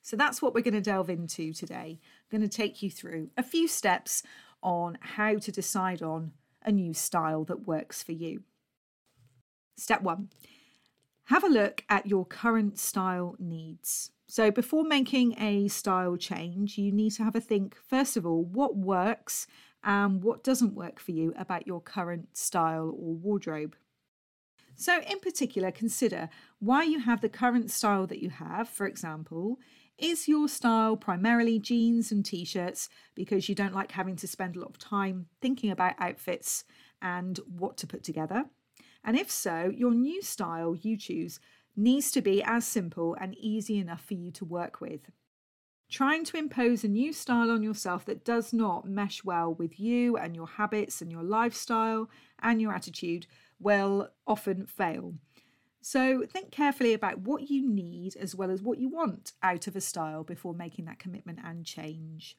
So 0.00 0.16
that's 0.16 0.40
what 0.40 0.54
we're 0.54 0.62
going 0.62 0.74
to 0.74 0.80
delve 0.80 1.10
into 1.10 1.52
today. 1.52 1.98
I'm 2.00 2.38
going 2.38 2.48
to 2.48 2.56
take 2.56 2.80
you 2.80 2.90
through 2.90 3.30
a 3.36 3.42
few 3.42 3.68
steps 3.68 4.22
on 4.66 4.98
how 5.00 5.36
to 5.36 5.52
decide 5.52 6.02
on 6.02 6.32
a 6.62 6.72
new 6.72 6.92
style 6.92 7.44
that 7.44 7.66
works 7.66 8.02
for 8.02 8.12
you. 8.12 8.42
Step 9.76 10.02
one 10.02 10.28
have 11.26 11.42
a 11.42 11.48
look 11.48 11.82
at 11.88 12.06
your 12.06 12.24
current 12.24 12.78
style 12.78 13.34
needs. 13.38 14.12
So, 14.28 14.50
before 14.50 14.84
making 14.84 15.40
a 15.40 15.68
style 15.68 16.16
change, 16.16 16.78
you 16.78 16.92
need 16.92 17.10
to 17.10 17.24
have 17.24 17.36
a 17.36 17.40
think 17.40 17.76
first 17.76 18.16
of 18.16 18.26
all, 18.26 18.44
what 18.44 18.76
works 18.76 19.46
and 19.82 20.22
what 20.22 20.44
doesn't 20.44 20.74
work 20.74 20.98
for 20.98 21.12
you 21.12 21.32
about 21.36 21.66
your 21.66 21.80
current 21.80 22.36
style 22.36 22.88
or 22.96 23.14
wardrobe. 23.14 23.76
So, 24.76 25.00
in 25.00 25.20
particular, 25.20 25.70
consider 25.70 26.28
why 26.58 26.84
you 26.84 27.00
have 27.00 27.20
the 27.20 27.28
current 27.28 27.70
style 27.70 28.06
that 28.08 28.22
you 28.22 28.30
have. 28.30 28.68
For 28.68 28.86
example, 28.86 29.58
is 29.98 30.28
your 30.28 30.48
style 30.48 30.96
primarily 30.96 31.58
jeans 31.58 32.12
and 32.12 32.24
t 32.24 32.44
shirts 32.44 32.88
because 33.14 33.48
you 33.48 33.54
don't 33.54 33.74
like 33.74 33.92
having 33.92 34.16
to 34.16 34.26
spend 34.26 34.56
a 34.56 34.60
lot 34.60 34.70
of 34.70 34.78
time 34.78 35.26
thinking 35.40 35.70
about 35.70 35.94
outfits 35.98 36.64
and 37.00 37.38
what 37.46 37.76
to 37.78 37.86
put 37.86 38.04
together? 38.04 38.44
And 39.04 39.16
if 39.16 39.30
so, 39.30 39.72
your 39.74 39.92
new 39.92 40.22
style 40.22 40.74
you 40.74 40.96
choose 40.96 41.38
needs 41.76 42.10
to 42.10 42.22
be 42.22 42.42
as 42.42 42.66
simple 42.66 43.16
and 43.20 43.34
easy 43.36 43.78
enough 43.78 44.04
for 44.04 44.14
you 44.14 44.30
to 44.32 44.44
work 44.44 44.80
with. 44.80 45.00
Trying 45.88 46.24
to 46.24 46.36
impose 46.36 46.82
a 46.82 46.88
new 46.88 47.12
style 47.12 47.50
on 47.50 47.62
yourself 47.62 48.04
that 48.06 48.24
does 48.24 48.52
not 48.52 48.88
mesh 48.88 49.22
well 49.22 49.54
with 49.54 49.78
you 49.78 50.16
and 50.16 50.34
your 50.34 50.48
habits 50.48 51.00
and 51.00 51.12
your 51.12 51.22
lifestyle 51.22 52.10
and 52.40 52.60
your 52.60 52.72
attitude 52.72 53.26
will 53.60 54.08
often 54.26 54.66
fail. 54.66 55.14
So 55.88 56.24
think 56.26 56.50
carefully 56.50 56.94
about 56.94 57.20
what 57.20 57.48
you 57.48 57.64
need 57.64 58.16
as 58.16 58.34
well 58.34 58.50
as 58.50 58.60
what 58.60 58.78
you 58.78 58.88
want 58.88 59.34
out 59.40 59.68
of 59.68 59.76
a 59.76 59.80
style 59.80 60.24
before 60.24 60.52
making 60.52 60.86
that 60.86 60.98
commitment 60.98 61.38
and 61.44 61.64
change. 61.64 62.36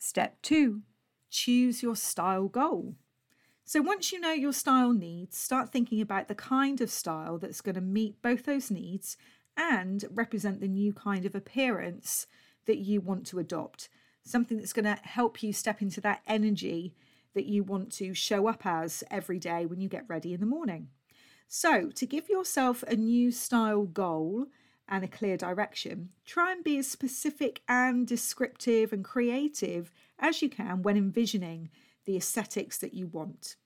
Step 0.00 0.42
two 0.42 0.82
choose 1.30 1.84
your 1.84 1.94
style 1.94 2.48
goal. 2.48 2.96
So 3.64 3.80
once 3.80 4.10
you 4.10 4.18
know 4.18 4.32
your 4.32 4.52
style 4.52 4.92
needs, 4.92 5.38
start 5.38 5.70
thinking 5.70 6.00
about 6.00 6.26
the 6.26 6.34
kind 6.34 6.80
of 6.80 6.90
style 6.90 7.38
that's 7.38 7.60
going 7.60 7.76
to 7.76 7.80
meet 7.80 8.20
both 8.22 8.44
those 8.44 8.72
needs 8.72 9.16
and 9.56 10.04
represent 10.10 10.60
the 10.60 10.66
new 10.66 10.92
kind 10.92 11.24
of 11.24 11.36
appearance 11.36 12.26
that 12.66 12.78
you 12.78 13.00
want 13.00 13.24
to 13.28 13.38
adopt. 13.38 13.88
Something 14.24 14.56
that's 14.56 14.72
going 14.72 14.84
to 14.84 14.98
help 15.00 15.44
you 15.44 15.52
step 15.52 15.80
into 15.80 16.00
that 16.00 16.22
energy 16.26 16.96
that 17.34 17.46
you 17.46 17.62
want 17.62 17.92
to 17.92 18.14
show 18.14 18.48
up 18.48 18.66
as 18.66 19.04
every 19.12 19.38
day 19.38 19.64
when 19.64 19.80
you 19.80 19.88
get 19.88 20.08
ready 20.08 20.34
in 20.34 20.40
the 20.40 20.46
morning. 20.46 20.88
So, 21.48 21.90
to 21.90 22.06
give 22.06 22.28
yourself 22.28 22.82
a 22.84 22.96
new 22.96 23.30
style 23.30 23.84
goal 23.84 24.46
and 24.88 25.04
a 25.04 25.08
clear 25.08 25.36
direction, 25.36 26.10
try 26.24 26.52
and 26.52 26.64
be 26.64 26.78
as 26.78 26.90
specific 26.90 27.62
and 27.68 28.06
descriptive 28.06 28.92
and 28.92 29.04
creative 29.04 29.90
as 30.18 30.42
you 30.42 30.48
can 30.48 30.82
when 30.82 30.96
envisioning 30.96 31.70
the 32.04 32.16
aesthetics 32.16 32.78
that 32.78 32.94
you 32.94 33.06
want. 33.06 33.56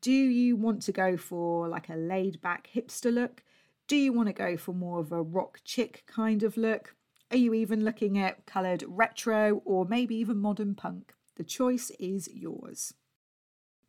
Do 0.00 0.12
you 0.12 0.56
want 0.56 0.82
to 0.82 0.92
go 0.92 1.16
for 1.16 1.68
like 1.68 1.88
a 1.88 1.96
laid 1.96 2.40
back 2.40 2.68
hipster 2.72 3.12
look? 3.12 3.42
Do 3.88 3.96
you 3.96 4.12
want 4.12 4.28
to 4.28 4.32
go 4.32 4.56
for 4.56 4.72
more 4.72 5.00
of 5.00 5.12
a 5.12 5.22
rock 5.22 5.60
chick 5.64 6.04
kind 6.06 6.42
of 6.42 6.56
look? 6.56 6.94
Are 7.30 7.36
you 7.36 7.52
even 7.52 7.84
looking 7.84 8.16
at 8.16 8.46
coloured 8.46 8.84
retro 8.86 9.60
or 9.64 9.84
maybe 9.84 10.14
even 10.16 10.38
modern 10.38 10.74
punk? 10.74 11.14
The 11.36 11.44
choice 11.44 11.90
is 11.98 12.28
yours. 12.32 12.94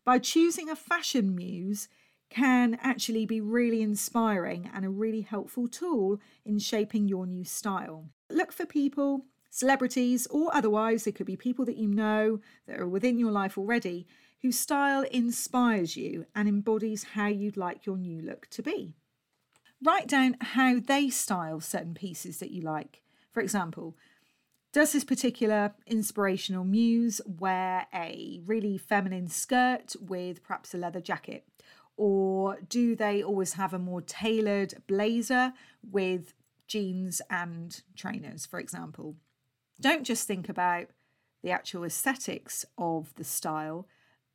By 0.03 0.19
choosing 0.19 0.69
a 0.69 0.75
fashion 0.75 1.35
muse 1.35 1.87
can 2.29 2.77
actually 2.81 3.25
be 3.25 3.41
really 3.41 3.81
inspiring 3.81 4.69
and 4.73 4.85
a 4.85 4.89
really 4.89 5.21
helpful 5.21 5.67
tool 5.67 6.19
in 6.45 6.59
shaping 6.59 7.07
your 7.07 7.25
new 7.25 7.43
style. 7.43 8.09
Look 8.29 8.51
for 8.51 8.65
people, 8.65 9.25
celebrities 9.49 10.27
or 10.27 10.53
otherwise, 10.55 11.07
it 11.07 11.15
could 11.15 11.25
be 11.25 11.35
people 11.35 11.65
that 11.65 11.77
you 11.77 11.87
know 11.87 12.39
that 12.67 12.79
are 12.79 12.87
within 12.87 13.17
your 13.17 13.31
life 13.31 13.57
already, 13.57 14.05
whose 14.41 14.59
style 14.59 15.03
inspires 15.11 15.97
you 15.97 16.25
and 16.35 16.47
embodies 16.47 17.03
how 17.15 17.27
you'd 17.27 17.57
like 17.57 17.85
your 17.85 17.97
new 17.97 18.21
look 18.21 18.47
to 18.51 18.61
be. 18.61 18.93
Write 19.83 20.07
down 20.07 20.35
how 20.41 20.79
they 20.79 21.09
style 21.09 21.61
certain 21.61 21.93
pieces 21.93 22.39
that 22.39 22.51
you 22.51 22.61
like. 22.61 23.01
For 23.31 23.41
example, 23.41 23.95
does 24.71 24.91
this 24.91 25.03
particular 25.03 25.73
inspirational 25.87 26.63
muse 26.63 27.21
wear 27.25 27.87
a 27.93 28.39
really 28.45 28.77
feminine 28.77 29.27
skirt 29.27 29.95
with 29.99 30.43
perhaps 30.43 30.73
a 30.73 30.77
leather 30.77 31.01
jacket? 31.01 31.45
Or 32.01 32.59
do 32.61 32.95
they 32.95 33.21
always 33.21 33.53
have 33.53 33.73
a 33.73 33.77
more 33.77 33.99
tailored 33.99 34.81
blazer 34.87 35.51
with 35.83 36.33
jeans 36.65 37.21
and 37.29 37.83
trainers, 37.93 38.45
for 38.45 38.57
example? 38.57 39.17
Don't 39.81 40.05
just 40.05 40.25
think 40.25 40.47
about 40.47 40.87
the 41.43 41.51
actual 41.51 41.83
aesthetics 41.83 42.65
of 42.77 43.13
the 43.15 43.25
style, 43.25 43.85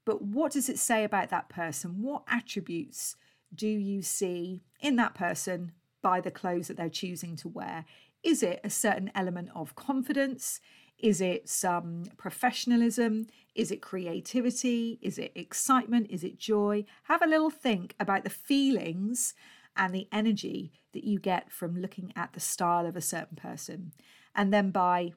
but 0.05 0.21
what 0.21 0.53
does 0.53 0.69
it 0.69 0.79
say 0.79 1.05
about 1.05 1.31
that 1.31 1.49
person? 1.49 2.03
What 2.03 2.25
attributes 2.29 3.17
do 3.55 3.67
you 3.67 4.03
see 4.03 4.61
in 4.83 4.97
that 4.97 5.15
person 5.15 5.73
by 6.03 6.21
the 6.21 6.31
clothes 6.31 6.69
that 6.69 6.77
they're 6.77 6.91
choosing 6.91 7.35
to 7.37 7.49
wear? 7.49 7.87
Is 8.23 8.43
it 8.43 8.61
a 8.63 8.69
certain 8.69 9.11
element 9.15 9.49
of 9.55 9.75
confidence? 9.75 10.61
Is 10.99 11.21
it 11.21 11.49
some 11.49 12.05
professionalism? 12.17 13.27
Is 13.55 13.71
it 13.71 13.83
creativity? 13.83 14.99
Is 15.03 15.19
it 15.19 15.33
excitement? 15.35 16.07
Is 16.11 16.25
it 16.25 16.39
joy? 16.39 16.85
Have 17.05 17.23
a 17.23 17.27
little 17.27 17.51
think 17.51 17.95
about 18.01 18.25
the 18.25 18.31
feelings 18.31 19.35
and 19.77 19.95
the 19.95 20.09
energy 20.13 20.73
that 20.93 21.05
you 21.05 21.19
get 21.19 21.51
from 21.51 21.81
looking 21.81 22.13
at 22.17 22.33
the 22.33 22.41
style 22.41 22.87
of 22.87 22.97
a 22.97 23.01
certain 23.01 23.37
person. 23.37 23.93
And 24.35 24.53
then 24.53 24.71
by 24.71 25.13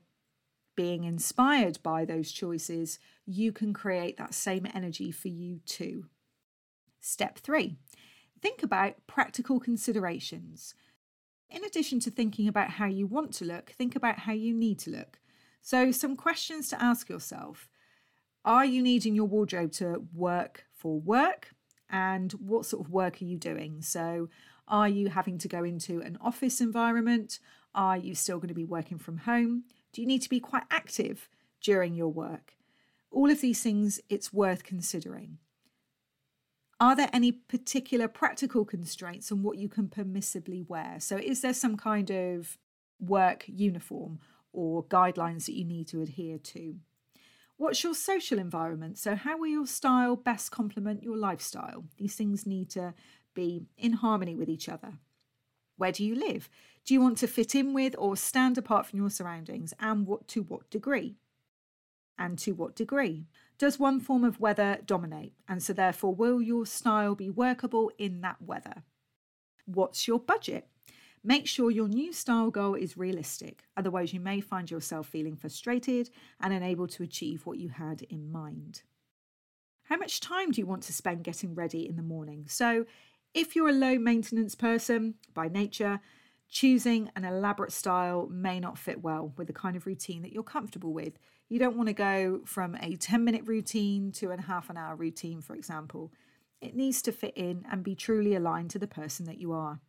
being 0.75 1.03
inspired 1.03 1.79
by 1.83 2.05
those 2.05 2.31
choices, 2.31 2.99
you 3.25 3.51
can 3.51 3.73
create 3.73 4.17
that 4.17 4.33
same 4.33 4.67
energy 4.73 5.11
for 5.11 5.27
you 5.27 5.59
too. 5.65 6.05
Step 6.99 7.37
three 7.37 7.77
think 8.41 8.61
about 8.61 8.95
practical 9.07 9.59
considerations. 9.59 10.75
In 11.49 11.63
addition 11.63 11.99
to 12.01 12.11
thinking 12.11 12.47
about 12.47 12.71
how 12.71 12.85
you 12.85 13.07
want 13.07 13.33
to 13.35 13.45
look, 13.45 13.71
think 13.71 13.95
about 13.95 14.19
how 14.19 14.33
you 14.33 14.53
need 14.53 14.79
to 14.79 14.91
look. 14.91 15.19
So, 15.61 15.91
some 15.91 16.15
questions 16.15 16.69
to 16.69 16.81
ask 16.81 17.09
yourself 17.09 17.69
Are 18.45 18.65
you 18.65 18.81
needing 18.81 19.15
your 19.15 19.25
wardrobe 19.25 19.71
to 19.73 20.05
work 20.13 20.65
for 20.73 20.99
work? 20.99 21.49
And 21.89 22.31
what 22.33 22.65
sort 22.65 22.85
of 22.85 22.91
work 22.91 23.21
are 23.21 23.25
you 23.25 23.37
doing? 23.37 23.81
So, 23.81 24.29
are 24.67 24.89
you 24.89 25.09
having 25.09 25.37
to 25.39 25.47
go 25.47 25.63
into 25.63 26.01
an 26.01 26.17
office 26.19 26.59
environment? 26.59 27.39
Are 27.73 27.97
you 27.97 28.15
still 28.15 28.37
going 28.37 28.49
to 28.49 28.53
be 28.53 28.65
working 28.65 28.97
from 28.97 29.17
home? 29.17 29.63
Do 29.93 30.01
you 30.01 30.07
need 30.07 30.21
to 30.23 30.29
be 30.29 30.39
quite 30.39 30.63
active 30.69 31.29
during 31.61 31.93
your 31.93 32.09
work? 32.09 32.53
All 33.11 33.31
of 33.31 33.41
these 33.41 33.61
things 33.61 33.99
it's 34.09 34.33
worth 34.33 34.63
considering. 34.63 35.37
Are 36.79 36.95
there 36.95 37.09
any 37.11 37.31
particular 37.31 38.07
practical 38.07 38.63
constraints 38.63 39.31
on 39.31 39.41
what 39.41 39.57
you 39.57 39.67
can 39.67 39.87
permissibly 39.87 40.67
wear? 40.67 40.97
So, 40.99 41.17
is 41.17 41.41
there 41.41 41.53
some 41.53 41.77
kind 41.77 42.11
of 42.11 42.57
work 42.99 43.45
uniform 43.47 44.19
or 44.57 44.83
guidelines 44.85 45.45
that 45.45 45.53
you 45.53 45.63
need 45.63 45.87
to 45.87 46.01
adhere 46.01 46.39
to? 46.39 46.75
What's 47.57 47.83
your 47.83 47.93
social 47.93 48.39
environment? 48.39 48.97
So, 48.97 49.15
how 49.15 49.37
will 49.37 49.47
your 49.47 49.67
style 49.67 50.15
best 50.15 50.49
complement 50.49 51.03
your 51.03 51.15
lifestyle? 51.15 51.85
These 51.97 52.15
things 52.15 52.47
need 52.47 52.71
to 52.71 52.95
be 53.35 53.67
in 53.77 53.93
harmony 53.93 54.33
with 54.35 54.49
each 54.49 54.67
other. 54.67 54.93
Where 55.77 55.91
do 55.91 56.03
you 56.03 56.15
live? 56.15 56.49
Do 56.85 56.95
you 56.95 57.01
want 57.01 57.19
to 57.19 57.27
fit 57.27 57.53
in 57.53 57.73
with 57.73 57.93
or 57.99 58.17
stand 58.17 58.57
apart 58.57 58.87
from 58.87 58.97
your 58.97 59.11
surroundings? 59.11 59.75
And 59.79 60.07
what 60.07 60.27
to 60.29 60.41
what 60.41 60.67
degree? 60.71 61.17
And 62.17 62.39
to 62.39 62.53
what 62.53 62.75
degree? 62.75 63.27
Does 63.59 63.77
one 63.77 63.99
form 63.99 64.23
of 64.23 64.39
weather 64.39 64.79
dominate? 64.83 65.33
And 65.47 65.61
so, 65.61 65.71
therefore, 65.71 66.15
will 66.15 66.41
your 66.41 66.65
style 66.65 67.13
be 67.13 67.29
workable 67.29 67.91
in 67.99 68.21
that 68.21 68.41
weather? 68.41 68.81
What's 69.65 70.07
your 70.07 70.19
budget? 70.19 70.67
Make 71.27 71.45
sure 71.45 71.69
your 71.69 71.89
new 71.89 72.13
style 72.13 72.49
goal 72.51 72.75
is 72.75 72.95
realistic, 72.95 73.65
otherwise, 73.75 74.13
you 74.13 74.19
may 74.21 74.39
find 74.39 74.71
yourself 74.71 75.07
feeling 75.07 75.35
frustrated 75.35 76.09
and 76.39 76.53
unable 76.53 76.87
to 76.87 77.03
achieve 77.03 77.45
what 77.45 77.57
you 77.57 77.67
had 77.67 78.03
in 78.03 78.31
mind. 78.31 78.83
How 79.83 79.97
much 79.97 80.21
time 80.21 80.51
do 80.51 80.61
you 80.61 80.65
want 80.65 80.83
to 80.83 80.93
spend 80.93 81.25
getting 81.25 81.53
ready 81.53 81.85
in 81.85 81.97
the 81.97 82.01
morning? 82.01 82.45
So, 82.47 82.85
if 83.33 83.57
you're 83.57 83.67
a 83.67 83.73
low 83.73 83.99
maintenance 83.99 84.55
person 84.55 85.15
by 85.33 85.49
nature, 85.49 85.99
choosing 86.47 87.11
an 87.17 87.25
elaborate 87.25 87.73
style 87.73 88.29
may 88.31 88.61
not 88.61 88.77
fit 88.77 89.03
well 89.03 89.33
with 89.35 89.47
the 89.47 89.53
kind 89.53 89.75
of 89.75 89.85
routine 89.85 90.21
that 90.21 90.31
you're 90.31 90.43
comfortable 90.43 90.93
with. 90.93 91.19
You 91.49 91.59
don't 91.59 91.75
want 91.75 91.87
to 91.87 91.93
go 91.93 92.39
from 92.45 92.75
a 92.75 92.95
10 92.95 93.25
minute 93.25 93.45
routine 93.45 94.13
to 94.13 94.31
a 94.31 94.41
half 94.41 94.69
an 94.69 94.77
hour 94.77 94.95
routine, 94.95 95.41
for 95.41 95.55
example. 95.55 96.09
It 96.61 96.73
needs 96.73 97.01
to 97.01 97.11
fit 97.11 97.35
in 97.35 97.65
and 97.69 97.83
be 97.83 97.95
truly 97.95 98.33
aligned 98.33 98.69
to 98.69 98.79
the 98.79 98.87
person 98.87 99.25
that 99.25 99.39
you 99.39 99.51
are. 99.51 99.81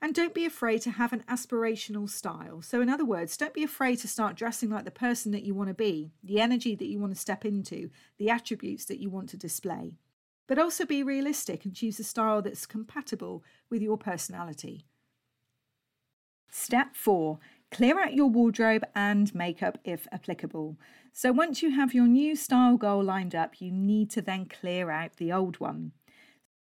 And 0.00 0.14
don't 0.14 0.34
be 0.34 0.44
afraid 0.44 0.82
to 0.82 0.92
have 0.92 1.12
an 1.12 1.24
aspirational 1.28 2.08
style. 2.08 2.62
So, 2.62 2.80
in 2.80 2.88
other 2.88 3.04
words, 3.04 3.36
don't 3.36 3.52
be 3.52 3.64
afraid 3.64 3.96
to 3.96 4.08
start 4.08 4.36
dressing 4.36 4.70
like 4.70 4.84
the 4.84 4.92
person 4.92 5.32
that 5.32 5.42
you 5.42 5.54
want 5.54 5.68
to 5.68 5.74
be, 5.74 6.12
the 6.22 6.40
energy 6.40 6.76
that 6.76 6.86
you 6.86 7.00
want 7.00 7.12
to 7.12 7.20
step 7.20 7.44
into, 7.44 7.90
the 8.16 8.30
attributes 8.30 8.84
that 8.84 9.00
you 9.00 9.10
want 9.10 9.28
to 9.30 9.36
display. 9.36 9.98
But 10.46 10.58
also 10.58 10.86
be 10.86 11.02
realistic 11.02 11.64
and 11.64 11.74
choose 11.74 11.98
a 11.98 12.04
style 12.04 12.42
that's 12.42 12.64
compatible 12.64 13.42
with 13.70 13.82
your 13.82 13.98
personality. 13.98 14.86
Step 16.50 16.94
four 16.94 17.40
clear 17.70 18.00
out 18.00 18.14
your 18.14 18.30
wardrobe 18.30 18.84
and 18.94 19.34
makeup 19.34 19.78
if 19.84 20.06
applicable. 20.12 20.78
So, 21.12 21.32
once 21.32 21.62
you 21.62 21.70
have 21.70 21.92
your 21.92 22.06
new 22.06 22.36
style 22.36 22.76
goal 22.76 23.02
lined 23.02 23.34
up, 23.34 23.60
you 23.60 23.72
need 23.72 24.10
to 24.10 24.22
then 24.22 24.46
clear 24.46 24.90
out 24.90 25.16
the 25.16 25.32
old 25.32 25.58
one. 25.58 25.92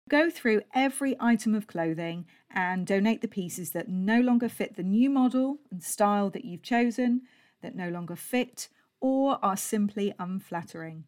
Go 0.09 0.29
through 0.29 0.61
every 0.73 1.15
item 1.19 1.55
of 1.55 1.67
clothing 1.67 2.25
and 2.53 2.85
donate 2.85 3.21
the 3.21 3.27
pieces 3.27 3.71
that 3.71 3.87
no 3.87 4.19
longer 4.19 4.49
fit 4.49 4.75
the 4.75 4.83
new 4.83 5.09
model 5.09 5.59
and 5.71 5.81
style 5.81 6.29
that 6.31 6.43
you've 6.43 6.63
chosen, 6.63 7.21
that 7.61 7.75
no 7.75 7.89
longer 7.89 8.15
fit, 8.15 8.67
or 8.99 9.39
are 9.43 9.57
simply 9.57 10.13
unflattering. 10.19 11.05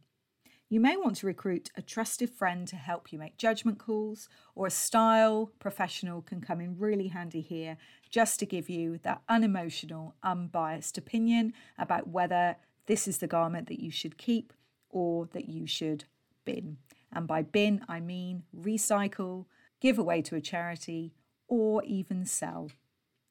You 0.70 0.80
may 0.80 0.98
want 0.98 1.18
to 1.18 1.28
recruit 1.28 1.70
a 1.76 1.84
trusted 1.84 2.32
friend 2.32 2.68
to 2.68 2.76
help 2.76 3.12
you 3.14 3.20
make 3.20 3.38
judgment 3.38 3.78
calls, 3.78 4.28
or 4.56 4.66
a 4.66 4.72
style 4.72 5.52
professional 5.60 6.24
can 6.24 6.41
come 6.41 6.60
in 6.60 6.80
really 6.80 7.10
handy 7.10 7.41
here 7.41 7.78
just 8.10 8.39
to 8.39 8.48
give 8.48 8.70
you 8.70 8.98
that 9.04 9.22
unemotional, 9.30 10.16
unbiased 10.24 10.98
opinion 10.98 11.54
about 11.78 12.08
whether 12.08 12.56
this 12.88 13.08
is 13.08 13.20
the 13.20 13.28
garment 13.28 13.68
that 13.68 13.82
you 13.82 13.91
should 13.91 14.18
keep 14.18 14.52
or 14.89 15.28
that 15.28 15.48
you 15.48 15.68
should 15.68 16.06
bin. 16.44 16.78
And 17.16 17.28
by 17.28 17.41
bin, 17.41 17.86
I 17.88 17.99
mean 17.99 18.43
recycle, 18.55 19.45
give 19.80 19.97
away 19.97 20.22
to 20.24 20.36
a 20.36 20.41
charity, 20.41 21.14
or 21.47 21.84
even 21.84 22.26
sell. 22.26 22.72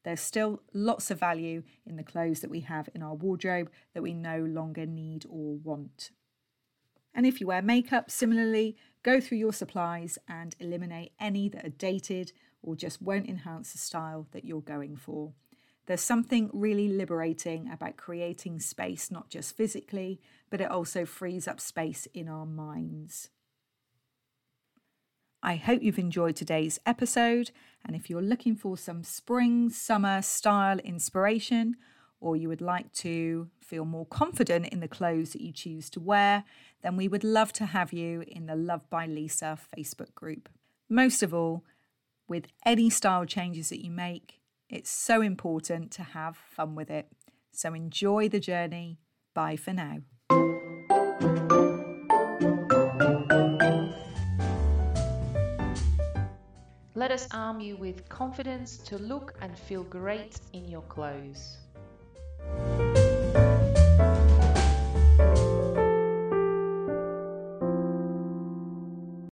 There's 0.05 0.21
still 0.21 0.63
lots 0.73 1.11
of 1.11 1.21
value 1.21 1.63
in 1.87 1.97
the 1.97 2.03
clothes 2.03 2.41
that 2.41 2.51
we 2.51 2.61
have 2.61 2.89
in 2.95 3.03
our 3.03 3.15
wardrobe 3.15 3.71
that 3.95 4.03
we 4.03 4.15
no 4.15 4.39
longer 4.39 4.87
need 4.87 5.25
or 5.29 5.57
want. 5.57 6.11
And 7.15 7.27
if 7.27 7.41
you 7.41 7.47
wear 7.47 7.63
makeup, 7.63 8.11
similarly, 8.11 8.77
go 9.03 9.21
through 9.21 9.39
your 9.39 9.53
supplies 9.53 10.19
and 10.27 10.57
eliminate 10.59 11.13
any 11.21 11.49
that 11.51 11.65
are 11.65 11.71
dated 11.71 12.33
or 12.63 12.75
just 12.75 13.03
won't 13.03 13.29
enhance 13.29 13.73
the 13.73 13.79
style 13.79 14.27
that 14.33 14.45
you're 14.45 14.61
going 14.61 14.97
for. 14.97 15.33
There's 15.87 16.01
something 16.01 16.49
really 16.53 16.89
liberating 16.89 17.69
about 17.71 17.97
creating 17.97 18.61
space, 18.61 19.11
not 19.11 19.29
just 19.29 19.57
physically, 19.57 20.21
but 20.49 20.61
it 20.61 20.71
also 20.71 21.05
frees 21.05 21.49
up 21.49 21.61
space 21.61 22.07
in 22.15 22.29
our 22.29 22.47
minds. 22.47 23.31
I 25.43 25.57
hope 25.57 25.83
you've 25.83 25.99
enjoyed 25.99 26.37
today's 26.37 26.79
episode. 26.87 27.51
And 27.85 27.97
if 27.97 28.09
you're 28.09 28.23
looking 28.23 28.55
for 28.55 28.77
some 28.77 29.03
spring, 29.03 29.71
summer 29.71 30.23
style 30.23 30.79
inspiration, 30.79 31.77
or 32.21 32.37
you 32.37 32.49
would 32.49 32.61
like 32.61 32.93
to 32.93 33.49
feel 33.61 33.85
more 33.85 34.07
confident 34.07 34.69
in 34.69 34.79
the 34.79 34.87
clothes 34.87 35.33
that 35.33 35.41
you 35.41 35.53
choose 35.53 35.91
to 35.91 36.01
wear, 36.01 36.45
then 36.83 36.97
we 36.97 37.09
would 37.09 37.25
love 37.25 37.53
to 37.55 37.67
have 37.67 37.93
you 37.93 38.23
in 38.29 38.47
the 38.47 38.55
Loved 38.55 38.89
By 38.89 39.07
Lisa 39.07 39.59
Facebook 39.77 40.15
group. 40.15 40.49
Most 40.89 41.25
of 41.25 41.35
all, 41.35 41.65
with 42.29 42.47
any 42.65 42.89
style 42.89 43.25
changes 43.25 43.71
that 43.71 43.85
you 43.85 43.91
make, 43.91 44.41
it's 44.71 44.91
so 44.91 45.21
important 45.21 45.91
to 45.93 46.03
have 46.03 46.37
fun 46.37 46.77
with 46.77 46.91
it. 46.91 47.09
So 47.51 47.75
enjoy 47.75 48.29
the 48.29 48.41
journey. 48.41 49.01
Bye 49.35 49.57
for 49.57 49.73
now. 49.73 49.99
Let 57.13 57.21
us 57.21 57.29
arm 57.33 57.61
you 57.61 57.77
with 57.77 58.09
confidence 58.09 58.79
to 58.79 58.97
look 58.97 59.35
and 59.43 59.55
feel 59.59 59.83
great 59.83 60.41
in 60.55 60.67
your 60.67 60.81
clothes. 60.81 61.59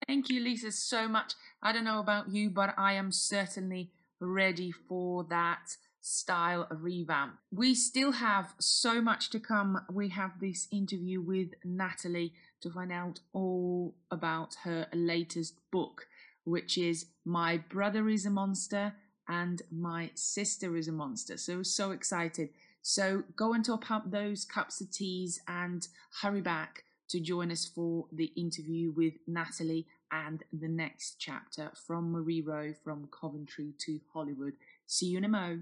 Thank 0.05 0.29
you, 0.29 0.43
Lisa, 0.43 0.71
so 0.71 1.07
much. 1.07 1.33
I 1.63 1.71
don't 1.73 1.83
know 1.83 1.99
about 1.99 2.29
you, 2.29 2.51
but 2.51 2.75
I 2.77 2.93
am 2.93 3.11
certainly 3.11 3.89
ready 4.19 4.71
for 4.71 5.23
that 5.31 5.75
style 5.99 6.67
revamp. 6.69 7.37
We 7.51 7.73
still 7.73 8.11
have 8.11 8.53
so 8.59 9.01
much 9.01 9.31
to 9.31 9.39
come. 9.39 9.81
We 9.91 10.09
have 10.09 10.39
this 10.39 10.67
interview 10.71 11.21
with 11.21 11.55
Natalie 11.63 12.33
to 12.61 12.69
find 12.69 12.91
out 12.91 13.21
all 13.33 13.95
about 14.11 14.57
her 14.63 14.87
latest 14.93 15.55
book, 15.71 16.05
which 16.45 16.77
is 16.77 17.07
My 17.25 17.57
Brother 17.57 18.09
is 18.09 18.25
a 18.25 18.29
Monster 18.29 18.93
and 19.27 19.61
My 19.71 20.11
Sister 20.15 20.75
is 20.75 20.87
a 20.87 20.91
Monster. 20.91 21.37
So, 21.37 21.63
so 21.63 21.91
excited. 21.91 22.49
So, 22.81 23.23
go 23.35 23.53
and 23.53 23.63
top 23.63 23.89
up 23.89 24.11
those 24.11 24.43
cups 24.43 24.81
of 24.81 24.91
teas 24.91 25.39
and 25.47 25.87
hurry 26.21 26.41
back 26.41 26.83
to 27.09 27.19
join 27.19 27.51
us 27.51 27.65
for 27.65 28.05
the 28.11 28.31
interview 28.35 28.91
with 28.91 29.13
Natalie 29.27 29.87
and 30.11 30.43
the 30.51 30.67
next 30.67 31.15
chapter 31.19 31.71
from 31.87 32.11
Marie 32.11 32.41
Rowe 32.41 32.73
from 32.83 33.07
Coventry 33.11 33.73
to 33.79 33.99
Hollywood. 34.13 34.53
See 34.87 35.07
you 35.07 35.17
in 35.19 35.25
a 35.25 35.29
mo. 35.29 35.59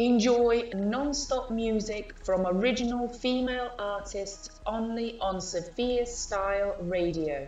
Enjoy 0.00 0.68
non-stop 0.74 1.50
music 1.50 2.14
from 2.24 2.46
original 2.46 3.06
female 3.06 3.70
artists 3.78 4.48
only 4.64 5.20
on 5.20 5.42
Sophia 5.42 6.06
Style 6.06 6.74
Radio. 6.80 7.46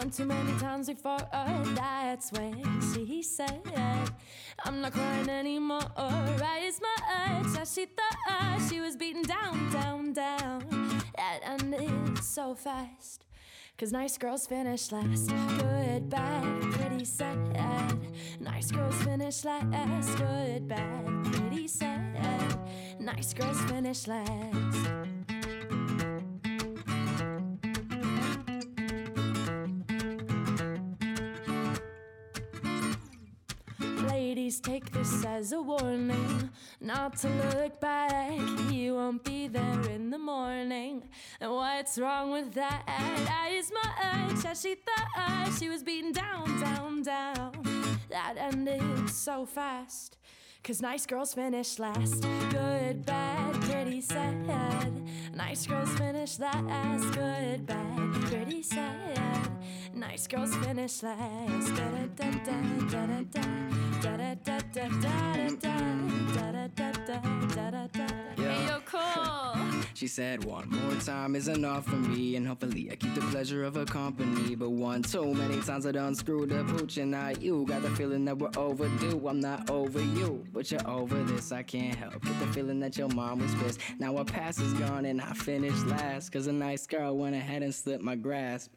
One 0.00 0.10
too 0.10 0.24
many 0.24 0.58
times 0.58 0.86
before. 0.88 1.18
Oh, 1.30 1.62
that's 1.74 2.32
when 2.32 2.80
she 2.94 3.22
said, 3.22 3.60
I'm 4.64 4.80
not 4.80 4.92
crying 4.92 5.28
anymore. 5.28 5.82
Raised 6.40 6.80
my 6.80 6.96
eyes 7.18 7.54
as 7.58 7.74
she 7.74 7.84
thought 7.84 8.58
she 8.70 8.80
was 8.80 8.96
beaten 8.96 9.22
down, 9.22 9.70
down, 9.70 10.14
down. 10.14 11.02
That 11.16 11.40
ended 11.44 12.16
so 12.24 12.54
fast. 12.54 13.26
Cause 13.76 13.92
nice 13.92 14.16
girls 14.16 14.46
finish 14.46 14.90
last. 14.90 15.28
Good, 15.58 16.08
bad, 16.08 16.62
pretty 16.72 17.04
sad. 17.04 17.98
Nice 18.40 18.70
girls 18.70 19.02
finish 19.02 19.44
last. 19.44 20.16
Good, 20.16 20.66
bad, 20.66 21.24
pretty 21.24 21.68
sad. 21.68 22.58
Nice 22.98 23.34
girls 23.34 23.60
finish 23.64 24.06
last. 24.06 24.99
Ladies, 34.50 34.60
take 34.62 34.90
this 34.90 35.24
as 35.24 35.52
a 35.52 35.62
warning 35.62 36.50
not 36.80 37.16
to 37.18 37.28
look 37.54 37.78
back. 37.78 38.36
You 38.68 38.96
won't 38.96 39.22
be 39.22 39.46
there 39.46 39.82
in 39.82 40.10
the 40.10 40.18
morning. 40.18 41.04
And 41.40 41.52
what's 41.52 41.96
wrong 41.96 42.32
with 42.32 42.52
that? 42.54 42.82
I 42.88 43.50
is 43.50 43.70
my 43.72 43.92
ex, 44.02 44.44
as 44.44 44.60
she 44.60 44.74
thought 44.74 45.56
she 45.56 45.68
was 45.68 45.84
beaten 45.84 46.10
down, 46.10 46.60
down, 46.60 47.02
down. 47.02 47.52
That 48.08 48.34
ended 48.38 49.08
so 49.08 49.46
fast. 49.46 50.16
Cause 50.64 50.82
nice 50.82 51.06
girls 51.06 51.32
finish 51.32 51.78
last. 51.78 52.22
Good, 52.50 53.06
bad, 53.06 53.54
pretty 53.62 54.00
sad. 54.00 54.92
Nice 55.32 55.64
girls 55.64 55.90
finish 55.90 56.40
last. 56.40 57.14
Good, 57.14 57.66
bad, 57.66 58.12
pretty 58.24 58.64
sad. 58.64 59.48
Nice 59.94 60.26
girls 60.26 60.54
finish 60.56 61.02
last. 61.02 61.74
Da 61.74 61.88
da 61.90 62.06
da 62.16 62.30
da 62.44 62.60
da 62.90 63.06
da 63.06 63.44
da 64.00 64.16
da 64.16 64.16
da 64.16 64.58
da 64.72 64.88
da 64.88 65.48
da 65.56 65.88
da 66.36 66.68
da 66.76 66.92
da 66.92 67.20
da 67.54 67.70
da 67.70 67.86
da. 67.86 68.06
Hey, 68.36 68.66
yo, 68.66 68.80
cool. 68.86 69.82
She 69.94 70.06
said 70.06 70.44
one 70.44 70.70
more 70.70 70.94
time 71.00 71.34
is 71.34 71.48
enough 71.48 71.84
for 71.86 71.96
me, 71.96 72.36
and 72.36 72.46
hopefully 72.46 72.90
I 72.90 72.96
keep 72.96 73.14
the 73.14 73.20
pleasure 73.22 73.64
of 73.64 73.74
her 73.74 73.84
company. 73.84 74.54
But 74.54 74.70
one 74.70 75.02
too 75.02 75.34
many 75.34 75.60
times 75.60 75.86
I 75.86 75.92
done 75.92 76.14
screwed 76.14 76.52
up 76.52 76.66
hooch, 76.68 76.96
and 76.96 77.10
now 77.10 77.30
you 77.30 77.66
got 77.66 77.82
the 77.82 77.90
feeling 77.90 78.24
that 78.26 78.38
we're 78.38 78.50
overdue. 78.56 79.26
I'm 79.28 79.40
not 79.40 79.68
over 79.70 80.00
you, 80.00 80.44
but 80.52 80.70
you're 80.70 80.88
over 80.88 81.22
this. 81.24 81.52
I 81.52 81.62
can't 81.62 81.96
help 81.96 82.22
get 82.22 82.38
the 82.40 82.46
feeling 82.48 82.80
that 82.80 82.96
your 82.96 83.08
mom 83.08 83.40
was 83.40 83.54
pissed. 83.56 83.80
Now 83.98 84.16
our 84.16 84.24
past 84.24 84.60
is 84.60 84.72
gone, 84.74 85.04
and 85.04 85.20
I 85.20 85.32
finished 85.32 85.86
last. 85.86 86.30
Cause 86.30 86.46
a 86.46 86.52
nice 86.52 86.86
girl 86.86 87.16
went 87.16 87.34
ahead 87.34 87.62
and 87.62 87.74
slipped 87.74 88.02
my 88.02 88.14
grasp. 88.14 88.70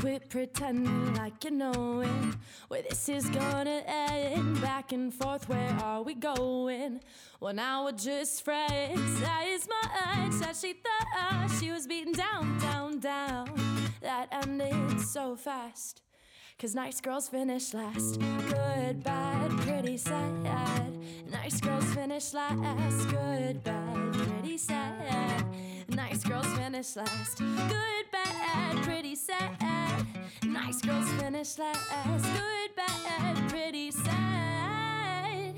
Quit 0.00 0.28
pretending 0.30 1.14
like 1.14 1.44
you 1.44 1.50
know 1.50 2.00
it. 2.00 2.36
Where 2.68 2.82
this 2.82 3.08
is 3.08 3.28
gonna 3.30 3.82
end. 3.86 4.60
Back 4.60 4.92
and 4.92 5.12
forth, 5.12 5.48
where 5.48 5.76
are 5.82 6.02
we 6.02 6.14
going? 6.14 7.00
Well, 7.40 7.54
now 7.54 7.84
we're 7.84 7.92
just 7.92 8.44
friends. 8.44 9.20
That 9.20 9.44
is 9.46 9.68
my 9.68 10.24
ex. 10.24 10.40
That 10.40 10.56
she 10.56 10.74
thought 10.74 11.48
she 11.60 11.70
was 11.70 11.86
beaten 11.86 12.12
down, 12.12 12.58
down, 12.58 12.98
down. 13.00 13.50
That 14.00 14.28
ended 14.30 15.00
so 15.00 15.36
fast. 15.36 16.02
Cause 16.58 16.74
nice 16.74 17.00
girls 17.00 17.28
finish 17.28 17.72
last. 17.72 18.18
Good, 18.18 19.04
bad, 19.04 19.50
pretty 19.60 19.96
sad. 19.96 20.92
Nice 21.30 21.60
girls 21.60 21.84
finish 21.94 22.34
last. 22.34 23.08
Good, 23.08 23.62
bad, 23.62 24.12
pretty 24.12 24.58
sad. 24.58 25.44
Nice 26.18 26.30
girls 26.30 26.58
finish 26.58 26.96
last. 26.96 27.38
Good, 27.38 28.10
bad, 28.10 28.82
pretty 28.82 29.14
sad. 29.14 30.04
Nice 30.42 30.82
girls 30.82 31.08
finish 31.12 31.56
last. 31.58 32.24
Good, 32.24 32.74
bad, 32.74 33.48
pretty 33.48 33.92
sad. 33.92 35.54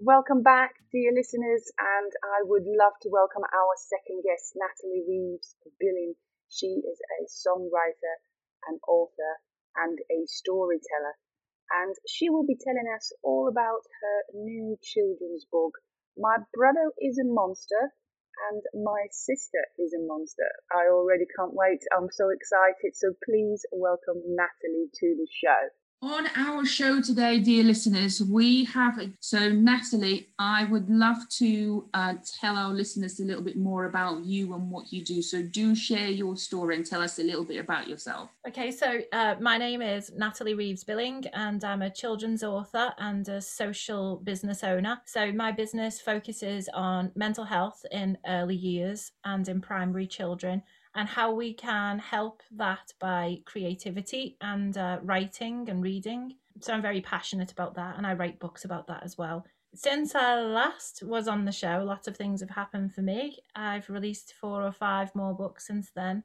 Welcome 0.00 0.42
back, 0.42 0.72
dear 0.90 1.12
listeners, 1.14 1.70
and 1.78 2.12
I 2.24 2.42
would 2.42 2.64
love 2.66 2.94
to 3.02 3.08
welcome 3.08 3.44
our 3.44 3.74
second 3.76 4.24
guest, 4.26 4.56
Natalie 4.56 5.04
Reeves 5.06 5.54
Billing. 5.78 6.14
She 6.48 6.66
is 6.66 6.98
a 7.20 7.26
songwriter, 7.30 8.18
an 8.66 8.80
author, 8.88 9.38
and 9.84 9.98
a 10.10 10.26
storyteller, 10.26 11.16
and 11.70 11.94
she 12.06 12.30
will 12.30 12.46
be 12.46 12.56
telling 12.58 12.88
us 12.94 13.12
all 13.22 13.48
about 13.48 13.82
her 14.02 14.18
new 14.34 14.76
children's 14.82 15.44
book, 15.50 15.78
My 16.16 16.38
Brother 16.54 16.92
is 16.98 17.18
a 17.18 17.26
Monster 17.26 17.94
and 18.50 18.62
My 18.84 19.06
Sister 19.10 19.66
is 19.78 19.92
a 19.94 20.06
Monster. 20.06 20.48
I 20.72 20.88
already 20.88 21.26
can't 21.38 21.54
wait. 21.54 21.82
I'm 21.96 22.08
so 22.10 22.30
excited. 22.30 22.94
So 22.94 23.12
please 23.24 23.66
welcome 23.72 24.22
Natalie 24.26 24.90
to 24.94 25.06
the 25.18 25.28
show. 25.30 25.62
On 26.00 26.28
our 26.36 26.64
show 26.64 27.02
today, 27.02 27.40
dear 27.40 27.64
listeners, 27.64 28.22
we 28.22 28.62
have 28.66 29.00
so 29.18 29.50
Natalie. 29.50 30.28
I 30.38 30.62
would 30.66 30.88
love 30.88 31.28
to 31.38 31.88
uh, 31.92 32.14
tell 32.40 32.56
our 32.56 32.72
listeners 32.72 33.18
a 33.18 33.24
little 33.24 33.42
bit 33.42 33.56
more 33.56 33.86
about 33.86 34.24
you 34.24 34.54
and 34.54 34.70
what 34.70 34.92
you 34.92 35.04
do. 35.04 35.20
So 35.22 35.42
do 35.42 35.74
share 35.74 36.06
your 36.06 36.36
story 36.36 36.76
and 36.76 36.86
tell 36.86 37.02
us 37.02 37.18
a 37.18 37.24
little 37.24 37.44
bit 37.44 37.56
about 37.56 37.88
yourself. 37.88 38.30
Okay, 38.46 38.70
so 38.70 39.00
uh, 39.12 39.34
my 39.40 39.58
name 39.58 39.82
is 39.82 40.12
Natalie 40.16 40.54
Reeves 40.54 40.84
Billing, 40.84 41.24
and 41.34 41.64
I'm 41.64 41.82
a 41.82 41.90
children's 41.90 42.44
author 42.44 42.94
and 42.98 43.28
a 43.28 43.40
social 43.40 44.18
business 44.18 44.62
owner. 44.62 45.00
So, 45.04 45.32
my 45.32 45.50
business 45.50 46.00
focuses 46.00 46.68
on 46.74 47.10
mental 47.16 47.44
health 47.44 47.84
in 47.90 48.18
early 48.24 48.54
years 48.54 49.10
and 49.24 49.48
in 49.48 49.60
primary 49.60 50.06
children, 50.06 50.62
and 50.98 51.08
how 51.08 51.32
we 51.32 51.54
can 51.54 52.00
help 52.00 52.42
that 52.56 52.92
by 52.98 53.38
creativity 53.44 54.36
and 54.40 54.76
uh, 54.76 54.98
writing 55.02 55.68
and 55.70 55.80
reading. 55.80 56.34
So, 56.60 56.72
I'm 56.72 56.82
very 56.82 57.00
passionate 57.00 57.52
about 57.52 57.76
that, 57.76 57.96
and 57.96 58.04
I 58.04 58.14
write 58.14 58.40
books 58.40 58.64
about 58.64 58.88
that 58.88 59.04
as 59.04 59.16
well. 59.16 59.46
Since 59.74 60.16
I 60.16 60.40
last 60.40 61.04
was 61.04 61.28
on 61.28 61.44
the 61.44 61.52
show, 61.52 61.84
lots 61.86 62.08
of 62.08 62.16
things 62.16 62.40
have 62.40 62.50
happened 62.50 62.94
for 62.94 63.02
me. 63.02 63.38
I've 63.54 63.88
released 63.88 64.34
four 64.40 64.64
or 64.64 64.72
five 64.72 65.14
more 65.14 65.34
books 65.34 65.68
since 65.68 65.90
then. 65.94 66.24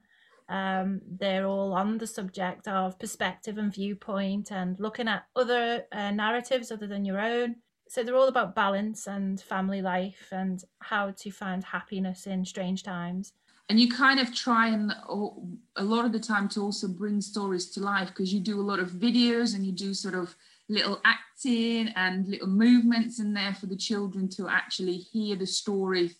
Um, 0.50 1.02
they're 1.08 1.46
all 1.46 1.74
on 1.74 2.00
the 2.00 2.08
subject 2.08 2.68
of 2.68 2.98
perspective 2.98 3.60
and 3.60 3.72
viewpoint 3.72 4.52
and 4.52 4.80
looking 4.80 5.08
at 5.08 5.26
other 5.36 5.86
uh, 5.92 6.12
narratives 6.12 6.72
other 6.72 6.88
than 6.88 7.06
your 7.06 7.20
own. 7.20 7.58
So 7.90 8.04
they're 8.04 8.16
all 8.16 8.28
about 8.28 8.56
balance 8.56 9.06
and 9.06 9.40
family 9.40 9.84
life 9.84 10.30
and 10.32 10.64
how 10.80 11.12
to 11.12 11.30
find 11.30 11.64
happiness 11.64 12.26
in 12.26 12.44
strange 12.44 12.82
times. 12.82 13.34
And 13.74 13.80
you 13.80 13.90
kind 13.90 14.20
of 14.20 14.32
try 14.36 14.68
and 14.68 14.94
oh, 15.10 15.48
a 15.78 15.84
lot 15.84 16.06
of 16.06 16.12
the 16.12 16.20
time 16.20 16.48
to 16.50 16.62
also 16.62 16.88
bring 16.88 17.20
stories 17.22 17.72
to 17.72 17.80
life 17.80 18.10
because 18.10 18.32
you 18.32 18.40
do 18.40 18.62
a 18.62 18.62
lot 18.62 18.78
of 18.78 18.92
videos 18.92 19.56
and 19.56 19.66
you 19.66 19.72
do 19.72 19.96
sort 19.96 20.14
of 20.14 20.36
little 20.70 21.02
acting 21.04 21.88
and 21.96 22.28
little 22.28 22.50
movements 22.50 23.20
in 23.20 23.34
there 23.34 23.56
for 23.56 23.66
the 23.66 23.76
children 23.76 24.30
to 24.30 24.48
actually 24.48 24.98
hear 24.98 25.36
the 25.36 25.48
story 25.48 26.12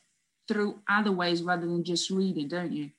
through 0.48 0.80
other 0.90 1.12
ways 1.12 1.44
rather 1.44 1.68
than 1.68 1.84
just 1.84 2.10
reading, 2.10 2.48
don't 2.48 2.74
you? 2.74 2.90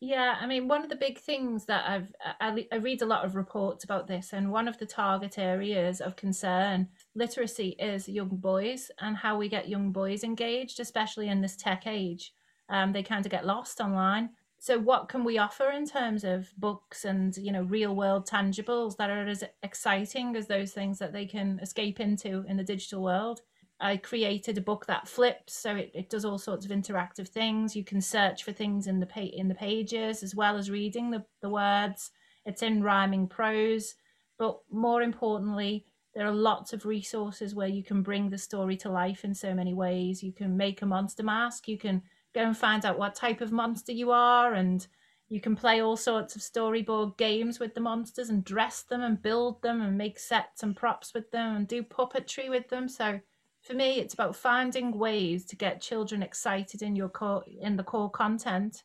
Yeah, 0.00 0.34
I 0.40 0.48
mean, 0.48 0.66
one 0.66 0.82
of 0.82 0.88
the 0.88 0.96
big 0.96 1.20
things 1.20 1.66
that 1.66 1.88
I've 1.88 2.12
I, 2.40 2.78
read 2.78 3.02
a 3.02 3.06
lot 3.06 3.24
of 3.24 3.36
reports 3.36 3.84
about 3.84 4.08
this, 4.08 4.32
and 4.32 4.50
one 4.50 4.66
of 4.66 4.78
the 4.78 4.86
target 4.86 5.38
areas 5.38 6.00
of 6.00 6.16
concern 6.16 6.88
literacy 7.14 7.76
is 7.78 8.08
young 8.08 8.30
boys 8.30 8.90
and 9.00 9.16
how 9.16 9.38
we 9.38 9.48
get 9.48 9.68
young 9.68 9.92
boys 9.92 10.24
engaged, 10.24 10.80
especially 10.80 11.28
in 11.28 11.40
this 11.40 11.54
tech 11.54 11.86
age. 11.86 12.32
Um, 12.68 12.92
they 12.92 13.02
kind 13.02 13.24
of 13.24 13.30
get 13.30 13.46
lost 13.46 13.80
online. 13.80 14.30
So, 14.58 14.78
what 14.78 15.08
can 15.08 15.22
we 15.22 15.38
offer 15.38 15.70
in 15.70 15.86
terms 15.86 16.24
of 16.24 16.48
books 16.56 17.04
and 17.04 17.36
you 17.36 17.52
know 17.52 17.62
real 17.62 17.94
world 17.94 18.26
tangibles 18.26 18.96
that 18.96 19.10
are 19.10 19.26
as 19.26 19.44
exciting 19.62 20.34
as 20.34 20.46
those 20.46 20.72
things 20.72 20.98
that 20.98 21.12
they 21.12 21.26
can 21.26 21.60
escape 21.60 22.00
into 22.00 22.44
in 22.48 22.56
the 22.56 22.64
digital 22.64 23.02
world? 23.02 23.42
I 23.78 23.98
created 23.98 24.56
a 24.56 24.62
book 24.62 24.86
that 24.86 25.06
flips, 25.06 25.52
so 25.54 25.76
it, 25.76 25.90
it 25.94 26.08
does 26.08 26.24
all 26.24 26.38
sorts 26.38 26.64
of 26.64 26.70
interactive 26.70 27.28
things. 27.28 27.76
You 27.76 27.84
can 27.84 28.00
search 28.00 28.42
for 28.42 28.52
things 28.52 28.86
in 28.86 29.00
the 29.00 29.06
pa- 29.06 29.20
in 29.20 29.48
the 29.48 29.54
pages 29.54 30.22
as 30.22 30.34
well 30.34 30.56
as 30.56 30.70
reading 30.70 31.10
the, 31.10 31.24
the 31.42 31.50
words. 31.50 32.10
It's 32.46 32.62
in 32.62 32.82
rhyming 32.82 33.28
prose, 33.28 33.94
but 34.38 34.58
more 34.70 35.02
importantly, 35.02 35.84
there 36.14 36.26
are 36.26 36.32
lots 36.32 36.72
of 36.72 36.86
resources 36.86 37.54
where 37.54 37.68
you 37.68 37.84
can 37.84 38.02
bring 38.02 38.30
the 38.30 38.38
story 38.38 38.76
to 38.78 38.88
life 38.88 39.24
in 39.24 39.34
so 39.34 39.52
many 39.52 39.74
ways. 39.74 40.22
You 40.22 40.32
can 40.32 40.56
make 40.56 40.80
a 40.80 40.86
monster 40.86 41.22
mask. 41.22 41.68
You 41.68 41.76
can 41.76 42.02
go 42.36 42.46
and 42.46 42.56
find 42.56 42.84
out 42.84 42.98
what 42.98 43.14
type 43.14 43.40
of 43.40 43.50
monster 43.50 43.92
you 43.92 44.10
are, 44.10 44.54
and 44.54 44.86
you 45.28 45.40
can 45.40 45.56
play 45.56 45.80
all 45.80 45.96
sorts 45.96 46.36
of 46.36 46.42
storyboard 46.42 47.16
games 47.16 47.58
with 47.58 47.74
the 47.74 47.80
monsters 47.80 48.28
and 48.28 48.44
dress 48.44 48.82
them 48.82 49.02
and 49.02 49.22
build 49.22 49.60
them 49.62 49.80
and 49.80 49.98
make 49.98 50.18
sets 50.18 50.62
and 50.62 50.76
props 50.76 51.12
with 51.14 51.30
them 51.32 51.56
and 51.56 51.66
do 51.66 51.82
puppetry 51.82 52.48
with 52.48 52.68
them. 52.68 52.88
So 52.88 53.20
for 53.66 53.74
me 53.74 53.98
it's 53.98 54.14
about 54.14 54.36
finding 54.36 54.96
ways 54.96 55.44
to 55.44 55.56
get 55.56 55.80
children 55.80 56.22
excited 56.22 56.82
in 56.82 56.94
your 56.94 57.08
core 57.08 57.42
in 57.60 57.76
the 57.76 57.82
core 57.82 58.10
content 58.10 58.84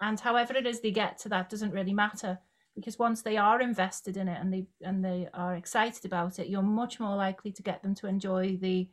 and 0.00 0.18
however 0.18 0.54
it 0.54 0.66
is 0.66 0.80
they 0.80 0.90
get 0.90 1.18
to 1.18 1.28
that 1.28 1.50
doesn't 1.50 1.72
really 1.72 1.92
matter 1.92 2.38
because 2.74 2.98
once 2.98 3.20
they 3.20 3.36
are 3.36 3.60
invested 3.60 4.16
in 4.16 4.28
it 4.28 4.38
and 4.40 4.52
they 4.52 4.64
and 4.80 5.04
they 5.04 5.28
are 5.34 5.54
excited 5.54 6.06
about 6.06 6.38
it 6.38 6.48
you're 6.48 6.62
much 6.62 6.98
more 6.98 7.14
likely 7.14 7.52
to 7.52 7.62
get 7.62 7.82
them 7.82 7.94
to 7.94 8.06
enjoy 8.06 8.56
the 8.56 8.88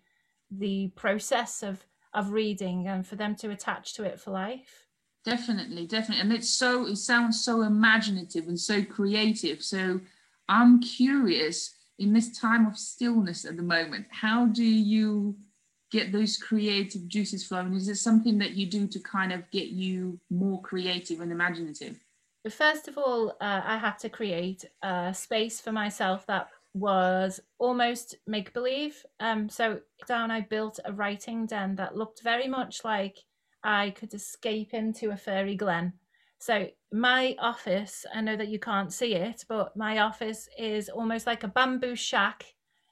the 0.52 0.92
process 0.96 1.64
of 1.64 1.86
of 2.14 2.32
reading 2.32 2.88
and 2.88 3.06
for 3.06 3.16
them 3.16 3.36
to 3.36 3.50
attach 3.52 3.94
to 3.96 4.04
it 4.04 4.20
for 4.20 4.32
life. 4.32 4.86
Definitely 5.26 5.86
definitely. 5.86 6.22
And 6.22 6.34
it's 6.34 6.50
so 6.50 6.88
it 6.88 6.96
sounds 6.96 7.44
so 7.44 7.62
imaginative 7.62 8.48
and 8.48 8.60
so 8.60 8.84
creative. 8.84 9.62
So 9.64 10.02
i'm 10.48 10.80
curious 10.82 11.76
in 12.00 12.14
this 12.14 12.38
time 12.38 12.66
of 12.66 12.76
stillness 12.78 13.46
at 13.46 13.56
the 13.56 13.62
moment 13.62 14.08
how 14.10 14.48
do 14.48 14.64
you 14.64 15.36
get 15.92 16.12
those 16.12 16.38
creative 16.38 17.08
juices 17.08 17.46
flowing? 17.46 17.74
Is 17.74 17.88
it 17.88 17.96
something 17.96 18.38
that 18.38 18.52
you 18.52 18.68
do 18.68 18.88
to 18.88 19.00
kind 19.00 19.34
of 19.34 19.50
get 19.52 19.70
you 19.70 20.20
more 20.30 20.62
creative 20.62 21.20
and 21.20 21.32
imaginative? 21.32 22.00
First 22.50 22.88
of 22.88 22.98
all 22.98 23.32
uh, 23.42 23.62
i 23.66 23.78
had 23.78 24.00
to 24.00 24.10
create 24.10 24.66
a 24.82 25.14
space 25.14 25.60
for 25.60 25.72
myself 25.72 26.26
that 26.28 26.50
was 26.74 27.40
almost 27.58 28.16
make 28.28 28.54
believe 28.54 29.04
um 29.20 29.50
so 29.50 29.80
down 30.08 30.30
i 30.30 30.40
built 30.40 30.80
a 30.86 30.94
writing 30.94 31.48
den 31.48 31.76
that 31.76 31.96
looked 31.96 32.22
very 32.22 32.48
much 32.48 32.84
like 32.84 33.18
I 33.64 33.92
could 33.92 34.14
escape 34.14 34.74
into 34.74 35.12
a 35.12 35.18
fairy 35.18 35.56
glen. 35.56 35.94
So 36.40 36.68
my 36.94 37.36
office, 37.40 38.06
I 38.14 38.22
know 38.22 38.38
that 38.38 38.48
you 38.48 38.60
can't 38.60 38.94
see 38.94 39.14
it, 39.16 39.44
but 39.50 39.76
my 39.76 40.00
office 40.00 40.48
is 40.58 40.88
almost 40.88 41.28
like 41.28 41.44
a 41.44 41.50
bamboo 41.50 41.96
shack 41.96 42.46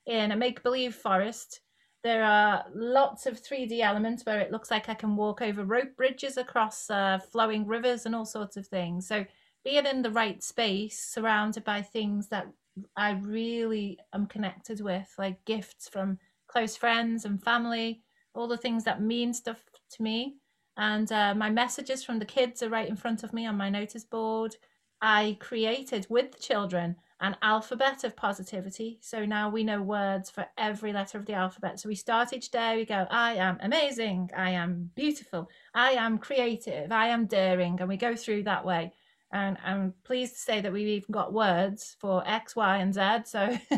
in 0.06 0.32
a 0.32 0.36
make-believe 0.36 0.96
forest. 0.96 1.62
There 2.04 2.24
are 2.24 2.66
lots 2.76 3.26
of 3.26 3.42
3D 3.42 3.80
elements 3.80 4.26
where 4.26 4.40
it 4.40 4.52
looks 4.52 4.70
like 4.70 4.90
I 4.90 4.94
can 4.94 5.16
walk 5.16 5.42
over 5.42 5.64
rope 5.64 5.96
bridges 5.96 6.38
across 6.38 6.90
uh, 6.90 7.20
flowing 7.32 7.66
rivers 7.66 8.06
and 8.06 8.14
all 8.14 8.26
sorts 8.26 8.58
of 8.58 8.68
things. 8.68 9.08
So 9.08 9.26
being 9.64 9.86
in 9.86 10.02
the 10.02 10.12
right 10.12 10.44
space, 10.44 11.00
surrounded 11.00 11.64
by 11.64 11.82
things 11.82 12.28
that 12.28 12.48
I 12.96 13.12
really 13.12 14.00
am 14.14 14.28
connected 14.28 14.82
with, 14.82 15.14
like 15.18 15.44
gifts 15.46 15.88
from 15.88 16.20
close 16.48 16.76
friends 16.76 17.26
and 17.26 17.44
family, 17.44 18.02
all 18.34 18.48
the 18.48 18.58
things 18.58 18.84
that 18.86 19.02
mean 19.02 19.34
stuff 19.34 19.64
to 19.92 20.04
me 20.04 20.38
and 20.78 21.12
uh, 21.12 21.34
my 21.34 21.50
messages 21.50 22.04
from 22.04 22.20
the 22.20 22.26
kids 22.26 22.62
are 22.62 22.70
right 22.70 22.88
in 22.88 22.96
front 22.96 23.24
of 23.24 23.34
me 23.34 23.48
on 23.48 23.58
my 23.58 23.70
notice 23.70 24.04
board. 24.04 24.56
I 25.02 25.38
created 25.40 26.06
with 26.10 26.32
the 26.32 26.40
children 26.40 26.96
an 27.20 27.36
alphabet 27.42 28.04
of 28.04 28.16
positivity. 28.16 29.00
So 29.02 29.26
now 29.26 29.50
we 29.50 29.64
know 29.64 29.82
words 29.82 30.30
for 30.30 30.46
every 30.56 30.94
letter 30.94 31.18
of 31.18 31.26
the 31.26 31.34
alphabet. 31.34 31.80
So 31.80 31.90
we 31.90 31.96
start 31.96 32.32
each 32.32 32.52
day, 32.52 32.76
we 32.76 32.86
go, 32.86 33.08
I 33.10 33.34
am 33.34 33.58
amazing, 33.60 34.30
I 34.38 34.52
am 34.52 34.92
beautiful, 34.94 35.50
I 35.74 35.94
am 35.94 36.20
creative, 36.20 36.92
I 36.92 37.08
am 37.08 37.26
daring. 37.26 37.80
And 37.80 37.90
we 37.90 37.98
go 37.98 38.16
through 38.16 38.44
that 38.44 38.64
way. 38.64 38.94
And 39.32 39.58
I'm 39.66 39.94
pleased 40.04 40.34
to 40.36 40.40
say 40.40 40.62
that 40.62 40.72
we've 40.72 40.88
even 40.88 41.12
got 41.12 41.34
words 41.34 41.96
for 42.00 42.24
X, 42.28 42.56
Y, 42.56 42.78
and 42.78 42.94
Z. 42.94 43.02
So 43.26 43.58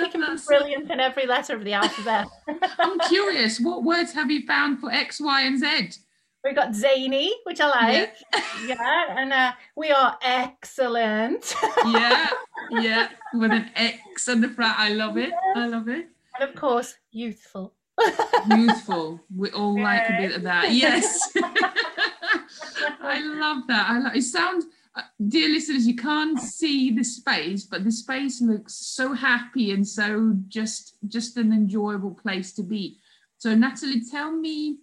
we 0.00 0.08
can 0.10 0.20
be 0.20 0.42
brilliant 0.46 0.90
in 0.90 1.00
every 1.00 1.26
letter 1.26 1.56
of 1.56 1.64
the 1.64 1.72
alphabet. 1.72 2.26
i'm 2.78 2.98
curious 3.00 3.58
what 3.60 3.82
words 3.82 4.12
have 4.12 4.30
you 4.30 4.46
found 4.46 4.78
for 4.78 4.90
x 4.92 5.20
y 5.20 5.42
and 5.42 5.58
z 5.58 5.98
We've 6.44 6.56
got 6.56 6.74
zany, 6.74 7.32
which 7.44 7.60
I 7.60 7.68
like. 7.68 8.16
Yeah, 8.66 9.16
and 9.16 9.32
uh, 9.32 9.52
we 9.76 9.92
are 9.92 10.18
excellent. 10.22 11.54
yeah 11.86 12.28
yeah 12.70 13.10
with 13.34 13.52
an 13.52 13.70
x 13.76 14.28
on 14.28 14.40
the 14.40 14.48
front 14.48 14.76
i 14.78 14.88
love 14.88 15.16
it 15.16 15.30
i 15.54 15.66
love 15.66 15.88
it 15.88 16.08
And 16.38 16.48
of 16.50 16.56
course, 16.56 16.96
youthful. 17.12 17.74
youthful 18.48 19.20
we 19.36 19.50
all 19.50 19.80
like 19.80 20.08
a 20.08 20.16
bit 20.20 20.32
of 20.34 20.42
that 20.42 20.72
yes 20.72 21.32
i 23.00 23.20
love 23.20 23.66
that 23.66 23.86
i 23.88 23.98
love 23.98 24.14
it 24.14 24.22
sounds 24.22 24.66
uh, 24.94 25.02
dear 25.28 25.48
listeners 25.48 25.86
you 25.86 25.96
can't 25.96 26.38
see 26.38 26.90
the 26.90 27.04
space 27.04 27.64
but 27.64 27.84
the 27.84 27.92
space 27.92 28.40
looks 28.40 28.74
so 28.74 29.12
happy 29.12 29.72
and 29.72 29.86
so 29.86 30.34
just 30.48 30.96
just 31.08 31.36
an 31.36 31.52
enjoyable 31.52 32.12
place 32.12 32.52
to 32.52 32.62
be 32.62 32.98
so 33.38 33.54
natalie 33.54 34.02
tell 34.10 34.32
me 34.32 34.78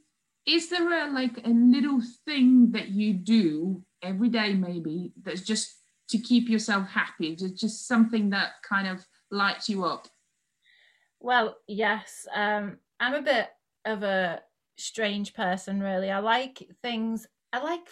is 0.45 0.69
there 0.69 1.07
a 1.07 1.11
like 1.11 1.45
a 1.45 1.49
little 1.49 2.01
thing 2.25 2.71
that 2.71 2.89
you 2.89 3.13
do 3.13 3.83
every 4.01 4.29
day 4.29 4.53
maybe 4.53 5.11
that's 5.23 5.41
just 5.41 5.75
to 6.09 6.17
keep 6.17 6.49
yourself 6.49 6.87
happy 6.87 7.35
just 7.35 7.55
just 7.55 7.87
something 7.87 8.29
that 8.29 8.53
kind 8.67 8.87
of 8.87 9.05
lights 9.31 9.69
you 9.69 9.85
up 9.85 10.07
Well, 11.19 11.57
yes. 11.67 12.27
Um, 12.33 12.77
I'm 12.99 13.13
a 13.13 13.21
bit 13.21 13.49
of 13.85 14.03
a 14.03 14.41
strange 14.77 15.33
person, 15.33 15.81
really. 15.81 16.09
I 16.09 16.19
like 16.19 16.67
things, 16.81 17.27
I 17.51 17.59
like 17.59 17.87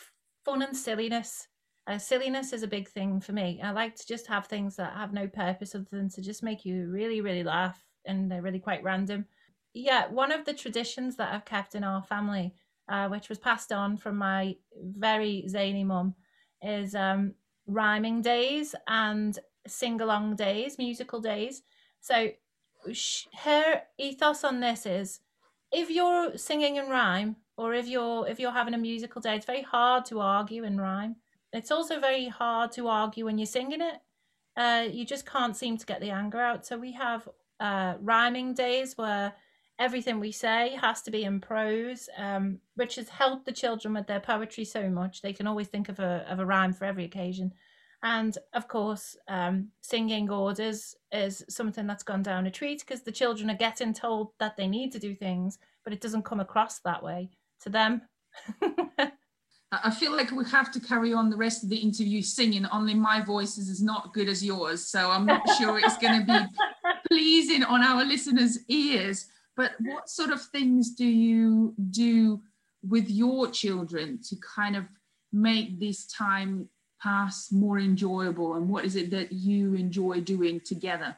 fun 0.46 0.62
and 0.62 0.76
silliness. 0.76 1.48
Uh, 1.88 1.98
silliness 1.98 2.54
is 2.54 2.64
a 2.64 2.68
big 2.68 2.88
thing 2.90 3.20
for 3.22 3.32
me. 3.32 3.62
I 3.64 3.72
like 3.72 3.96
to 3.96 4.08
just 4.08 4.28
have 4.28 4.46
things 4.46 4.76
that 4.76 4.94
have 4.94 5.14
no 5.14 5.28
purpose 5.28 5.74
other 5.74 5.88
than 5.92 6.10
to 6.10 6.22
just 6.22 6.44
make 6.44 6.66
you 6.66 6.88
really, 6.90 7.22
really 7.22 7.44
laugh, 7.44 7.84
and 8.06 8.30
they're 8.30 8.42
really 8.42 8.60
quite 8.60 8.84
random. 8.84 9.26
Yeah, 9.74 10.08
one 10.08 10.32
of 10.32 10.46
the 10.46 10.54
traditions 10.54 11.16
that 11.16 11.34
I've 11.34 11.46
kept 11.46 11.76
in 11.76 11.84
our 11.84 12.04
family, 12.04 12.54
uh, 12.90 13.08
which 13.08 13.30
was 13.30 13.38
passed 13.38 13.72
on 13.72 13.98
from 13.98 14.18
my 14.18 14.56
very 14.76 15.48
zany 15.48 15.84
mum, 15.84 16.14
is 16.62 16.94
um, 16.94 17.34
rhyming 17.68 18.22
days 18.22 18.76
and 18.88 19.38
sing 19.66 20.02
along 20.02 20.36
days, 20.36 20.78
musical 20.78 21.22
days. 21.22 21.62
So 22.02 22.32
her 23.44 23.82
ethos 23.98 24.44
on 24.44 24.60
this 24.60 24.86
is 24.86 25.20
if 25.72 25.90
you're 25.90 26.38
singing 26.38 26.78
in 26.78 26.90
rhyme 26.90 27.36
or 27.58 27.74
if 27.74 27.88
you're 27.88 28.28
if 28.28 28.40
you're 28.40 28.52
having 28.52 28.76
a 28.76 28.78
musical 28.78 29.20
day 29.20 29.36
it's 29.36 29.46
very 29.46 29.64
hard 29.64 30.06
to 30.06 30.20
argue 30.22 30.64
in 30.64 30.80
rhyme. 30.80 31.16
It's 31.52 31.72
also 31.72 32.00
very 32.00 32.28
hard 32.28 32.72
to 32.74 32.88
argue 32.88 33.26
when 33.26 33.38
you're 33.38 33.46
singing 33.46 33.82
it. 33.82 34.02
Uh, 34.56 34.88
you 34.90 35.06
just 35.06 35.26
can't 35.26 35.56
seem 35.56 35.78
to 35.78 35.86
get 35.86 36.02
the 36.02 36.12
anger 36.12 36.40
out. 36.40 36.66
So 36.66 36.78
we 36.78 36.92
have 36.94 37.28
uh, 37.60 37.96
rhyming 38.02 38.54
days 38.54 38.98
where 38.98 39.34
everything 39.80 40.20
we 40.20 40.32
say 40.32 40.78
has 40.82 41.02
to 41.04 41.12
be 41.12 41.24
in 41.24 41.40
prose 41.40 42.10
um, 42.18 42.60
which 42.76 42.96
has 42.96 43.10
helped 43.10 43.46
the 43.46 43.52
children 43.52 43.94
with 43.94 44.08
their 44.08 44.20
poetry 44.20 44.66
so 44.66 44.90
much. 44.90 45.22
They 45.22 45.34
can 45.34 45.48
always 45.48 45.68
think 45.68 45.90
of 45.90 46.00
a, 46.00 46.26
of 46.30 46.40
a 46.40 46.46
rhyme 46.46 46.74
for 46.74 46.86
every 46.86 47.06
occasion. 47.06 47.54
And 48.04 48.38
of 48.54 48.68
course, 48.68 49.16
um, 49.28 49.70
singing 49.82 50.30
orders 50.30 50.96
is 51.12 51.44
something 51.50 51.88
that's 51.88 52.04
gone 52.04 52.24
down 52.24 52.46
a 52.46 52.52
treat 52.52 52.82
because 52.82 53.02
the 53.02 53.12
children 53.12 53.50
are 53.50 53.56
getting 53.56 53.94
told 53.94 54.32
that 54.40 54.58
they 54.58 54.68
need 54.68 54.92
to 54.92 55.00
do 55.00 55.16
things, 55.16 55.58
but 55.84 55.94
it 55.94 56.02
doesn't 56.02 56.26
come 56.26 56.40
across 56.40 56.80
that 56.80 57.04
way 57.04 57.32
to 57.62 57.70
them. 57.70 58.02
I 59.72 59.92
feel 59.92 60.16
like 60.16 60.32
we 60.32 60.46
have 60.46 60.72
to 60.72 60.80
carry 60.80 61.14
on 61.14 61.30
the 61.30 61.36
rest 61.36 61.64
of 61.64 61.70
the 61.70 61.76
interview 61.78 62.22
singing. 62.22 62.66
Only 62.72 62.94
my 62.94 63.22
voice 63.22 63.58
is 63.58 63.82
not 63.82 64.14
good 64.14 64.30
as 64.30 64.44
yours, 64.44 64.86
so 64.86 65.12
I'm 65.12 65.26
not 65.26 65.42
sure 65.58 65.78
it's 65.78 65.98
going 65.98 66.26
to 66.26 66.26
be 66.26 66.40
pleasing 67.10 67.64
on 67.64 67.84
our 67.84 68.06
listeners' 68.06 68.60
ears. 68.70 69.28
But 69.58 69.74
what 69.82 70.10
sort 70.10 70.30
of 70.30 70.42
things 70.42 70.92
do 70.92 71.06
you 71.06 71.74
do 71.92 72.42
with 72.82 73.10
your 73.10 73.50
children 73.50 74.20
to 74.30 74.38
kind 74.56 74.78
of 74.78 74.86
make 75.34 75.80
this 75.80 76.08
time 76.08 76.70
pass 77.02 77.52
more 77.52 77.78
enjoyable? 77.78 78.54
And 78.54 78.70
what 78.70 78.86
is 78.86 78.96
it 78.96 79.12
that 79.12 79.34
you 79.34 79.74
enjoy 79.74 80.22
doing 80.22 80.62
together? 80.62 81.18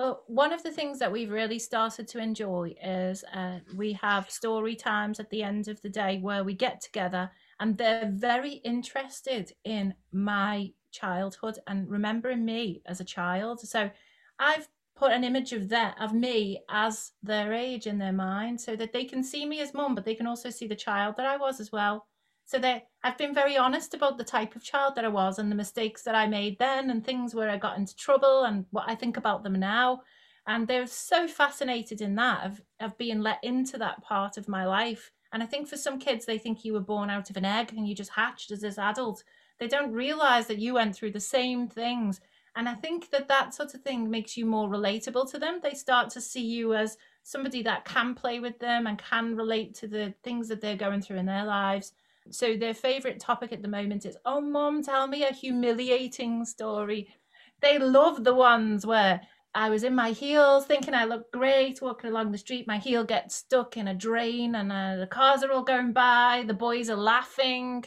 Well, 0.00 0.24
one 0.28 0.54
of 0.54 0.62
the 0.62 0.72
things 0.72 0.98
that 1.00 1.12
we've 1.12 1.30
really 1.30 1.58
started 1.58 2.08
to 2.08 2.20
enjoy 2.20 2.74
is 2.82 3.22
uh, 3.34 3.58
we 3.76 3.92
have 3.92 4.30
story 4.30 4.74
times 4.74 5.20
at 5.20 5.28
the 5.28 5.42
end 5.42 5.68
of 5.68 5.78
the 5.82 5.90
day 5.90 6.16
where 6.22 6.42
we 6.42 6.54
get 6.54 6.80
together 6.80 7.30
and 7.60 7.76
they're 7.76 8.10
very 8.10 8.62
interested 8.64 9.52
in 9.64 9.92
my 10.10 10.72
childhood 10.90 11.58
and 11.66 11.86
remembering 11.90 12.46
me 12.46 12.80
as 12.86 13.00
a 13.00 13.04
child. 13.04 13.60
So 13.60 13.90
I've 14.38 14.68
put 14.96 15.12
an 15.12 15.22
image 15.22 15.52
of 15.52 15.68
that 15.68 16.00
of 16.00 16.14
me 16.14 16.62
as 16.70 17.12
their 17.22 17.52
age 17.52 17.86
in 17.86 17.98
their 17.98 18.14
mind 18.14 18.58
so 18.58 18.76
that 18.76 18.94
they 18.94 19.04
can 19.04 19.22
see 19.22 19.44
me 19.44 19.60
as 19.60 19.74
mum, 19.74 19.94
but 19.94 20.06
they 20.06 20.14
can 20.14 20.26
also 20.26 20.48
see 20.48 20.66
the 20.66 20.74
child 20.74 21.16
that 21.18 21.26
I 21.26 21.36
was 21.36 21.60
as 21.60 21.72
well. 21.72 22.06
So 22.50 22.58
they 22.58 22.82
I've 23.04 23.16
been 23.16 23.32
very 23.32 23.56
honest 23.56 23.94
about 23.94 24.18
the 24.18 24.24
type 24.24 24.56
of 24.56 24.64
child 24.64 24.96
that 24.96 25.04
I 25.04 25.08
was 25.08 25.38
and 25.38 25.52
the 25.52 25.56
mistakes 25.56 26.02
that 26.02 26.16
I 26.16 26.26
made 26.26 26.58
then 26.58 26.90
and 26.90 27.04
things 27.04 27.32
where 27.32 27.48
I 27.48 27.56
got 27.56 27.78
into 27.78 27.94
trouble 27.94 28.42
and 28.42 28.66
what 28.72 28.86
I 28.88 28.96
think 28.96 29.16
about 29.16 29.44
them 29.44 29.52
now. 29.52 30.02
And 30.48 30.66
they're 30.66 30.88
so 30.88 31.28
fascinated 31.28 32.00
in 32.00 32.16
that 32.16 32.44
of, 32.44 32.60
of 32.80 32.98
being 32.98 33.20
let 33.20 33.38
into 33.44 33.78
that 33.78 34.02
part 34.02 34.36
of 34.36 34.48
my 34.48 34.66
life. 34.66 35.12
And 35.32 35.44
I 35.44 35.46
think 35.46 35.68
for 35.68 35.76
some 35.76 36.00
kids, 36.00 36.26
they 36.26 36.38
think 36.38 36.64
you 36.64 36.72
were 36.72 36.80
born 36.80 37.08
out 37.08 37.30
of 37.30 37.36
an 37.36 37.44
egg 37.44 37.72
and 37.72 37.86
you 37.86 37.94
just 37.94 38.10
hatched 38.10 38.50
as 38.50 38.62
this 38.62 38.78
adult. 38.78 39.22
They 39.60 39.68
don't 39.68 39.92
realize 39.92 40.48
that 40.48 40.58
you 40.58 40.74
went 40.74 40.96
through 40.96 41.12
the 41.12 41.20
same 41.20 41.68
things. 41.68 42.20
And 42.56 42.68
I 42.68 42.74
think 42.74 43.10
that 43.10 43.28
that 43.28 43.54
sort 43.54 43.74
of 43.74 43.82
thing 43.82 44.10
makes 44.10 44.36
you 44.36 44.44
more 44.44 44.68
relatable 44.68 45.30
to 45.30 45.38
them. 45.38 45.60
They 45.62 45.74
start 45.74 46.10
to 46.10 46.20
see 46.20 46.44
you 46.44 46.74
as 46.74 46.98
somebody 47.22 47.62
that 47.62 47.84
can 47.84 48.16
play 48.16 48.40
with 48.40 48.58
them 48.58 48.88
and 48.88 48.98
can 48.98 49.36
relate 49.36 49.74
to 49.76 49.86
the 49.86 50.14
things 50.24 50.48
that 50.48 50.60
they're 50.60 50.74
going 50.74 51.00
through 51.00 51.18
in 51.18 51.26
their 51.26 51.44
lives. 51.44 51.92
So 52.30 52.56
their 52.56 52.74
favorite 52.74 53.20
topic 53.20 53.52
at 53.52 53.62
the 53.62 53.68
moment 53.68 54.04
is, 54.06 54.16
"Oh, 54.24 54.40
mom, 54.40 54.82
tell 54.82 55.06
me 55.06 55.24
a 55.24 55.32
humiliating 55.32 56.44
story." 56.44 57.14
They 57.60 57.78
love 57.78 58.24
the 58.24 58.34
ones 58.34 58.86
where 58.86 59.20
I 59.54 59.70
was 59.70 59.82
in 59.84 59.94
my 59.94 60.10
heels, 60.12 60.66
thinking 60.66 60.94
I 60.94 61.04
looked 61.04 61.32
great, 61.32 61.82
walking 61.82 62.10
along 62.10 62.32
the 62.32 62.38
street. 62.38 62.66
My 62.66 62.78
heel 62.78 63.04
gets 63.04 63.34
stuck 63.36 63.76
in 63.76 63.88
a 63.88 63.94
drain, 63.94 64.54
and 64.54 64.70
uh, 64.72 64.96
the 64.96 65.06
cars 65.06 65.42
are 65.42 65.52
all 65.52 65.62
going 65.64 65.92
by. 65.92 66.44
The 66.46 66.54
boys 66.54 66.88
are 66.90 66.96
laughing. 66.96 67.84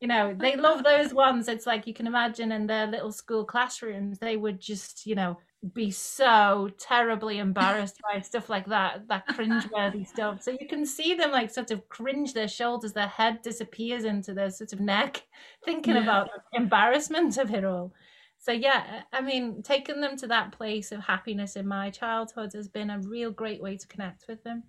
you 0.00 0.08
know, 0.08 0.34
they 0.38 0.56
love 0.56 0.84
those 0.84 1.14
ones. 1.14 1.48
It's 1.48 1.66
like 1.66 1.86
you 1.86 1.94
can 1.94 2.06
imagine 2.06 2.52
in 2.52 2.66
their 2.66 2.86
little 2.86 3.12
school 3.12 3.44
classrooms, 3.44 4.18
they 4.18 4.36
would 4.36 4.60
just, 4.60 5.06
you 5.06 5.14
know, 5.14 5.38
be 5.72 5.90
so 5.90 6.70
terribly 6.78 7.38
embarrassed 7.38 7.98
by 8.02 8.20
stuff 8.20 8.50
like 8.50 8.66
that, 8.66 9.08
that 9.08 9.26
cringeworthy 9.28 10.06
stuff. 10.06 10.42
So 10.42 10.50
you 10.50 10.66
can 10.68 10.84
see 10.84 11.14
them 11.14 11.30
like 11.30 11.50
sort 11.50 11.70
of 11.70 11.88
cringe 11.88 12.34
their 12.34 12.48
shoulders, 12.48 12.92
their 12.92 13.08
head 13.08 13.40
disappears 13.42 14.04
into 14.04 14.34
their 14.34 14.50
sort 14.50 14.72
of 14.72 14.80
neck, 14.80 15.22
thinking 15.64 15.94
Yeah. 15.94 16.02
about 16.02 16.30
embarrassment 16.52 17.38
of 17.38 17.54
it 17.54 17.64
all. 17.64 17.94
So 18.38 18.52
yeah, 18.52 19.04
I 19.12 19.22
mean, 19.22 19.62
taking 19.62 20.02
them 20.02 20.16
to 20.18 20.26
that 20.26 20.52
place 20.52 20.92
of 20.92 21.00
happiness 21.00 21.56
in 21.56 21.66
my 21.66 21.88
childhood 21.88 22.52
has 22.52 22.68
been 22.68 22.90
a 22.90 22.98
real 22.98 23.30
great 23.30 23.62
way 23.62 23.78
to 23.78 23.86
connect 23.86 24.26
with 24.28 24.44
them. 24.44 24.64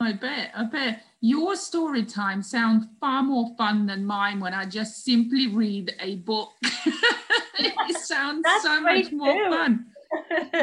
I 0.00 0.12
bet, 0.12 0.50
I 0.54 0.64
bet. 0.64 1.02
Your 1.20 1.56
story 1.56 2.04
time 2.04 2.42
sounds 2.42 2.86
far 3.00 3.22
more 3.22 3.54
fun 3.56 3.86
than 3.86 4.04
mine 4.04 4.40
when 4.40 4.52
I 4.54 4.66
just 4.66 5.04
simply 5.04 5.46
read 5.46 5.94
a 6.00 6.16
book. 6.16 6.50
it 7.58 7.96
sounds 7.96 8.44
so 8.60 8.80
much 8.80 9.10
more 9.12 9.32
too. 9.32 9.50
fun. 9.50 9.86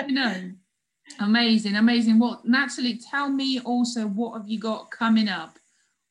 You 0.08 0.14
know, 0.14 0.52
amazing, 1.20 1.76
amazing. 1.76 2.20
Well, 2.20 2.42
Natalie, 2.44 3.00
tell 3.10 3.30
me 3.30 3.60
also 3.60 4.08
what 4.08 4.38
have 4.38 4.48
you 4.48 4.60
got 4.60 4.92
coming 4.92 5.30
up? 5.30 5.60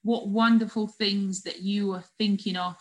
What 0.03 0.29
wonderful 0.29 0.89
things 0.89 1.43
that 1.43 1.63
you 1.63 1.93
are 1.93 2.05
thinking 2.19 2.57
of? 2.57 2.77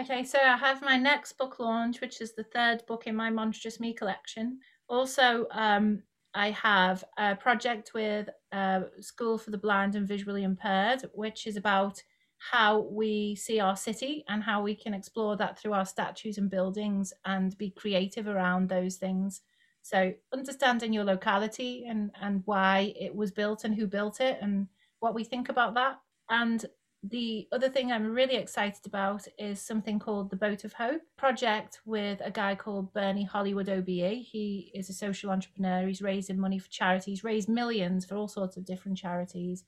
Okay, 0.00 0.24
so 0.24 0.38
I 0.38 0.56
have 0.56 0.80
my 0.80 0.96
next 0.96 1.36
book 1.38 1.58
launch, 1.58 2.00
which 2.00 2.20
is 2.20 2.34
the 2.34 2.44
third 2.44 2.82
book 2.86 3.06
in 3.06 3.14
my 3.14 3.30
Monstrous 3.30 3.78
Me 3.78 3.92
collection. 3.92 4.58
Also, 4.88 5.46
um, 5.50 6.02
I 6.34 6.50
have 6.50 7.04
a 7.18 7.36
project 7.36 7.92
with 7.94 8.30
uh, 8.52 8.82
School 9.00 9.36
for 9.36 9.50
the 9.50 9.58
Blind 9.58 9.94
and 9.94 10.08
Visually 10.08 10.44
Impaired, 10.44 11.02
which 11.12 11.46
is 11.46 11.56
about 11.56 12.02
how 12.38 12.80
we 12.90 13.36
see 13.36 13.60
our 13.60 13.76
city 13.76 14.24
and 14.28 14.42
how 14.42 14.62
we 14.62 14.74
can 14.74 14.94
explore 14.94 15.36
that 15.36 15.58
through 15.58 15.74
our 15.74 15.84
statues 15.84 16.38
and 16.38 16.50
buildings 16.50 17.12
and 17.24 17.56
be 17.58 17.70
creative 17.70 18.26
around 18.26 18.68
those 18.68 18.96
things. 18.96 19.42
So, 19.82 20.12
understanding 20.32 20.92
your 20.92 21.04
locality 21.04 21.84
and, 21.88 22.10
and 22.20 22.42
why 22.44 22.94
it 22.98 23.14
was 23.14 23.30
built 23.30 23.64
and 23.64 23.74
who 23.74 23.86
built 23.86 24.20
it 24.20 24.38
and 24.40 24.68
what 25.00 25.14
we 25.14 25.24
think 25.24 25.48
about 25.48 25.74
that. 25.74 25.98
And 26.30 26.64
the 27.02 27.48
other 27.50 27.68
thing 27.68 27.90
I'm 27.90 28.14
really 28.14 28.36
excited 28.36 28.86
about 28.86 29.26
is 29.36 29.60
something 29.60 29.98
called 29.98 30.30
the 30.30 30.36
Boat 30.36 30.62
of 30.62 30.72
Hope 30.72 31.02
project 31.16 31.80
with 31.84 32.20
a 32.24 32.30
guy 32.30 32.54
called 32.54 32.92
Bernie 32.92 33.24
Hollywood 33.24 33.68
OBE. 33.68 34.22
He 34.22 34.70
is 34.72 34.88
a 34.88 34.92
social 34.92 35.30
entrepreneur. 35.30 35.86
He's 35.88 36.00
raising 36.00 36.38
money 36.38 36.60
for 36.60 36.70
charities, 36.70 37.24
raised 37.24 37.48
millions 37.48 38.04
for 38.04 38.14
all 38.14 38.28
sorts 38.28 38.56
of 38.56 38.64
different 38.64 38.98
charities. 38.98 39.64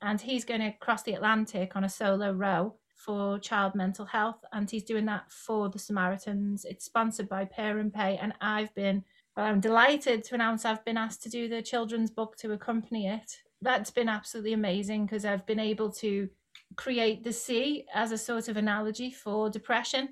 And 0.00 0.18
he's 0.18 0.46
going 0.46 0.60
to 0.60 0.72
cross 0.78 1.02
the 1.02 1.12
Atlantic 1.12 1.76
on 1.76 1.84
a 1.84 1.90
solo 1.90 2.32
row 2.32 2.76
for 2.94 3.38
child 3.38 3.74
mental 3.74 4.06
health. 4.06 4.42
And 4.52 4.70
he's 4.70 4.84
doing 4.84 5.04
that 5.06 5.30
for 5.30 5.68
the 5.68 5.78
Samaritans. 5.78 6.64
It's 6.64 6.86
sponsored 6.86 7.28
by 7.28 7.44
Parent 7.44 7.92
Pay. 7.92 8.16
And 8.16 8.32
I've 8.40 8.74
been, 8.74 9.04
well, 9.38 9.46
I'm 9.46 9.60
delighted 9.60 10.24
to 10.24 10.34
announce 10.34 10.64
I've 10.64 10.84
been 10.84 10.96
asked 10.96 11.22
to 11.22 11.28
do 11.28 11.48
the 11.48 11.62
children's 11.62 12.10
book 12.10 12.36
to 12.38 12.50
accompany 12.50 13.06
it. 13.06 13.36
That's 13.62 13.88
been 13.88 14.08
absolutely 14.08 14.52
amazing 14.52 15.06
because 15.06 15.24
I've 15.24 15.46
been 15.46 15.60
able 15.60 15.92
to 15.92 16.28
create 16.74 17.22
the 17.22 17.32
sea 17.32 17.86
as 17.94 18.10
a 18.10 18.18
sort 18.18 18.48
of 18.48 18.56
analogy 18.56 19.12
for 19.12 19.48
depression. 19.48 20.08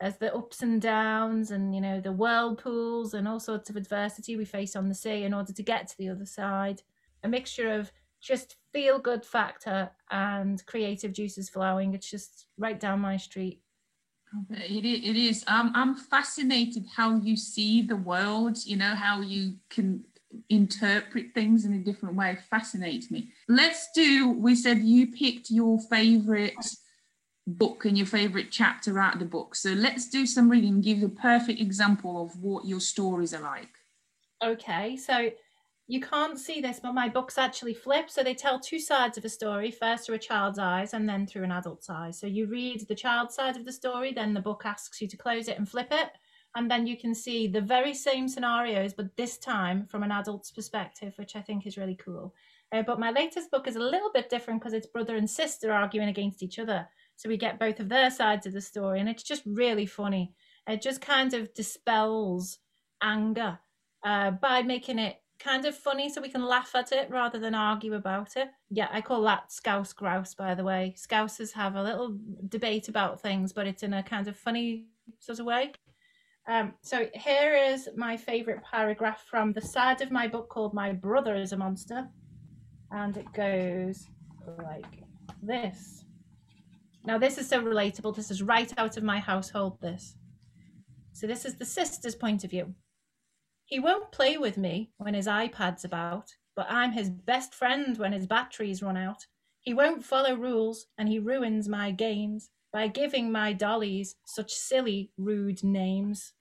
As 0.00 0.18
the 0.18 0.34
ups 0.34 0.60
and 0.60 0.82
downs 0.82 1.50
and 1.50 1.74
you 1.74 1.80
know 1.80 1.98
the 1.98 2.12
whirlpools 2.12 3.14
and 3.14 3.26
all 3.26 3.40
sorts 3.40 3.70
of 3.70 3.76
adversity 3.76 4.36
we 4.36 4.44
face 4.44 4.76
on 4.76 4.90
the 4.90 4.94
sea 4.94 5.22
in 5.22 5.32
order 5.32 5.54
to 5.54 5.62
get 5.62 5.88
to 5.88 5.96
the 5.96 6.10
other 6.10 6.26
side. 6.26 6.82
A 7.24 7.28
mixture 7.28 7.72
of 7.72 7.90
just 8.20 8.56
feel 8.74 8.98
good 8.98 9.24
factor 9.24 9.90
and 10.10 10.64
creative 10.66 11.14
juices 11.14 11.48
flowing. 11.48 11.94
It's 11.94 12.10
just 12.10 12.48
right 12.58 12.78
down 12.78 13.00
my 13.00 13.16
street 13.16 13.62
It 14.50 14.84
is. 14.84 15.00
It 15.04 15.16
is. 15.16 15.44
Um, 15.46 15.72
I'm 15.74 15.94
fascinated 15.94 16.86
how 16.94 17.16
you 17.16 17.36
see 17.36 17.82
the 17.82 17.96
world. 17.96 18.58
You 18.64 18.76
know 18.76 18.94
how 18.94 19.20
you 19.20 19.54
can 19.70 20.04
interpret 20.50 21.32
things 21.34 21.64
in 21.64 21.72
a 21.72 21.78
different 21.78 22.14
way. 22.14 22.38
Fascinates 22.50 23.10
me. 23.10 23.30
Let's 23.48 23.88
do. 23.94 24.30
We 24.30 24.54
said 24.54 24.78
you 24.78 25.08
picked 25.12 25.50
your 25.50 25.78
favorite 25.90 26.66
book 27.46 27.86
and 27.86 27.96
your 27.96 28.06
favorite 28.06 28.48
chapter 28.50 28.98
out 28.98 29.14
of 29.14 29.20
the 29.20 29.26
book. 29.26 29.54
So 29.54 29.70
let's 29.70 30.08
do 30.08 30.26
some 30.26 30.50
reading. 30.50 30.80
Give 30.80 31.02
a 31.02 31.08
perfect 31.08 31.60
example 31.60 32.22
of 32.22 32.42
what 32.42 32.66
your 32.66 32.80
stories 32.80 33.32
are 33.32 33.42
like. 33.42 33.70
Okay, 34.44 34.96
so 34.96 35.30
you 35.90 36.00
can't 36.00 36.38
see 36.38 36.60
this, 36.60 36.80
but 36.80 36.92
my 36.92 37.08
books 37.08 37.38
actually 37.38 37.72
flip. 37.72 38.10
So 38.10 38.22
they 38.22 38.34
tell 38.34 38.60
two 38.60 38.78
sides 38.78 39.16
of 39.16 39.24
a 39.24 39.28
story, 39.30 39.70
first 39.70 40.04
through 40.04 40.16
a 40.16 40.18
child's 40.18 40.58
eyes 40.58 40.92
and 40.92 41.08
then 41.08 41.26
through 41.26 41.44
an 41.44 41.50
adult's 41.50 41.88
eyes. 41.88 42.20
So 42.20 42.26
you 42.26 42.46
read 42.46 42.86
the 42.86 42.94
child's 42.94 43.34
side 43.34 43.56
of 43.56 43.64
the 43.64 43.72
story, 43.72 44.12
then 44.12 44.34
the 44.34 44.40
book 44.40 44.62
asks 44.66 45.00
you 45.00 45.08
to 45.08 45.16
close 45.16 45.48
it 45.48 45.56
and 45.56 45.66
flip 45.66 45.88
it. 45.90 46.10
And 46.54 46.70
then 46.70 46.86
you 46.86 46.98
can 46.98 47.14
see 47.14 47.48
the 47.48 47.62
very 47.62 47.94
same 47.94 48.28
scenarios, 48.28 48.92
but 48.92 49.16
this 49.16 49.38
time 49.38 49.86
from 49.86 50.02
an 50.02 50.12
adult's 50.12 50.50
perspective, 50.50 51.14
which 51.16 51.34
I 51.36 51.40
think 51.40 51.66
is 51.66 51.78
really 51.78 51.96
cool. 51.96 52.34
Uh, 52.70 52.82
but 52.82 53.00
my 53.00 53.10
latest 53.10 53.50
book 53.50 53.66
is 53.66 53.76
a 53.76 53.80
little 53.80 54.10
bit 54.12 54.28
different 54.28 54.60
because 54.60 54.74
it's 54.74 54.86
brother 54.86 55.16
and 55.16 55.28
sister 55.28 55.72
arguing 55.72 56.08
against 56.08 56.42
each 56.42 56.58
other. 56.58 56.86
So 57.16 57.30
we 57.30 57.38
get 57.38 57.58
both 57.58 57.80
of 57.80 57.88
their 57.88 58.10
sides 58.10 58.46
of 58.46 58.52
the 58.52 58.60
story, 58.60 59.00
and 59.00 59.08
it's 59.08 59.22
just 59.22 59.42
really 59.46 59.86
funny. 59.86 60.34
It 60.66 60.82
just 60.82 61.00
kind 61.00 61.32
of 61.32 61.54
dispels 61.54 62.58
anger 63.02 63.58
uh, 64.04 64.32
by 64.32 64.62
making 64.62 64.98
it 64.98 65.16
kind 65.38 65.64
of 65.64 65.74
funny 65.74 66.08
so 66.08 66.20
we 66.20 66.28
can 66.28 66.44
laugh 66.44 66.74
at 66.74 66.92
it 66.92 67.10
rather 67.10 67.38
than 67.38 67.54
argue 67.54 67.94
about 67.94 68.36
it. 68.36 68.48
Yeah, 68.70 68.88
I 68.90 69.00
call 69.00 69.22
that 69.22 69.52
Scouse 69.52 69.92
Grouse, 69.92 70.34
by 70.34 70.54
the 70.54 70.64
way. 70.64 70.94
Scousers 70.96 71.52
have 71.52 71.76
a 71.76 71.82
little 71.82 72.16
debate 72.48 72.88
about 72.88 73.20
things, 73.20 73.52
but 73.52 73.66
it's 73.66 73.82
in 73.82 73.94
a 73.94 74.02
kind 74.02 74.28
of 74.28 74.36
funny 74.36 74.86
sort 75.20 75.38
of 75.38 75.46
way. 75.46 75.72
Um, 76.48 76.72
so 76.80 77.08
here 77.14 77.54
is 77.54 77.88
my 77.94 78.16
favourite 78.16 78.62
paragraph 78.64 79.24
from 79.30 79.52
the 79.52 79.60
side 79.60 80.00
of 80.00 80.10
my 80.10 80.26
book 80.26 80.48
called 80.48 80.74
My 80.74 80.92
Brother 80.92 81.36
is 81.36 81.52
a 81.52 81.56
Monster. 81.56 82.08
And 82.90 83.16
it 83.16 83.30
goes 83.34 84.06
like 84.64 85.04
this. 85.42 86.04
Now, 87.04 87.18
this 87.18 87.38
is 87.38 87.48
so 87.48 87.62
relatable. 87.62 88.16
This 88.16 88.30
is 88.30 88.42
right 88.42 88.72
out 88.78 88.96
of 88.96 89.02
my 89.02 89.18
household, 89.18 89.78
this. 89.80 90.16
So, 91.12 91.26
this 91.26 91.44
is 91.44 91.56
the 91.56 91.64
sister's 91.64 92.14
point 92.14 92.44
of 92.44 92.50
view. 92.50 92.74
He 93.68 93.78
won't 93.78 94.10
play 94.10 94.38
with 94.38 94.56
me 94.56 94.92
when 94.96 95.12
his 95.12 95.26
iPad's 95.26 95.84
about, 95.84 96.32
but 96.56 96.66
I'm 96.70 96.92
his 96.92 97.10
best 97.10 97.54
friend 97.54 97.98
when 97.98 98.12
his 98.12 98.26
batteries 98.26 98.82
run 98.82 98.96
out. 98.96 99.26
He 99.60 99.74
won't 99.74 100.02
follow 100.02 100.34
rules 100.34 100.86
and 100.96 101.06
he 101.06 101.18
ruins 101.18 101.68
my 101.68 101.90
games 101.90 102.48
by 102.72 102.88
giving 102.88 103.30
my 103.30 103.52
dollies 103.52 104.16
such 104.24 104.52
silly, 104.52 105.12
rude 105.18 105.62
names. 105.62 106.32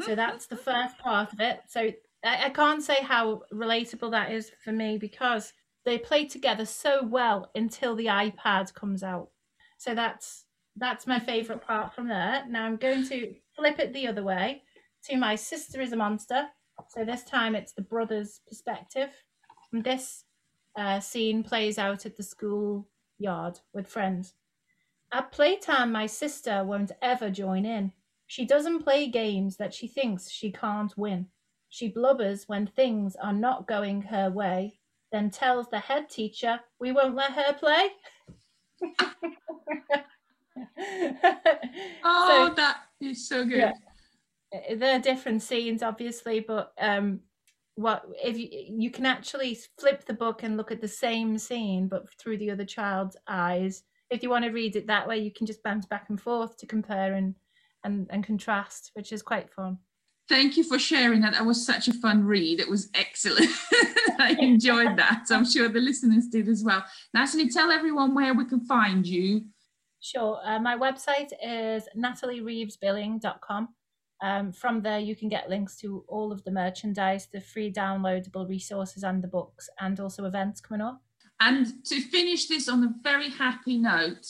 So 0.00 0.14
that's 0.14 0.46
the 0.46 0.56
first 0.56 0.96
part 0.98 1.34
of 1.34 1.40
it. 1.40 1.60
So 1.68 1.92
I, 2.24 2.46
I 2.46 2.48
can't 2.48 2.82
say 2.82 3.02
how 3.02 3.42
relatable 3.52 4.10
that 4.12 4.32
is 4.32 4.52
for 4.64 4.72
me 4.72 4.96
because 4.96 5.52
they 5.84 5.98
play 5.98 6.24
together 6.24 6.64
so 6.64 7.04
well 7.04 7.50
until 7.54 7.94
the 7.94 8.06
iPad 8.06 8.72
comes 8.72 9.02
out. 9.02 9.28
So 9.76 9.94
that's 9.94 10.46
that's 10.76 11.06
my 11.06 11.18
favourite 11.18 11.60
part 11.60 11.92
from 11.92 12.08
there. 12.08 12.46
Now 12.48 12.64
I'm 12.64 12.76
going 12.76 13.06
to 13.08 13.34
flip 13.54 13.78
it 13.78 13.92
the 13.92 14.06
other 14.06 14.22
way 14.22 14.62
to 15.08 15.16
my 15.16 15.34
sister 15.34 15.80
is 15.80 15.92
a 15.92 15.96
monster. 15.96 16.46
So 16.88 17.04
this 17.04 17.24
time 17.24 17.54
it's 17.54 17.72
the 17.72 17.82
brother's 17.82 18.40
perspective. 18.48 19.10
And 19.72 19.82
this 19.84 20.24
uh, 20.76 21.00
scene 21.00 21.42
plays 21.42 21.78
out 21.78 22.06
at 22.06 22.16
the 22.16 22.22
school 22.22 22.88
yard 23.18 23.58
with 23.72 23.86
friends. 23.86 24.34
At 25.12 25.32
playtime, 25.32 25.92
my 25.92 26.06
sister 26.06 26.64
won't 26.64 26.92
ever 27.02 27.30
join 27.30 27.66
in. 27.66 27.92
She 28.26 28.46
doesn't 28.46 28.82
play 28.82 29.08
games 29.08 29.56
that 29.58 29.74
she 29.74 29.86
thinks 29.86 30.30
she 30.30 30.50
can't 30.50 30.96
win. 30.96 31.26
She 31.68 31.92
blubbers 31.92 32.48
when 32.48 32.66
things 32.66 33.16
are 33.16 33.32
not 33.32 33.66
going 33.68 34.02
her 34.02 34.30
way, 34.30 34.78
then 35.10 35.30
tells 35.30 35.68
the 35.68 35.78
head 35.78 36.08
teacher 36.08 36.60
we 36.80 36.92
won't 36.92 37.14
let 37.14 37.32
her 37.32 37.52
play. 37.52 37.88
Oh, 42.04 42.46
So- 42.48 42.54
that 42.54 42.78
is 43.00 43.28
so 43.28 43.44
good. 43.44 43.58
Yeah. 43.58 43.72
Uh, 44.54 44.74
They're 44.76 45.00
different 45.00 45.42
scenes, 45.42 45.82
obviously, 45.82 46.40
but 46.40 46.72
um, 46.78 47.20
what 47.74 48.04
if 48.22 48.36
you, 48.36 48.48
you 48.50 48.90
can 48.90 49.06
actually 49.06 49.58
flip 49.78 50.04
the 50.04 50.14
book 50.14 50.42
and 50.42 50.56
look 50.56 50.70
at 50.70 50.80
the 50.80 50.88
same 50.88 51.38
scene, 51.38 51.88
but 51.88 52.08
through 52.18 52.38
the 52.38 52.50
other 52.50 52.64
child's 52.64 53.16
eyes. 53.26 53.82
If 54.10 54.22
you 54.22 54.28
want 54.28 54.44
to 54.44 54.50
read 54.50 54.76
it 54.76 54.86
that 54.88 55.08
way, 55.08 55.18
you 55.18 55.32
can 55.32 55.46
just 55.46 55.62
bounce 55.62 55.86
back 55.86 56.06
and 56.10 56.20
forth 56.20 56.56
to 56.58 56.66
compare 56.66 57.14
and 57.14 57.34
and, 57.84 58.06
and 58.10 58.24
contrast, 58.24 58.90
which 58.94 59.12
is 59.12 59.22
quite 59.22 59.52
fun. 59.52 59.78
Thank 60.28 60.56
you 60.56 60.64
for 60.64 60.78
sharing 60.78 61.20
that. 61.22 61.32
That 61.32 61.44
was 61.44 61.66
such 61.66 61.88
a 61.88 61.92
fun 61.94 62.24
read. 62.24 62.60
It 62.60 62.70
was 62.70 62.88
excellent. 62.94 63.50
I 64.18 64.36
enjoyed 64.38 64.96
that. 64.96 65.24
I'm 65.30 65.44
sure 65.44 65.68
the 65.68 65.80
listeners 65.80 66.28
did 66.28 66.48
as 66.48 66.62
well. 66.62 66.84
Natalie, 67.12 67.50
tell 67.50 67.70
everyone 67.70 68.14
where 68.14 68.32
we 68.32 68.44
can 68.44 68.60
find 68.60 69.06
you. 69.06 69.46
Sure. 70.00 70.40
Uh, 70.44 70.58
my 70.58 70.76
website 70.76 71.32
is 71.42 71.88
nataliereevesbilling.com. 71.96 73.68
Um, 74.22 74.52
from 74.52 74.82
there, 74.82 75.00
you 75.00 75.16
can 75.16 75.28
get 75.28 75.50
links 75.50 75.76
to 75.78 76.04
all 76.06 76.30
of 76.30 76.44
the 76.44 76.52
merchandise, 76.52 77.26
the 77.26 77.40
free 77.40 77.72
downloadable 77.72 78.48
resources, 78.48 79.02
and 79.02 79.20
the 79.20 79.28
books, 79.28 79.68
and 79.80 79.98
also 79.98 80.24
events 80.24 80.60
coming 80.60 80.80
up. 80.80 81.02
And 81.40 81.84
to 81.86 82.00
finish 82.00 82.46
this 82.46 82.68
on 82.68 82.84
a 82.84 82.94
very 83.02 83.30
happy 83.30 83.78
note, 83.78 84.26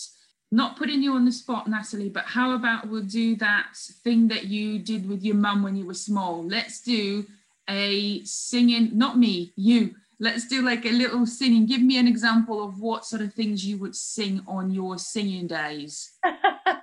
not 0.50 0.78
putting 0.78 1.02
you 1.02 1.12
on 1.12 1.26
the 1.26 1.32
spot, 1.32 1.68
Natalie, 1.68 2.08
but 2.08 2.24
how 2.24 2.54
about 2.54 2.88
we'll 2.88 3.02
do 3.02 3.36
that 3.36 3.76
thing 4.02 4.28
that 4.28 4.46
you 4.46 4.78
did 4.78 5.06
with 5.06 5.22
your 5.22 5.34
mum 5.34 5.62
when 5.62 5.76
you 5.76 5.84
were 5.84 5.94
small? 5.94 6.42
Let's 6.42 6.80
do 6.80 7.26
a 7.68 8.24
singing, 8.24 8.96
not 8.96 9.18
me, 9.18 9.52
you. 9.56 9.94
Let's 10.18 10.48
do 10.48 10.62
like 10.62 10.86
a 10.86 10.90
little 10.90 11.26
singing. 11.26 11.66
Give 11.66 11.82
me 11.82 11.98
an 11.98 12.08
example 12.08 12.64
of 12.64 12.80
what 12.80 13.04
sort 13.04 13.20
of 13.20 13.34
things 13.34 13.66
you 13.66 13.76
would 13.78 13.94
sing 13.94 14.40
on 14.46 14.70
your 14.70 14.96
singing 14.96 15.48
days. 15.48 16.12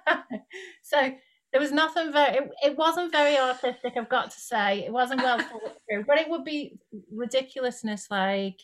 so 0.83 1.11
there 1.51 1.61
was 1.61 1.71
nothing 1.71 2.11
very 2.11 2.37
it, 2.37 2.51
it 2.63 2.77
wasn't 2.77 3.11
very 3.11 3.37
artistic 3.37 3.93
i've 3.95 4.09
got 4.09 4.31
to 4.31 4.39
say 4.39 4.85
it 4.85 4.91
wasn't 4.91 5.21
well 5.21 5.39
thought 5.39 5.77
through 5.89 6.03
but 6.05 6.17
it 6.17 6.29
would 6.29 6.43
be 6.43 6.77
ridiculousness 7.11 8.07
like 8.09 8.59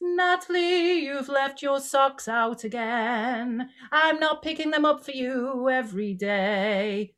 Natalie, 0.00 1.00
you've 1.00 1.28
left 1.28 1.60
your 1.60 1.80
socks 1.80 2.28
out 2.28 2.62
again. 2.62 3.68
I'm 3.90 4.20
not 4.20 4.42
picking 4.42 4.70
them 4.70 4.84
up 4.84 5.04
for 5.04 5.10
you 5.10 5.68
every 5.68 6.14
day. 6.14 7.14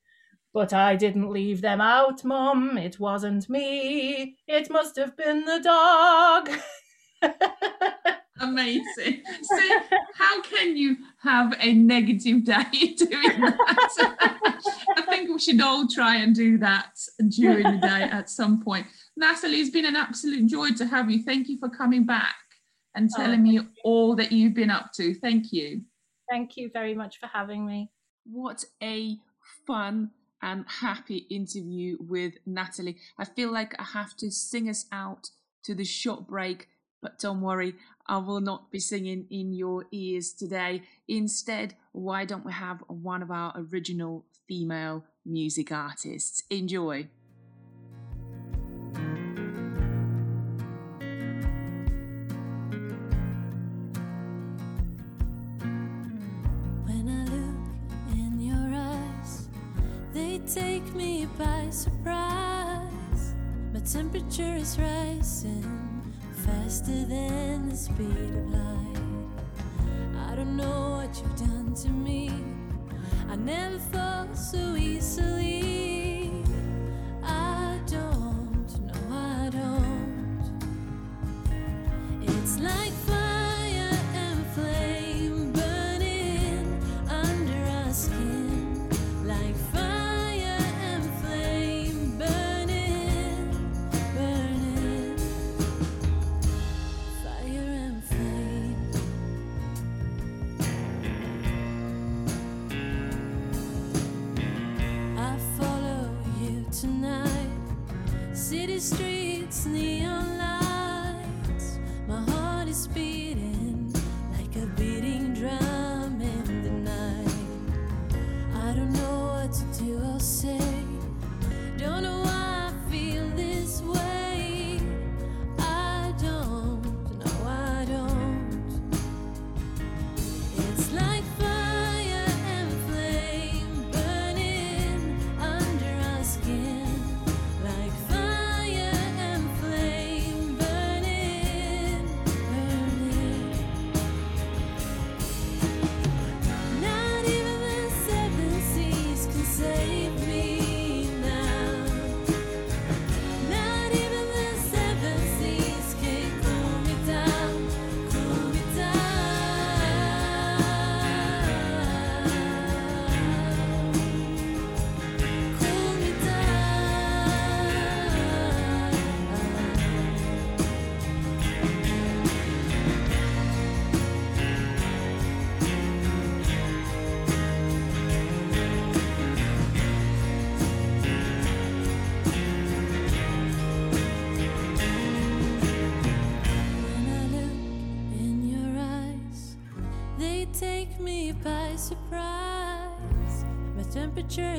But 0.52 0.72
I 0.72 0.96
didn't 0.96 1.30
leave 1.30 1.60
them 1.60 1.80
out, 1.80 2.24
Mum. 2.24 2.76
It 2.76 2.98
wasn't 2.98 3.48
me. 3.48 4.36
It 4.48 4.70
must 4.70 4.96
have 4.96 5.16
been 5.16 5.44
the 5.44 5.60
dog. 5.60 6.50
Amazing. 8.40 9.22
See, 9.42 9.78
how 10.14 10.40
can 10.42 10.76
you 10.76 10.96
have 11.22 11.54
a 11.60 11.74
negative 11.74 12.44
day 12.44 12.64
doing 12.96 13.40
that? 13.40 14.56
I 14.96 15.02
think 15.02 15.30
we 15.30 15.38
should 15.38 15.60
all 15.60 15.86
try 15.86 16.16
and 16.16 16.34
do 16.34 16.58
that 16.58 16.98
during 17.28 17.64
the 17.64 17.78
day 17.86 18.02
at 18.02 18.30
some 18.30 18.62
point. 18.62 18.86
Natalie, 19.16 19.60
it's 19.60 19.70
been 19.70 19.84
an 19.84 19.96
absolute 19.96 20.46
joy 20.46 20.70
to 20.72 20.86
have 20.86 21.10
you. 21.10 21.22
Thank 21.22 21.48
you 21.48 21.58
for 21.58 21.68
coming 21.68 22.04
back 22.06 22.34
and 22.94 23.10
Oh, 23.14 23.22
telling 23.22 23.42
me 23.42 23.60
all 23.84 24.16
that 24.16 24.32
you've 24.32 24.54
been 24.54 24.70
up 24.70 24.92
to. 24.94 25.14
Thank 25.14 25.52
you. 25.52 25.82
Thank 26.30 26.56
you 26.56 26.70
very 26.72 26.94
much 26.94 27.18
for 27.18 27.26
having 27.26 27.66
me. 27.66 27.90
What 28.24 28.64
a 28.82 29.16
fun 29.66 30.10
and 30.42 30.64
happy 30.66 31.26
interview 31.28 31.98
with 32.00 32.34
Natalie. 32.46 32.96
I 33.18 33.24
feel 33.24 33.52
like 33.52 33.74
I 33.78 33.84
have 33.84 34.16
to 34.16 34.30
sing 34.30 34.68
us 34.68 34.86
out 34.92 35.30
to 35.64 35.74
the 35.74 35.84
short 35.84 36.26
break, 36.26 36.68
but 37.02 37.18
don't 37.18 37.40
worry, 37.40 37.74
I 38.10 38.16
will 38.16 38.40
not 38.40 38.72
be 38.72 38.80
singing 38.80 39.26
in 39.30 39.52
your 39.52 39.86
ears 39.92 40.32
today. 40.32 40.82
Instead, 41.06 41.76
why 41.92 42.24
don't 42.24 42.44
we 42.44 42.52
have 42.52 42.82
one 42.88 43.22
of 43.22 43.30
our 43.30 43.54
original 43.56 44.24
female 44.48 45.04
music 45.24 45.70
artists? 45.70 46.42
Enjoy. 46.50 47.06
When 56.82 57.06
I 57.08 57.24
look 57.30 58.16
in 58.18 58.40
your 58.40 58.74
eyes, 58.74 59.48
they 60.12 60.40
take 60.52 60.92
me 60.96 61.28
by 61.38 61.68
surprise. 61.70 63.34
My 63.72 63.78
temperature 63.78 64.56
is 64.56 64.80
rising 64.80 65.89
faster 66.46 67.04
than 67.06 67.68
the 67.68 67.76
speed 67.76 68.06
of 68.06 68.50
light. 68.50 68.96
I 70.30 70.34
don't 70.34 70.56
know 70.56 71.02
what 71.02 71.16
you've 71.20 71.36
done 71.36 71.74
to 71.82 71.88
me. 71.88 72.30
I 73.28 73.36
never 73.36 73.78
thought 73.78 74.36
so 74.36 74.74
easily. 74.76 75.59
Streets, 108.80 109.66
neon 109.66 110.09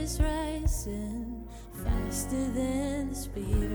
is 0.02 0.20
rising 0.20 1.48
faster 1.84 2.46
than 2.56 3.10
the 3.10 3.16
speed 3.16 3.71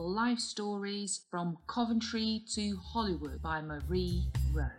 life 0.00 0.38
stories 0.38 1.20
from 1.30 1.58
Coventry 1.66 2.42
to 2.54 2.76
Hollywood 2.78 3.42
by 3.42 3.60
Marie 3.60 4.24
Rowe. 4.52 4.70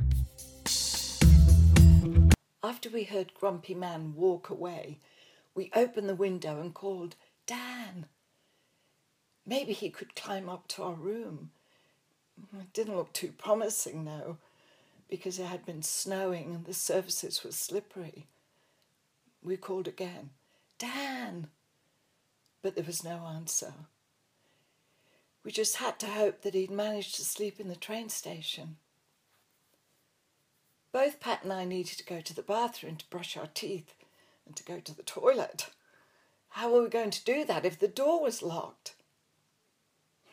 After 2.64 2.89
we 2.89 3.03
heard 3.03 3.34
Grumpy 3.34 3.76
Man 3.76 4.14
walk 4.15 4.49
away, 4.49 4.99
we 5.53 5.69
opened 5.76 6.10
the 6.10 6.15
window 6.15 6.60
and 6.60 6.73
called, 6.73 7.15
Dan. 7.45 8.07
Maybe 9.45 9.73
he 9.73 9.89
could 9.89 10.15
climb 10.15 10.49
up 10.49 10.68
to 10.69 10.84
our 10.84 10.93
room. 10.93 11.52
It 12.60 12.73
didn't 12.73 12.95
look 12.95 13.14
too 13.14 13.34
promising, 13.38 14.06
though, 14.06 14.38
because 15.07 15.38
it 15.38 15.45
had 15.45 15.65
been 15.65 15.84
snowing 15.84 16.56
and 16.56 16.65
the 16.65 16.73
surfaces 16.73 17.43
were 17.43 17.52
slippery. 17.52 18.26
We 19.43 19.57
called 19.57 19.88
again, 19.88 20.31
Dan. 20.80 21.48
But 22.64 22.76
there 22.76 22.84
was 22.85 23.03
no 23.03 23.26
answer. 23.27 23.73
We 25.43 25.51
just 25.51 25.77
had 25.77 25.99
to 25.99 26.07
hope 26.07 26.41
that 26.41 26.53
he'd 26.53 26.72
managed 26.72 27.15
to 27.15 27.26
sleep 27.26 27.59
in 27.59 27.68
the 27.68 27.76
train 27.76 28.09
station. 28.09 28.77
Both 30.91 31.19
Pat 31.19 31.43
and 31.43 31.53
I 31.53 31.65
needed 31.65 31.97
to 31.97 32.05
go 32.05 32.22
to 32.22 32.34
the 32.34 32.43
bathroom 32.43 32.97
to 32.97 33.09
brush 33.09 33.38
our 33.38 33.47
teeth 33.53 33.95
and 34.45 34.55
to 34.55 34.63
go 34.63 34.80
to 34.80 34.95
the 34.95 35.03
toilet. 35.03 35.69
How 36.49 36.72
were 36.72 36.84
we 36.84 36.89
going 36.89 37.11
to 37.11 37.23
do 37.23 37.45
that 37.45 37.65
if 37.65 37.80
the 37.80 37.88
door 37.88 38.22
was 38.22 38.41
locked? 38.41 38.95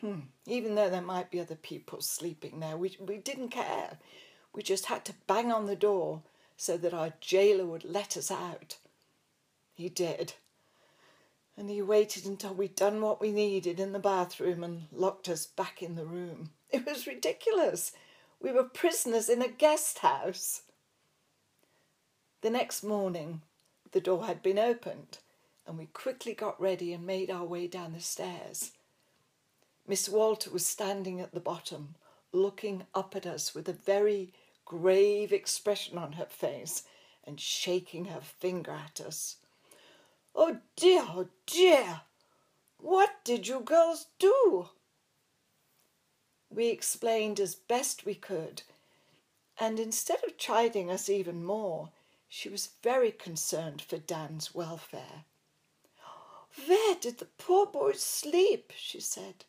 Hmm. 0.01 0.19
Even 0.45 0.75
though 0.75 0.89
there 0.89 1.01
might 1.01 1.31
be 1.31 1.39
other 1.39 1.55
people 1.55 2.01
sleeping 2.01 2.59
there, 2.59 2.77
we, 2.77 2.95
we 2.99 3.17
didn't 3.17 3.49
care. 3.49 3.97
We 4.53 4.63
just 4.63 4.87
had 4.87 5.05
to 5.05 5.13
bang 5.27 5.51
on 5.51 5.65
the 5.65 5.75
door 5.75 6.23
so 6.57 6.77
that 6.77 6.93
our 6.93 7.13
jailer 7.21 7.65
would 7.65 7.85
let 7.85 8.17
us 8.17 8.29
out. 8.29 8.77
He 9.73 9.87
did. 9.89 10.33
And 11.59 11.69
he 11.69 11.81
waited 11.81 12.25
until 12.25 12.53
we'd 12.53 12.75
done 12.75 13.01
what 13.01 13.19
we 13.19 13.33
needed 13.33 13.81
in 13.81 13.91
the 13.91 13.99
bathroom 13.99 14.63
and 14.63 14.87
locked 14.93 15.27
us 15.27 15.45
back 15.45 15.83
in 15.83 15.95
the 15.95 16.05
room. 16.05 16.51
It 16.71 16.85
was 16.85 17.05
ridiculous. 17.05 17.91
We 18.39 18.53
were 18.53 18.63
prisoners 18.63 19.27
in 19.27 19.41
a 19.41 19.49
guest 19.49 19.99
house. 19.99 20.61
The 22.39 22.49
next 22.49 22.81
morning, 22.81 23.41
the 23.91 23.99
door 23.99 24.25
had 24.25 24.41
been 24.41 24.57
opened, 24.57 25.17
and 25.67 25.77
we 25.77 25.87
quickly 25.87 26.33
got 26.33 26.61
ready 26.61 26.93
and 26.93 27.05
made 27.05 27.29
our 27.29 27.43
way 27.43 27.67
down 27.67 27.91
the 27.91 27.99
stairs. 27.99 28.71
Miss 29.85 30.07
Walter 30.07 30.51
was 30.51 30.65
standing 30.65 31.19
at 31.19 31.33
the 31.33 31.41
bottom, 31.41 31.95
looking 32.31 32.83
up 32.95 33.17
at 33.17 33.25
us 33.25 33.53
with 33.53 33.67
a 33.67 33.73
very 33.73 34.31
grave 34.63 35.33
expression 35.33 35.97
on 35.97 36.13
her 36.13 36.27
face 36.27 36.83
and 37.25 37.37
shaking 37.41 38.05
her 38.05 38.21
finger 38.21 38.71
at 38.71 39.01
us. 39.01 39.35
Oh 40.41 40.55
dear, 40.77 41.05
oh 41.05 41.27
dear! 41.45 41.99
What 42.77 43.25
did 43.25 43.49
you 43.49 43.59
girls 43.59 44.05
do? 44.19 44.69
We 46.49 46.69
explained 46.69 47.41
as 47.41 47.55
best 47.55 48.05
we 48.05 48.15
could, 48.15 48.61
and 49.59 49.81
instead 49.81 50.23
of 50.23 50.37
chiding 50.37 50.89
us 50.89 51.09
even 51.09 51.43
more, 51.43 51.89
she 52.29 52.47
was 52.47 52.69
very 52.81 53.11
concerned 53.11 53.81
for 53.81 53.97
Dan's 53.97 54.55
welfare. 54.55 55.25
Where 56.65 56.95
did 56.95 57.17
the 57.17 57.27
poor 57.37 57.65
boy 57.65 57.91
sleep? 57.91 58.71
she 58.77 59.01
said. 59.01 59.43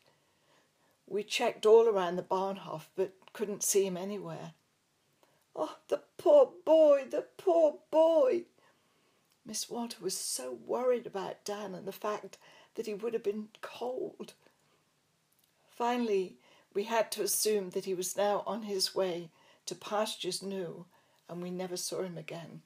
We 1.07 1.23
checked 1.23 1.65
all 1.65 1.87
around 1.87 2.17
the 2.17 2.21
Bahnhof, 2.21 2.87
but 2.97 3.13
couldn't 3.31 3.63
see 3.63 3.85
him 3.85 3.95
anywhere. 3.95 4.55
Oh, 5.55 5.77
the 5.87 6.01
poor 6.17 6.51
boy, 6.65 7.05
the 7.09 7.27
poor 7.37 7.79
boy! 7.91 8.43
Miss 9.45 9.69
Walter 9.69 9.97
was 10.01 10.15
so 10.15 10.51
worried 10.65 11.05
about 11.07 11.43
Dan 11.43 11.73
and 11.73 11.87
the 11.87 11.91
fact 11.91 12.37
that 12.75 12.85
he 12.85 12.93
would 12.93 13.13
have 13.13 13.23
been 13.23 13.49
cold. 13.61 14.33
Finally, 15.69 16.37
we 16.73 16.83
had 16.83 17.11
to 17.11 17.23
assume 17.23 17.71
that 17.71 17.85
he 17.85 17.93
was 17.93 18.15
now 18.15 18.43
on 18.45 18.63
his 18.63 18.95
way 18.95 19.29
to 19.65 19.75
pastures 19.75 20.41
new, 20.41 20.85
and 21.27 21.41
we 21.41 21.49
never 21.49 21.75
saw 21.75 22.03
him 22.03 22.17
again. 22.17 22.61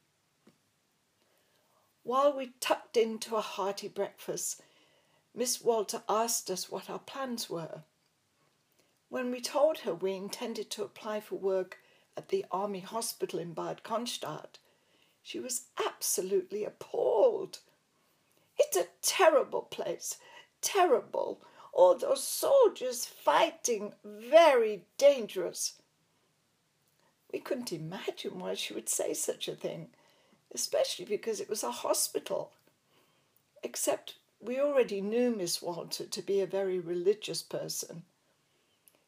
While 2.03 2.37
we 2.37 2.53
tucked 2.59 2.97
into 2.97 3.35
a 3.35 3.41
hearty 3.41 3.87
breakfast, 3.87 4.61
Miss 5.33 5.61
Walter 5.61 6.03
asked 6.07 6.51
us 6.51 6.69
what 6.69 6.89
our 6.89 6.99
plans 6.99 7.49
were. 7.49 7.81
When 9.09 9.31
we 9.31 9.41
told 9.41 9.79
her 9.79 9.93
we 9.93 10.13
intended 10.13 10.69
to 10.71 10.83
apply 10.83 11.21
for 11.21 11.35
work 11.35 11.79
at 12.15 12.29
the 12.29 12.45
Army 12.51 12.81
Hospital 12.81 13.39
in 13.39 13.53
Bad 13.53 13.83
Cannstatt, 13.83 14.59
she 15.25 15.39
was 15.39 15.63
absolutely 15.83 16.63
appalled. 16.63 17.57
It's 18.59 18.77
a 18.77 18.85
terrible 19.01 19.63
place, 19.63 20.17
terrible. 20.61 21.41
All 21.73 21.97
those 21.97 22.23
soldiers 22.23 23.07
fighting, 23.07 23.93
very 24.03 24.83
dangerous. 24.99 25.81
We 27.33 27.39
couldn't 27.39 27.73
imagine 27.73 28.37
why 28.37 28.53
she 28.53 28.75
would 28.75 28.87
say 28.87 29.15
such 29.15 29.47
a 29.47 29.55
thing, 29.55 29.87
especially 30.53 31.05
because 31.05 31.39
it 31.39 31.49
was 31.49 31.63
a 31.63 31.71
hospital. 31.71 32.51
Except 33.63 34.17
we 34.39 34.59
already 34.59 35.01
knew 35.01 35.35
Miss 35.35 35.59
Walter 35.59 36.05
to 36.05 36.21
be 36.21 36.39
a 36.39 36.45
very 36.45 36.77
religious 36.77 37.41
person. 37.41 38.03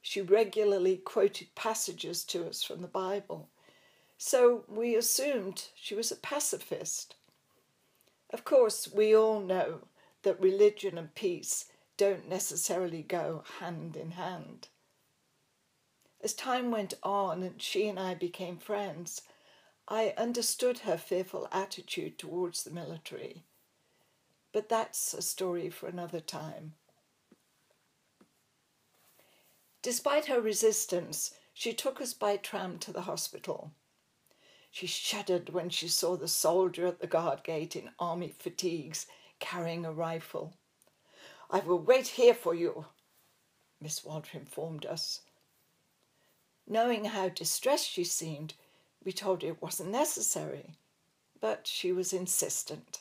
She 0.02 0.22
regularly 0.22 0.98
quoted 0.98 1.54
passages 1.54 2.24
to 2.24 2.48
us 2.48 2.64
from 2.64 2.82
the 2.82 2.88
Bible, 2.88 3.50
so 4.18 4.64
we 4.68 4.96
assumed 4.96 5.68
she 5.76 5.96
was 5.96 6.12
a 6.12 6.16
pacifist. 6.16 7.16
Of 8.32 8.44
course, 8.44 8.92
we 8.92 9.16
all 9.16 9.40
know 9.40 9.88
that 10.24 10.42
religion 10.42 10.98
and 10.98 11.14
peace 11.16 11.66
don't 11.98 12.28
necessarily 12.28 13.04
go 13.04 13.44
hand 13.60 13.96
in 13.96 14.12
hand. 14.12 14.68
As 16.22 16.34
time 16.34 16.72
went 16.72 16.96
on 17.04 17.44
and 17.44 17.62
she 17.62 17.88
and 17.88 18.00
I 18.00 18.16
became 18.16 18.58
friends, 18.58 19.22
I 19.88 20.14
understood 20.18 20.80
her 20.80 20.98
fearful 20.98 21.48
attitude 21.52 22.18
towards 22.18 22.64
the 22.64 22.72
military. 22.72 23.44
But 24.52 24.68
that's 24.68 25.14
a 25.14 25.22
story 25.22 25.70
for 25.70 25.88
another 25.88 26.20
time. 26.20 26.74
Despite 29.82 30.26
her 30.26 30.42
resistance, 30.42 31.34
she 31.54 31.74
took 31.74 32.02
us 32.02 32.14
by 32.14 32.38
tram 32.38 32.80
to 32.80 32.92
the 32.92 33.04
hospital. 33.04 33.72
She 34.72 34.88
shuddered 34.88 35.50
when 35.50 35.70
she 35.70 35.88
saw 35.88 36.16
the 36.16 36.28
soldier 36.28 36.88
at 36.88 37.00
the 37.00 37.08
guard 37.08 37.44
gate 37.44 37.76
in 37.76 37.92
army 38.00 38.34
fatigues 38.38 39.08
carrying 39.40 39.86
a 39.86 39.92
rifle. 39.92 40.54
I 41.50 41.60
will 41.60 41.80
wait 41.80 42.08
here 42.08 42.34
for 42.34 42.54
you, 42.54 42.86
Miss 43.80 44.04
Walter 44.04 44.38
informed 44.38 44.86
us. 44.86 45.22
Knowing 46.68 47.06
how 47.06 47.30
distressed 47.30 47.88
she 47.90 48.04
seemed, 48.04 48.54
we 49.04 49.14
told 49.14 49.42
her 49.42 49.50
it 49.50 49.62
wasn't 49.62 49.90
necessary, 49.90 50.76
but 51.40 51.66
she 51.66 51.94
was 51.94 52.12
insistent. 52.12 53.00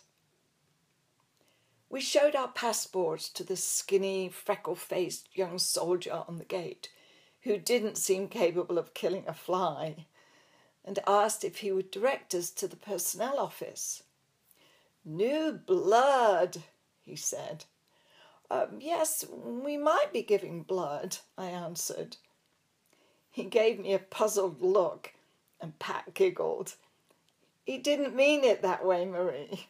We 1.89 2.01
showed 2.01 2.37
our 2.37 2.49
passports 2.49 3.29
to 3.31 3.45
the 3.45 3.57
skinny, 3.57 4.29
freckle 4.29 4.77
faced 4.77 5.37
young 5.37 5.59
soldier 5.59 6.25
on 6.27 6.39
the 6.39 6.45
gate, 6.45 6.91
who 7.43 7.59
didn't 7.59 7.97
seem 7.97 8.29
capable 8.29 8.79
of 8.79 8.95
killing 8.95 9.25
a 9.27 9.35
fly, 9.35 10.07
and 10.87 11.01
asked 11.07 11.45
if 11.45 11.59
he 11.59 11.73
would 11.73 11.91
direct 11.91 12.35
us 12.35 12.51
to 12.51 12.69
the 12.69 12.77
personnel 12.77 13.39
office. 13.39 14.05
New 15.05 15.53
blood, 15.53 16.63
he 17.03 17.17
said. 17.17 17.65
Um, 18.51 18.79
yes, 18.81 19.25
we 19.31 19.77
might 19.77 20.13
be 20.13 20.23
giving 20.23 20.63
blood, 20.63 21.19
I 21.37 21.47
answered. 21.47 22.17
He 23.31 23.45
gave 23.45 23.81
me 23.81 23.93
a 23.93 23.99
puzzled 23.99 24.63
look, 24.63 25.13
and 25.61 25.79
Pat 25.79 26.15
giggled. 26.15 26.75
He 27.65 27.79
didn't 27.79 28.15
mean 28.15 28.45
it 28.45 28.63
that 28.63 28.85
way, 28.85 29.05
Marie. 29.05 29.67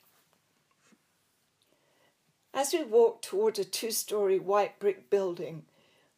As 2.52 2.72
we 2.72 2.84
walked 2.84 3.24
toward 3.24 3.59
a 3.59 3.64
two 3.64 3.90
story 3.90 4.38
white 4.38 4.78
brick 4.78 5.10
building, 5.10 5.64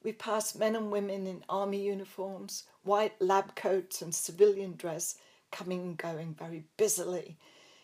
we 0.03 0.12
passed 0.12 0.59
men 0.59 0.77
and 0.77 0.91
women 0.91 1.27
in 1.27 1.45
army 1.49 1.85
uniforms, 1.85 2.65
white 2.89 3.20
lab 3.20 3.55
coats, 3.55 4.02
and 4.02 4.15
civilian 4.15 4.74
dress 4.74 5.16
coming 5.52 5.81
and 5.82 5.97
going 5.97 6.35
very 6.35 6.65
busily. 6.77 7.36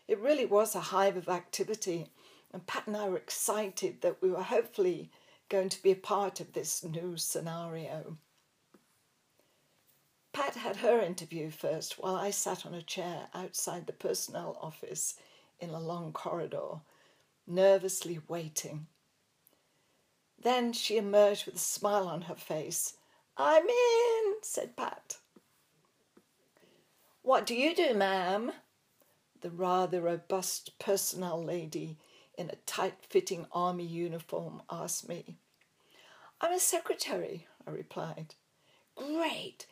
It 0.08 0.18
really 0.18 0.46
was 0.46 0.74
a 0.74 0.80
hive 0.80 1.16
of 1.16 1.28
activity, 1.28 2.08
and 2.52 2.66
Pat 2.66 2.86
and 2.86 2.96
I 2.96 3.08
were 3.08 3.16
excited 3.16 4.00
that 4.00 4.20
we 4.20 4.30
were 4.30 4.42
hopefully 4.42 5.10
going 5.48 5.68
to 5.68 5.82
be 5.82 5.92
a 5.92 5.96
part 5.96 6.40
of 6.40 6.52
this 6.52 6.82
new 6.82 7.16
scenario. 7.16 8.16
Pat 10.32 10.56
had 10.56 10.76
her 10.76 11.00
interview 11.00 11.50
first 11.50 11.98
while 11.98 12.16
I 12.16 12.30
sat 12.30 12.66
on 12.66 12.74
a 12.74 12.82
chair 12.82 13.28
outside 13.34 13.86
the 13.86 13.92
personnel 13.92 14.58
office 14.60 15.14
in 15.60 15.70
a 15.70 15.78
long 15.78 16.12
corridor, 16.12 16.80
nervously 17.46 18.18
waiting. 18.26 18.86
Then 20.42 20.72
she 20.72 20.96
emerged 20.96 21.46
with 21.46 21.54
a 21.56 21.58
smile 21.58 22.08
on 22.08 22.22
her 22.22 22.34
face. 22.34 22.94
I'm 23.36 23.64
in, 23.64 24.34
said 24.42 24.76
Pat. 24.76 25.18
What 27.22 27.46
do 27.46 27.54
you 27.54 27.74
do, 27.74 27.94
ma'am? 27.94 28.52
The 29.40 29.50
rather 29.50 30.02
robust 30.02 30.78
personnel 30.78 31.42
lady 31.42 31.98
in 32.36 32.50
a 32.50 32.56
tight 32.66 32.94
fitting 33.08 33.46
army 33.52 33.84
uniform 33.86 34.62
asked 34.70 35.08
me. 35.08 35.36
I'm 36.40 36.52
a 36.52 36.58
secretary, 36.58 37.46
I 37.66 37.70
replied. 37.70 38.34
Great. 38.94 39.66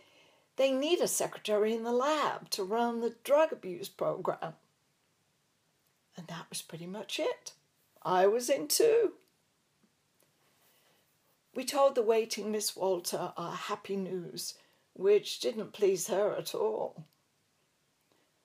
They 0.57 0.73
need 0.73 1.01
a 1.01 1.09
secretary 1.09 1.75
in 1.75 1.85
the 1.85 1.93
lab 1.93 2.51
to 2.51 2.65
run 2.65 3.01
the 3.01 3.15
drug 3.25 3.53
abuse 3.53 3.89
program. 3.89 4.55
And 6.17 6.27
that 6.27 6.47
was 6.51 6.63
pretty 6.63 6.87
much 6.87 7.19
it. 7.19 7.53
I 8.03 8.27
was 8.27 8.49
in 8.49 8.69
too. 8.69 9.13
We 11.55 11.65
told 11.65 11.95
the 11.95 12.03
waiting 12.03 12.51
Miss 12.51 12.75
Walter 12.75 13.33
our 13.37 13.55
happy 13.55 13.97
news, 13.97 14.55
which 14.95 15.41
didn't 15.41 15.73
please 15.73 16.09
her 16.09 16.35
at 16.35 16.55
all. 16.55 17.05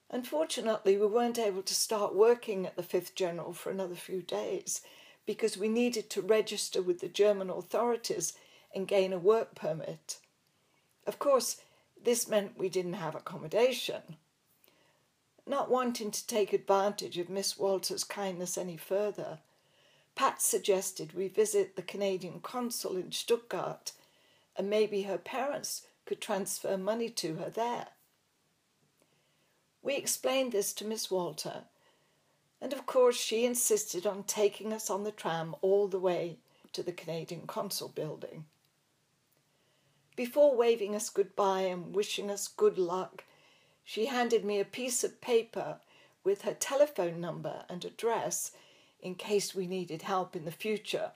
Unfortunately, 0.10 0.98
we 0.98 1.08
weren't 1.08 1.40
able 1.40 1.62
to 1.64 1.76
start 1.76 2.16
working 2.16 2.66
at 2.66 2.76
the 2.76 2.84
Fifth 2.84 3.16
General 3.16 3.54
for 3.54 3.70
another 3.70 3.96
few 3.96 4.22
days 4.22 4.82
because 5.26 5.58
we 5.58 5.68
needed 5.68 6.10
to 6.10 6.22
register 6.22 6.82
with 6.82 7.00
the 7.00 7.10
German 7.10 7.50
authorities 7.50 8.34
and 8.74 8.88
gain 8.88 9.12
a 9.12 9.18
work 9.18 9.56
permit. 9.56 10.20
Of 11.06 11.20
course, 11.20 11.62
this 12.02 12.28
meant 12.28 12.58
we 12.58 12.70
didn't 12.70 12.94
have 12.94 13.16
accommodation. 13.16 14.18
Not 15.46 15.70
wanting 15.70 16.12
to 16.12 16.28
take 16.28 16.54
advantage 16.54 17.18
of 17.18 17.30
Miss 17.30 17.58
Walter's 17.58 18.04
kindness 18.04 18.58
any 18.58 18.78
further, 18.78 19.40
Pat 20.18 20.42
suggested 20.42 21.14
we 21.14 21.28
visit 21.28 21.76
the 21.76 21.84
Canadian 21.84 22.40
consul 22.40 22.98
in 22.98 23.12
Stuttgart 23.12 23.92
and 24.56 24.68
maybe 24.68 25.04
her 25.04 25.20
parents 25.20 25.86
could 26.08 26.20
transfer 26.20 26.76
money 26.76 27.08
to 27.08 27.36
her 27.36 27.52
there. 27.52 27.90
We 29.84 29.96
explained 29.96 30.54
this 30.54 30.74
to 30.74 30.86
Miss 30.86 31.12
Walter, 31.12 31.66
and 32.60 32.74
of 32.74 32.88
course 32.88 33.16
she 33.16 33.46
insisted 33.46 34.08
on 34.08 34.24
taking 34.24 34.74
us 34.74 34.90
on 34.90 35.04
the 35.04 35.12
tram 35.12 35.56
all 35.62 35.88
the 35.88 36.00
way 36.00 36.40
to 36.74 36.82
the 36.82 36.92
Canadian 36.92 37.46
consul 37.46 37.90
building. 37.90 38.46
Before 40.16 40.56
waving 40.58 40.96
us 40.96 41.12
goodbye 41.12 41.62
and 41.62 41.96
wishing 41.96 42.32
us 42.32 42.48
good 42.48 42.80
luck, 42.80 43.24
she 43.84 44.08
handed 44.08 44.44
me 44.44 44.60
a 44.60 44.66
piece 44.66 45.04
of 45.04 45.22
paper 45.22 45.78
with 46.24 46.42
her 46.42 46.56
telephone 46.56 47.22
number 47.22 47.66
and 47.70 47.86
address 47.86 48.52
in 49.08 49.16
case 49.16 49.56
we 49.56 49.66
needed 49.66 50.02
help 50.02 50.36
in 50.36 50.44
the 50.44 50.52
future. 50.52 51.12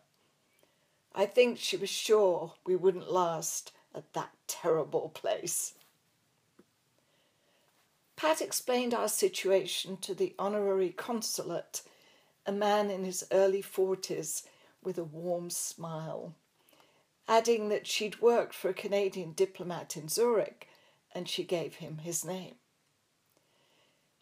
I 1.13 1.25
think 1.25 1.59
she 1.59 1.75
was 1.75 1.89
sure 1.89 2.53
we 2.65 2.77
wouldn't 2.77 3.11
last 3.11 3.73
at 3.93 4.13
that 4.13 4.31
terrible 4.47 5.09
place. 5.09 5.73
Pat 8.15 8.41
explained 8.41 8.93
our 8.93 9.09
situation 9.09 9.97
to 9.97 10.13
the 10.13 10.33
honorary 10.39 10.91
consulate, 10.91 11.81
a 12.45 12.53
man 12.53 12.89
in 12.89 13.03
his 13.03 13.25
early 13.29 13.61
forties 13.61 14.43
with 14.81 14.97
a 14.97 15.03
warm 15.03 15.49
smile, 15.49 16.33
adding 17.27 17.67
that 17.69 17.87
she'd 17.87 18.21
worked 18.21 18.53
for 18.53 18.69
a 18.69 18.73
Canadian 18.73 19.33
diplomat 19.33 19.97
in 19.97 20.07
Zurich 20.07 20.69
and 21.13 21.27
she 21.27 21.43
gave 21.43 21.75
him 21.75 21.97
his 21.97 22.23
name. 22.23 22.55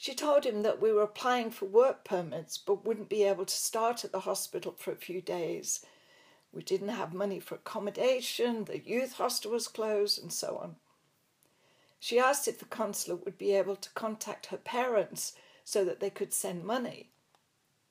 She 0.01 0.15
told 0.15 0.45
him 0.45 0.61
that 0.63 0.81
we 0.81 0.93
were 0.93 1.01
applying 1.01 1.51
for 1.51 1.65
work 1.65 2.05
permits 2.05 2.57
but 2.57 2.85
wouldn't 2.85 3.09
be 3.09 3.23
able 3.23 3.43
to 3.43 3.53
start 3.53 4.05
at 4.05 4.13
the 4.13 4.21
hospital 4.21 4.73
for 4.77 4.93
a 4.93 4.95
few 4.95 5.21
days. 5.21 5.85
We 6.53 6.63
didn't 6.63 6.87
have 6.87 7.13
money 7.13 7.41
for 7.41 7.55
accommodation, 7.55 8.63
the 8.63 8.79
youth 8.79 9.15
hostel 9.17 9.51
was 9.51 9.67
closed, 9.67 10.17
and 10.21 10.31
so 10.31 10.57
on. 10.63 10.77
She 11.99 12.17
asked 12.17 12.47
if 12.47 12.59
the 12.59 12.65
consulate 12.65 13.25
would 13.25 13.37
be 13.37 13.53
able 13.53 13.75
to 13.75 13.89
contact 13.89 14.45
her 14.45 14.57
parents 14.57 15.33
so 15.65 15.83
that 15.83 15.99
they 15.99 16.09
could 16.09 16.31
send 16.31 16.63
money. 16.63 17.09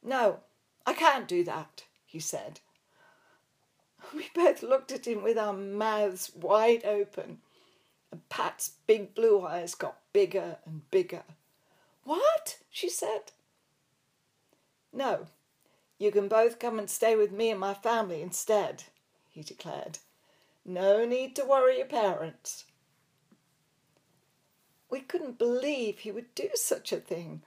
No, 0.02 0.40
I 0.86 0.94
can't 0.94 1.28
do 1.28 1.44
that, 1.44 1.84
he 2.06 2.20
said. 2.20 2.60
We 4.14 4.30
both 4.34 4.62
looked 4.62 4.92
at 4.92 5.06
him 5.06 5.22
with 5.22 5.36
our 5.36 5.52
mouths 5.52 6.32
wide 6.34 6.86
open, 6.86 7.40
and 8.10 8.26
Pat's 8.30 8.70
big 8.86 9.14
blue 9.14 9.44
eyes 9.44 9.74
got 9.74 9.98
bigger 10.14 10.56
and 10.64 10.90
bigger. 10.90 11.24
What? 12.08 12.56
she 12.70 12.88
said. 12.88 13.32
No, 14.94 15.26
you 15.98 16.10
can 16.10 16.26
both 16.26 16.58
come 16.58 16.78
and 16.78 16.88
stay 16.88 17.14
with 17.14 17.30
me 17.30 17.50
and 17.50 17.60
my 17.60 17.74
family 17.74 18.22
instead, 18.22 18.84
he 19.28 19.42
declared. 19.42 19.98
No 20.64 21.04
need 21.04 21.36
to 21.36 21.44
worry 21.44 21.76
your 21.76 21.86
parents. 21.86 22.64
We 24.88 25.00
couldn't 25.00 25.36
believe 25.36 25.98
he 25.98 26.10
would 26.10 26.34
do 26.34 26.48
such 26.54 26.92
a 26.92 26.96
thing. 26.96 27.42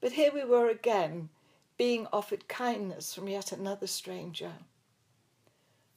But 0.00 0.12
here 0.12 0.32
we 0.32 0.44
were 0.44 0.70
again, 0.70 1.28
being 1.76 2.06
offered 2.10 2.48
kindness 2.48 3.14
from 3.14 3.28
yet 3.28 3.52
another 3.52 3.86
stranger. 3.86 4.52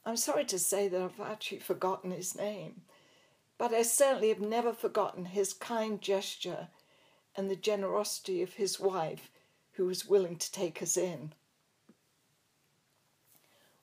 I'm 0.06 0.18
sorry 0.18 0.44
to 0.44 0.60
say 0.60 0.90
that 0.90 1.02
I've 1.02 1.22
actually 1.22 1.60
forgotten 1.60 2.11
his 2.11 2.36
name, 2.36 2.82
but 3.57 3.73
I 3.73 3.84
certainly 3.84 4.27
have 4.27 4.41
never 4.41 4.73
forgotten 4.73 5.23
his 5.23 5.53
kind 5.53 6.02
gesture 6.02 6.68
and 7.36 7.49
the 7.49 7.56
generosity 7.56 8.41
of 8.41 8.53
his 8.53 8.80
wife, 8.80 9.30
who 9.74 9.86
was 9.86 10.07
willing 10.07 10.38
to 10.38 10.52
take 10.52 10.82
us 10.82 10.95
in. 10.95 11.34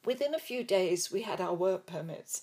Within 0.04 0.34
a 0.34 0.38
few 0.38 0.64
days, 0.64 1.12
we 1.12 1.22
had 1.22 1.40
our 1.40 1.54
work 1.54 1.86
permits 1.86 2.42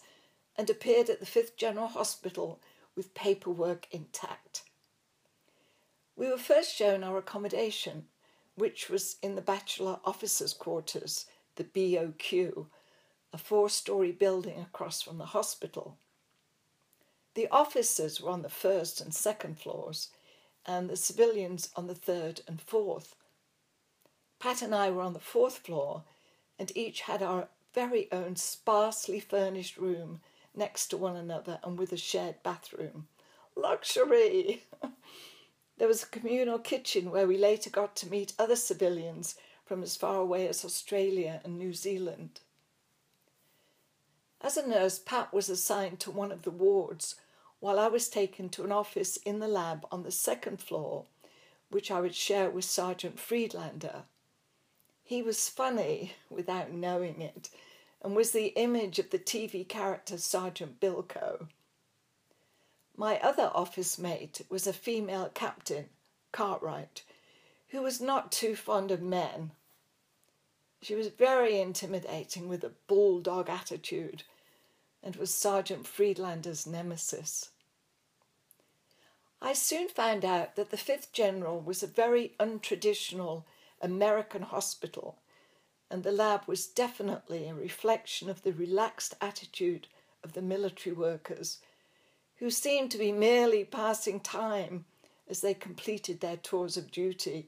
and 0.55 0.69
appeared 0.69 1.09
at 1.09 1.19
the 1.19 1.25
Fifth 1.25 1.57
General 1.57 1.87
Hospital 1.87 2.59
with 2.95 3.13
paperwork 3.13 3.87
intact. 3.91 4.63
We 6.15 6.29
were 6.29 6.37
first 6.37 6.75
shown 6.75 7.03
our 7.03 7.17
accommodation, 7.17 8.07
which 8.55 8.89
was 8.89 9.15
in 9.21 9.35
the 9.35 9.41
Bachelor 9.41 9.99
Officers' 10.03 10.53
Quarters, 10.53 11.25
the 11.55 11.63
BOQ, 11.63 12.65
a 13.31 13.37
four 13.37 13.69
story 13.69 14.11
building 14.11 14.59
across 14.59 15.01
from 15.01 15.17
the 15.17 15.27
hospital. 15.27 15.97
The 17.35 17.47
officers 17.49 18.19
were 18.19 18.31
on 18.31 18.41
the 18.41 18.49
first 18.49 18.99
and 18.99 19.13
second 19.13 19.59
floors, 19.59 20.09
and 20.69 20.87
the 20.87 20.95
civilians 20.95 21.69
on 21.75 21.87
the 21.87 21.95
third 21.95 22.41
and 22.47 22.61
fourth. 22.61 23.15
Pat 24.37 24.61
and 24.61 24.75
I 24.75 24.91
were 24.91 25.01
on 25.01 25.13
the 25.13 25.19
fourth 25.19 25.57
floor, 25.57 26.03
and 26.59 26.71
each 26.77 27.01
had 27.01 27.23
our 27.23 27.47
very 27.73 28.07
own 28.11 28.35
sparsely 28.35 29.19
furnished 29.19 29.77
room 29.77 30.21
next 30.55 30.89
to 30.89 30.97
one 30.97 31.15
another 31.15 31.59
and 31.63 31.79
with 31.79 31.91
a 31.91 31.97
shared 31.97 32.35
bathroom. 32.43 33.07
Luxury! 33.55 34.63
there 35.79 35.87
was 35.87 36.03
a 36.03 36.07
communal 36.07 36.59
kitchen 36.59 37.09
where 37.09 37.27
we 37.27 37.37
later 37.37 37.71
got 37.71 37.95
to 37.95 38.09
meet 38.09 38.33
other 38.37 38.55
civilians 38.55 39.35
from 39.65 39.81
as 39.81 39.95
far 39.95 40.17
away 40.17 40.47
as 40.47 40.63
Australia 40.63 41.41
and 41.43 41.57
New 41.57 41.73
Zealand. 41.73 42.41
As 44.39 44.55
a 44.55 44.67
nurse, 44.67 44.99
Pat 44.99 45.33
was 45.33 45.49
assigned 45.49 45.99
to 46.01 46.11
one 46.11 46.31
of 46.31 46.43
the 46.43 46.51
wards, 46.51 47.15
while 47.59 47.79
I 47.79 47.87
was 47.87 48.09
taken 48.09 48.49
to 48.49 48.63
an 48.63 48.71
office 48.71 49.17
in 49.17 49.39
the 49.39 49.47
lab 49.47 49.85
on 49.91 50.03
the 50.03 50.11
second 50.11 50.61
floor, 50.61 51.05
which 51.69 51.91
I 51.91 51.99
would 51.99 52.15
share 52.15 52.49
with 52.49 52.65
Sergeant 52.65 53.19
Friedlander. 53.19 54.03
He 55.03 55.21
was 55.21 55.49
funny 55.49 56.13
without 56.29 56.71
knowing 56.71 57.21
it 57.21 57.49
and 58.01 58.15
was 58.15 58.31
the 58.31 58.47
image 58.55 58.97
of 58.99 59.09
the 59.09 59.19
TV 59.19 59.67
character 59.67 60.17
Sergeant 60.17 60.79
Bilko. 60.79 61.47
My 62.95 63.19
other 63.19 63.51
office 63.53 63.97
mate 63.97 64.41
was 64.49 64.67
a 64.67 64.73
female 64.73 65.29
captain, 65.33 65.85
Cartwright, 66.31 67.03
who 67.69 67.81
was 67.81 68.01
not 68.01 68.31
too 68.31 68.55
fond 68.55 68.91
of 68.91 69.01
men. 69.01 69.51
She 70.81 70.95
was 70.95 71.07
very 71.07 71.59
intimidating 71.59 72.47
with 72.47 72.63
a 72.63 72.71
bulldog 72.87 73.49
attitude 73.49 74.23
and 75.03 75.15
was 75.15 75.33
Sergeant 75.33 75.87
Friedlander's 75.87 76.67
nemesis. 76.67 77.49
I 79.41 79.53
soon 79.53 79.87
found 79.87 80.25
out 80.25 80.55
that 80.55 80.69
the 80.69 80.77
5th 80.77 81.11
General 81.13 81.61
was 81.61 81.81
a 81.81 81.87
very 81.87 82.33
untraditional 82.39 83.43
American 83.81 84.41
hospital, 84.41 85.19
and 85.89 86.03
the 86.03 86.11
lab 86.11 86.41
was 86.45 86.67
definitely 86.67 87.47
a 87.47 87.53
reflection 87.53 88.29
of 88.29 88.43
the 88.43 88.51
relaxed 88.51 89.15
attitude 89.21 89.87
of 90.23 90.33
the 90.33 90.41
military 90.41 90.93
workers, 90.93 91.59
who 92.37 92.49
seemed 92.49 92.91
to 92.91 92.97
be 92.97 93.11
merely 93.11 93.63
passing 93.63 94.19
time 94.19 94.85
as 95.29 95.41
they 95.41 95.53
completed 95.53 96.19
their 96.19 96.37
tours 96.37 96.75
of 96.75 96.91
duty. 96.91 97.47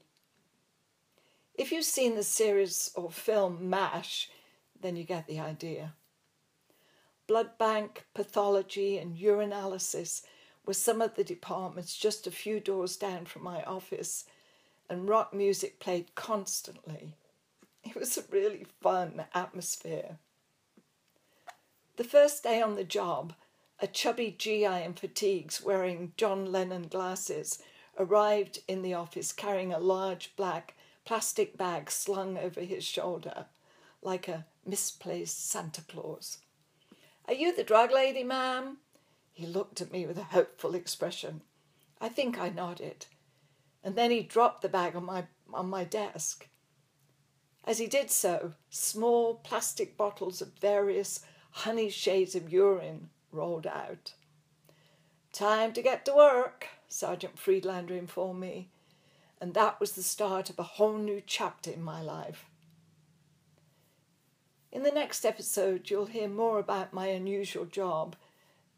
If 1.55 1.71
you've 1.71 1.83
seen 1.83 2.15
the 2.15 2.23
series 2.23 2.91
or 2.95 3.11
film 3.11 3.69
MASH, 3.69 4.29
then 4.79 4.95
you 4.95 5.03
get 5.03 5.27
the 5.27 5.39
idea. 5.39 5.93
Blood 7.31 7.57
bank, 7.57 8.03
pathology, 8.13 8.97
and 8.97 9.15
urinalysis 9.15 10.23
were 10.65 10.73
some 10.73 11.01
of 11.01 11.15
the 11.15 11.23
departments 11.23 11.95
just 11.95 12.27
a 12.27 12.29
few 12.29 12.59
doors 12.59 12.97
down 12.97 13.23
from 13.23 13.43
my 13.43 13.63
office, 13.63 14.25
and 14.89 15.07
rock 15.07 15.33
music 15.33 15.79
played 15.79 16.13
constantly. 16.13 17.15
It 17.85 17.95
was 17.95 18.17
a 18.17 18.25
really 18.29 18.65
fun 18.81 19.23
atmosphere. 19.33 20.17
The 21.95 22.03
first 22.03 22.43
day 22.43 22.61
on 22.61 22.75
the 22.75 22.83
job, 22.83 23.33
a 23.79 23.87
chubby 23.87 24.35
GI 24.37 24.65
in 24.65 24.91
fatigues 24.95 25.63
wearing 25.63 26.11
John 26.17 26.51
Lennon 26.51 26.89
glasses 26.89 27.63
arrived 27.97 28.59
in 28.67 28.81
the 28.81 28.95
office 28.95 29.31
carrying 29.31 29.71
a 29.71 29.79
large 29.79 30.35
black 30.35 30.75
plastic 31.05 31.57
bag 31.57 31.91
slung 31.91 32.37
over 32.37 32.59
his 32.59 32.83
shoulder 32.83 33.45
like 34.01 34.27
a 34.27 34.47
misplaced 34.65 35.49
Santa 35.49 35.81
Claus. 35.83 36.39
Are 37.27 37.33
you 37.33 37.55
the 37.55 37.63
drug 37.63 37.91
lady, 37.91 38.23
ma'am? 38.23 38.77
He 39.31 39.45
looked 39.45 39.81
at 39.81 39.91
me 39.91 40.05
with 40.05 40.17
a 40.17 40.23
hopeful 40.23 40.75
expression. 40.75 41.41
I 41.99 42.09
think 42.09 42.37
I 42.37 42.49
nodded. 42.49 43.05
And 43.83 43.95
then 43.95 44.11
he 44.11 44.21
dropped 44.21 44.61
the 44.61 44.69
bag 44.69 44.95
on 44.95 45.05
my, 45.05 45.25
on 45.53 45.69
my 45.69 45.83
desk. 45.83 46.47
As 47.63 47.77
he 47.77 47.87
did 47.87 48.09
so, 48.09 48.53
small 48.69 49.35
plastic 49.35 49.97
bottles 49.97 50.41
of 50.41 50.53
various 50.59 51.21
honey 51.51 51.89
shades 51.89 52.35
of 52.35 52.51
urine 52.51 53.09
rolled 53.31 53.67
out. 53.67 54.13
Time 55.31 55.71
to 55.73 55.81
get 55.81 56.03
to 56.05 56.13
work, 56.13 56.67
Sergeant 56.89 57.39
Friedlander 57.39 57.95
informed 57.95 58.41
me, 58.41 58.69
and 59.39 59.53
that 59.53 59.79
was 59.79 59.93
the 59.93 60.03
start 60.03 60.49
of 60.49 60.59
a 60.59 60.63
whole 60.63 60.97
new 60.97 61.21
chapter 61.25 61.71
in 61.71 61.81
my 61.81 62.01
life. 62.01 62.45
In 64.73 64.83
the 64.83 64.91
next 64.91 65.25
episode, 65.25 65.89
you'll 65.89 66.05
hear 66.05 66.29
more 66.29 66.57
about 66.57 66.93
my 66.93 67.07
unusual 67.07 67.65
job 67.65 68.15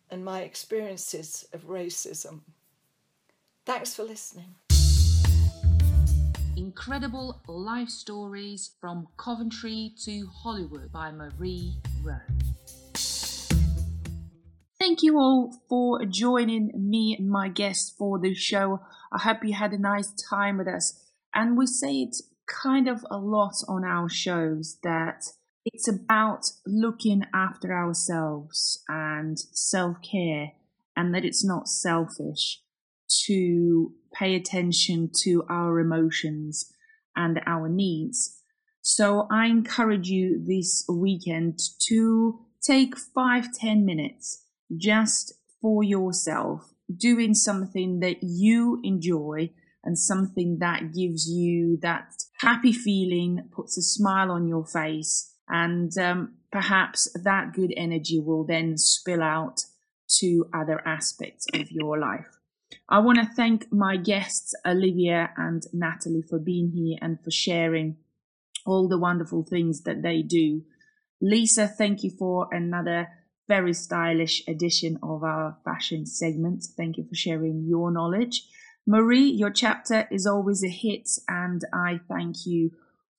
and 0.09 0.25
my 0.25 0.41
experiences 0.41 1.47
of 1.53 1.67
racism. 1.67 2.39
Thanks 3.63 3.93
for 3.93 4.01
listening. 4.01 4.55
Incredible 6.57 7.43
Life 7.47 7.89
Stories 7.89 8.71
from 8.81 9.07
Coventry 9.17 9.93
to 10.03 10.25
Hollywood 10.25 10.91
by 10.91 11.11
Marie 11.11 11.75
Rowe. 12.01 12.15
Thank 14.79 15.03
you 15.03 15.19
all 15.19 15.53
for 15.69 16.03
joining 16.05 16.71
me 16.75 17.15
and 17.17 17.29
my 17.29 17.49
guests 17.49 17.93
for 17.95 18.17
this 18.19 18.39
show. 18.39 18.79
I 19.11 19.19
hope 19.19 19.45
you 19.45 19.53
had 19.53 19.73
a 19.73 19.77
nice 19.77 20.11
time 20.11 20.57
with 20.57 20.67
us. 20.67 20.99
And 21.35 21.55
we 21.55 21.67
say 21.67 22.01
it 22.01 22.15
kind 22.47 22.87
of 22.87 23.05
a 23.11 23.17
lot 23.17 23.55
on 23.67 23.85
our 23.85 24.09
shows 24.09 24.79
that 24.81 25.23
it's 25.65 25.87
about 25.87 26.51
looking 26.65 27.23
after 27.33 27.73
ourselves 27.73 28.83
and 28.87 29.37
self 29.51 29.97
care, 30.01 30.51
and 30.95 31.13
that 31.13 31.25
it's 31.25 31.43
not 31.43 31.67
selfish 31.67 32.61
to 33.25 33.93
pay 34.13 34.35
attention 34.35 35.09
to 35.23 35.43
our 35.49 35.79
emotions 35.79 36.71
and 37.15 37.41
our 37.45 37.69
needs. 37.69 38.41
So 38.81 39.27
I 39.31 39.47
encourage 39.47 40.09
you 40.09 40.43
this 40.45 40.85
weekend 40.89 41.59
to 41.87 42.39
take 42.61 42.97
five, 42.97 43.53
ten 43.53 43.85
minutes 43.85 44.45
just 44.75 45.33
for 45.61 45.83
yourself, 45.83 46.73
doing 46.95 47.33
something 47.33 47.99
that 47.99 48.17
you 48.21 48.81
enjoy 48.83 49.51
and 49.83 49.97
something 49.97 50.59
that 50.59 50.93
gives 50.93 51.29
you 51.29 51.77
that 51.81 52.13
happy 52.39 52.73
feeling, 52.73 53.49
puts 53.53 53.77
a 53.77 53.81
smile 53.81 54.31
on 54.31 54.47
your 54.47 54.65
face, 54.65 55.32
and 55.53 55.95
um, 55.99 56.33
perhaps 56.51 57.07
that 57.23 57.53
good 57.53 57.71
energy 57.77 58.19
will 58.19 58.43
then 58.43 58.75
spill 58.75 59.21
out 59.21 59.61
to 60.07 60.49
other 60.51 60.81
aspects 60.85 61.45
of 61.53 61.71
your 61.71 61.97
life. 61.97 62.25
I 62.89 62.99
want 62.99 63.19
to 63.19 63.35
thank 63.35 63.71
my 63.71 63.95
guests, 63.97 64.55
Olivia 64.65 65.29
and 65.37 65.61
Natalie, 65.71 66.23
for 66.27 66.39
being 66.39 66.71
here 66.71 66.97
and 67.01 67.19
for 67.23 67.29
sharing 67.29 67.97
all 68.65 68.89
the 68.89 68.97
wonderful 68.97 69.43
things 69.43 69.83
that 69.83 70.01
they 70.01 70.23
do. 70.23 70.63
Lisa, 71.21 71.67
thank 71.67 72.03
you 72.03 72.09
for 72.09 72.47
another 72.51 73.09
very 73.47 73.73
stylish 73.73 74.41
edition 74.47 74.97
of 75.03 75.23
our 75.23 75.57
fashion 75.63 76.07
segment. 76.07 76.65
Thank 76.75 76.97
you 76.97 77.05
for 77.07 77.15
sharing 77.15 77.65
your 77.67 77.91
knowledge. 77.91 78.43
Marie, 78.87 79.29
your 79.29 79.51
chapter 79.51 80.07
is 80.09 80.25
always 80.25 80.63
a 80.63 80.67
hit, 80.69 81.07
and 81.27 81.61
I 81.71 81.99
thank 82.09 82.47
you 82.47 82.71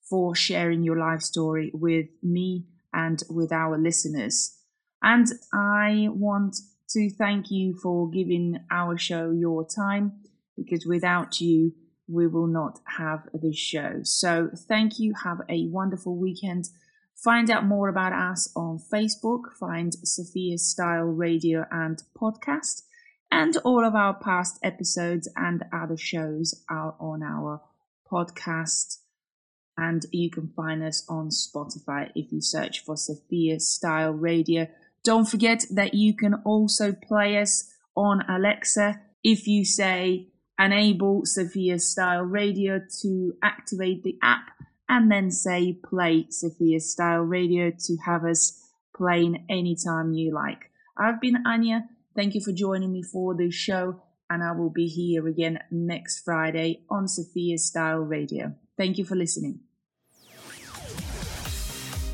for 0.09 0.35
sharing 0.35 0.83
your 0.83 0.99
life 0.99 1.23
story 1.23 1.71
with 1.75 2.07
me 2.23 2.67
and 2.93 3.23
with 3.31 3.53
our 3.53 3.79
listeners. 3.79 4.57
And 5.03 5.27
I 5.53 6.09
want 6.11 6.57
to 6.91 7.11
thank 7.11 7.51
you 7.51 7.75
for 7.75 8.09
giving 8.09 8.61
our 8.71 8.97
show 8.97 9.31
your 9.31 9.67
time 9.67 10.21
because 10.57 10.87
without 10.87 11.41
you, 11.41 11.73
we 12.07 12.27
will 12.27 12.47
not 12.47 12.81
have 12.99 13.29
this 13.33 13.57
show. 13.57 14.01
So 14.03 14.51
thank 14.69 14.99
you. 14.99 15.15
Have 15.25 15.41
a 15.49 15.67
wonderful 15.69 16.17
weekend. 16.17 16.69
Find 17.17 17.51
out 17.51 17.65
more 17.65 17.89
about 17.89 18.13
us 18.13 18.51
on 18.55 18.79
Facebook. 18.79 19.53
Find 19.59 19.95
Sophia 19.95 20.59
Style 20.59 21.05
Radio 21.05 21.65
and 21.71 22.03
Podcast. 22.19 22.83
And 23.31 23.57
all 23.65 23.85
of 23.85 23.95
our 23.95 24.15
past 24.15 24.59
episodes 24.63 25.29
and 25.35 25.65
other 25.73 25.97
shows 25.97 26.63
are 26.69 26.95
on 27.01 27.23
our 27.23 27.63
podcast. 28.11 28.99
And 29.77 30.07
you 30.13 30.31
can 30.31 30.53
find 30.55 30.83
us 30.83 31.05
on 31.09 31.31
Spotify 31.31 32.11
if 32.15 32.31
you 32.31 32.41
search 32.41 32.85
for 32.85 32.97
Sophia 32.97 33.59
Style 33.59 34.13
Radio. 34.13 34.69
Don't 35.03 35.29
forget 35.29 35.65
that 35.71 35.95
you 35.95 36.15
can 36.15 36.35
also 36.45 36.93
play 36.93 37.39
us 37.39 37.73
on 37.97 38.23
Alexa 38.29 39.01
if 39.23 39.47
you 39.49 39.65
say 39.65 40.29
enable 40.59 41.23
Sophia 41.25 41.79
Style 41.79 42.23
Radio 42.23 42.81
to 43.03 43.35
activate 43.43 44.03
the 44.05 44.17
app 44.23 44.51
and 44.89 45.11
then 45.11 45.31
say 45.31 45.73
play 45.73 46.27
Sophia 46.31 46.79
Style 46.79 47.23
Radio 47.23 47.71
to 47.71 47.97
have 48.05 48.25
us 48.25 48.61
playing 48.95 49.45
anytime 49.49 50.13
you 50.13 50.33
like. 50.33 50.71
I've 50.97 51.21
been 51.21 51.45
Anya. 51.47 51.89
Thank 52.15 52.35
you 52.35 52.41
for 52.41 52.53
joining 52.53 52.93
me 52.93 53.03
for 53.03 53.35
this 53.35 53.55
show, 53.55 54.01
and 54.31 54.43
I 54.43 54.53
will 54.53 54.71
be 54.71 54.87
here 54.87 55.27
again 55.27 55.59
next 55.71 56.21
Friday 56.21 56.85
on 56.89 57.09
Sophia 57.09 57.59
Style 57.59 57.99
Radio. 57.99 58.55
Thank 58.77 58.99
you 58.99 59.05
for 59.05 59.17
listening. 59.17 59.64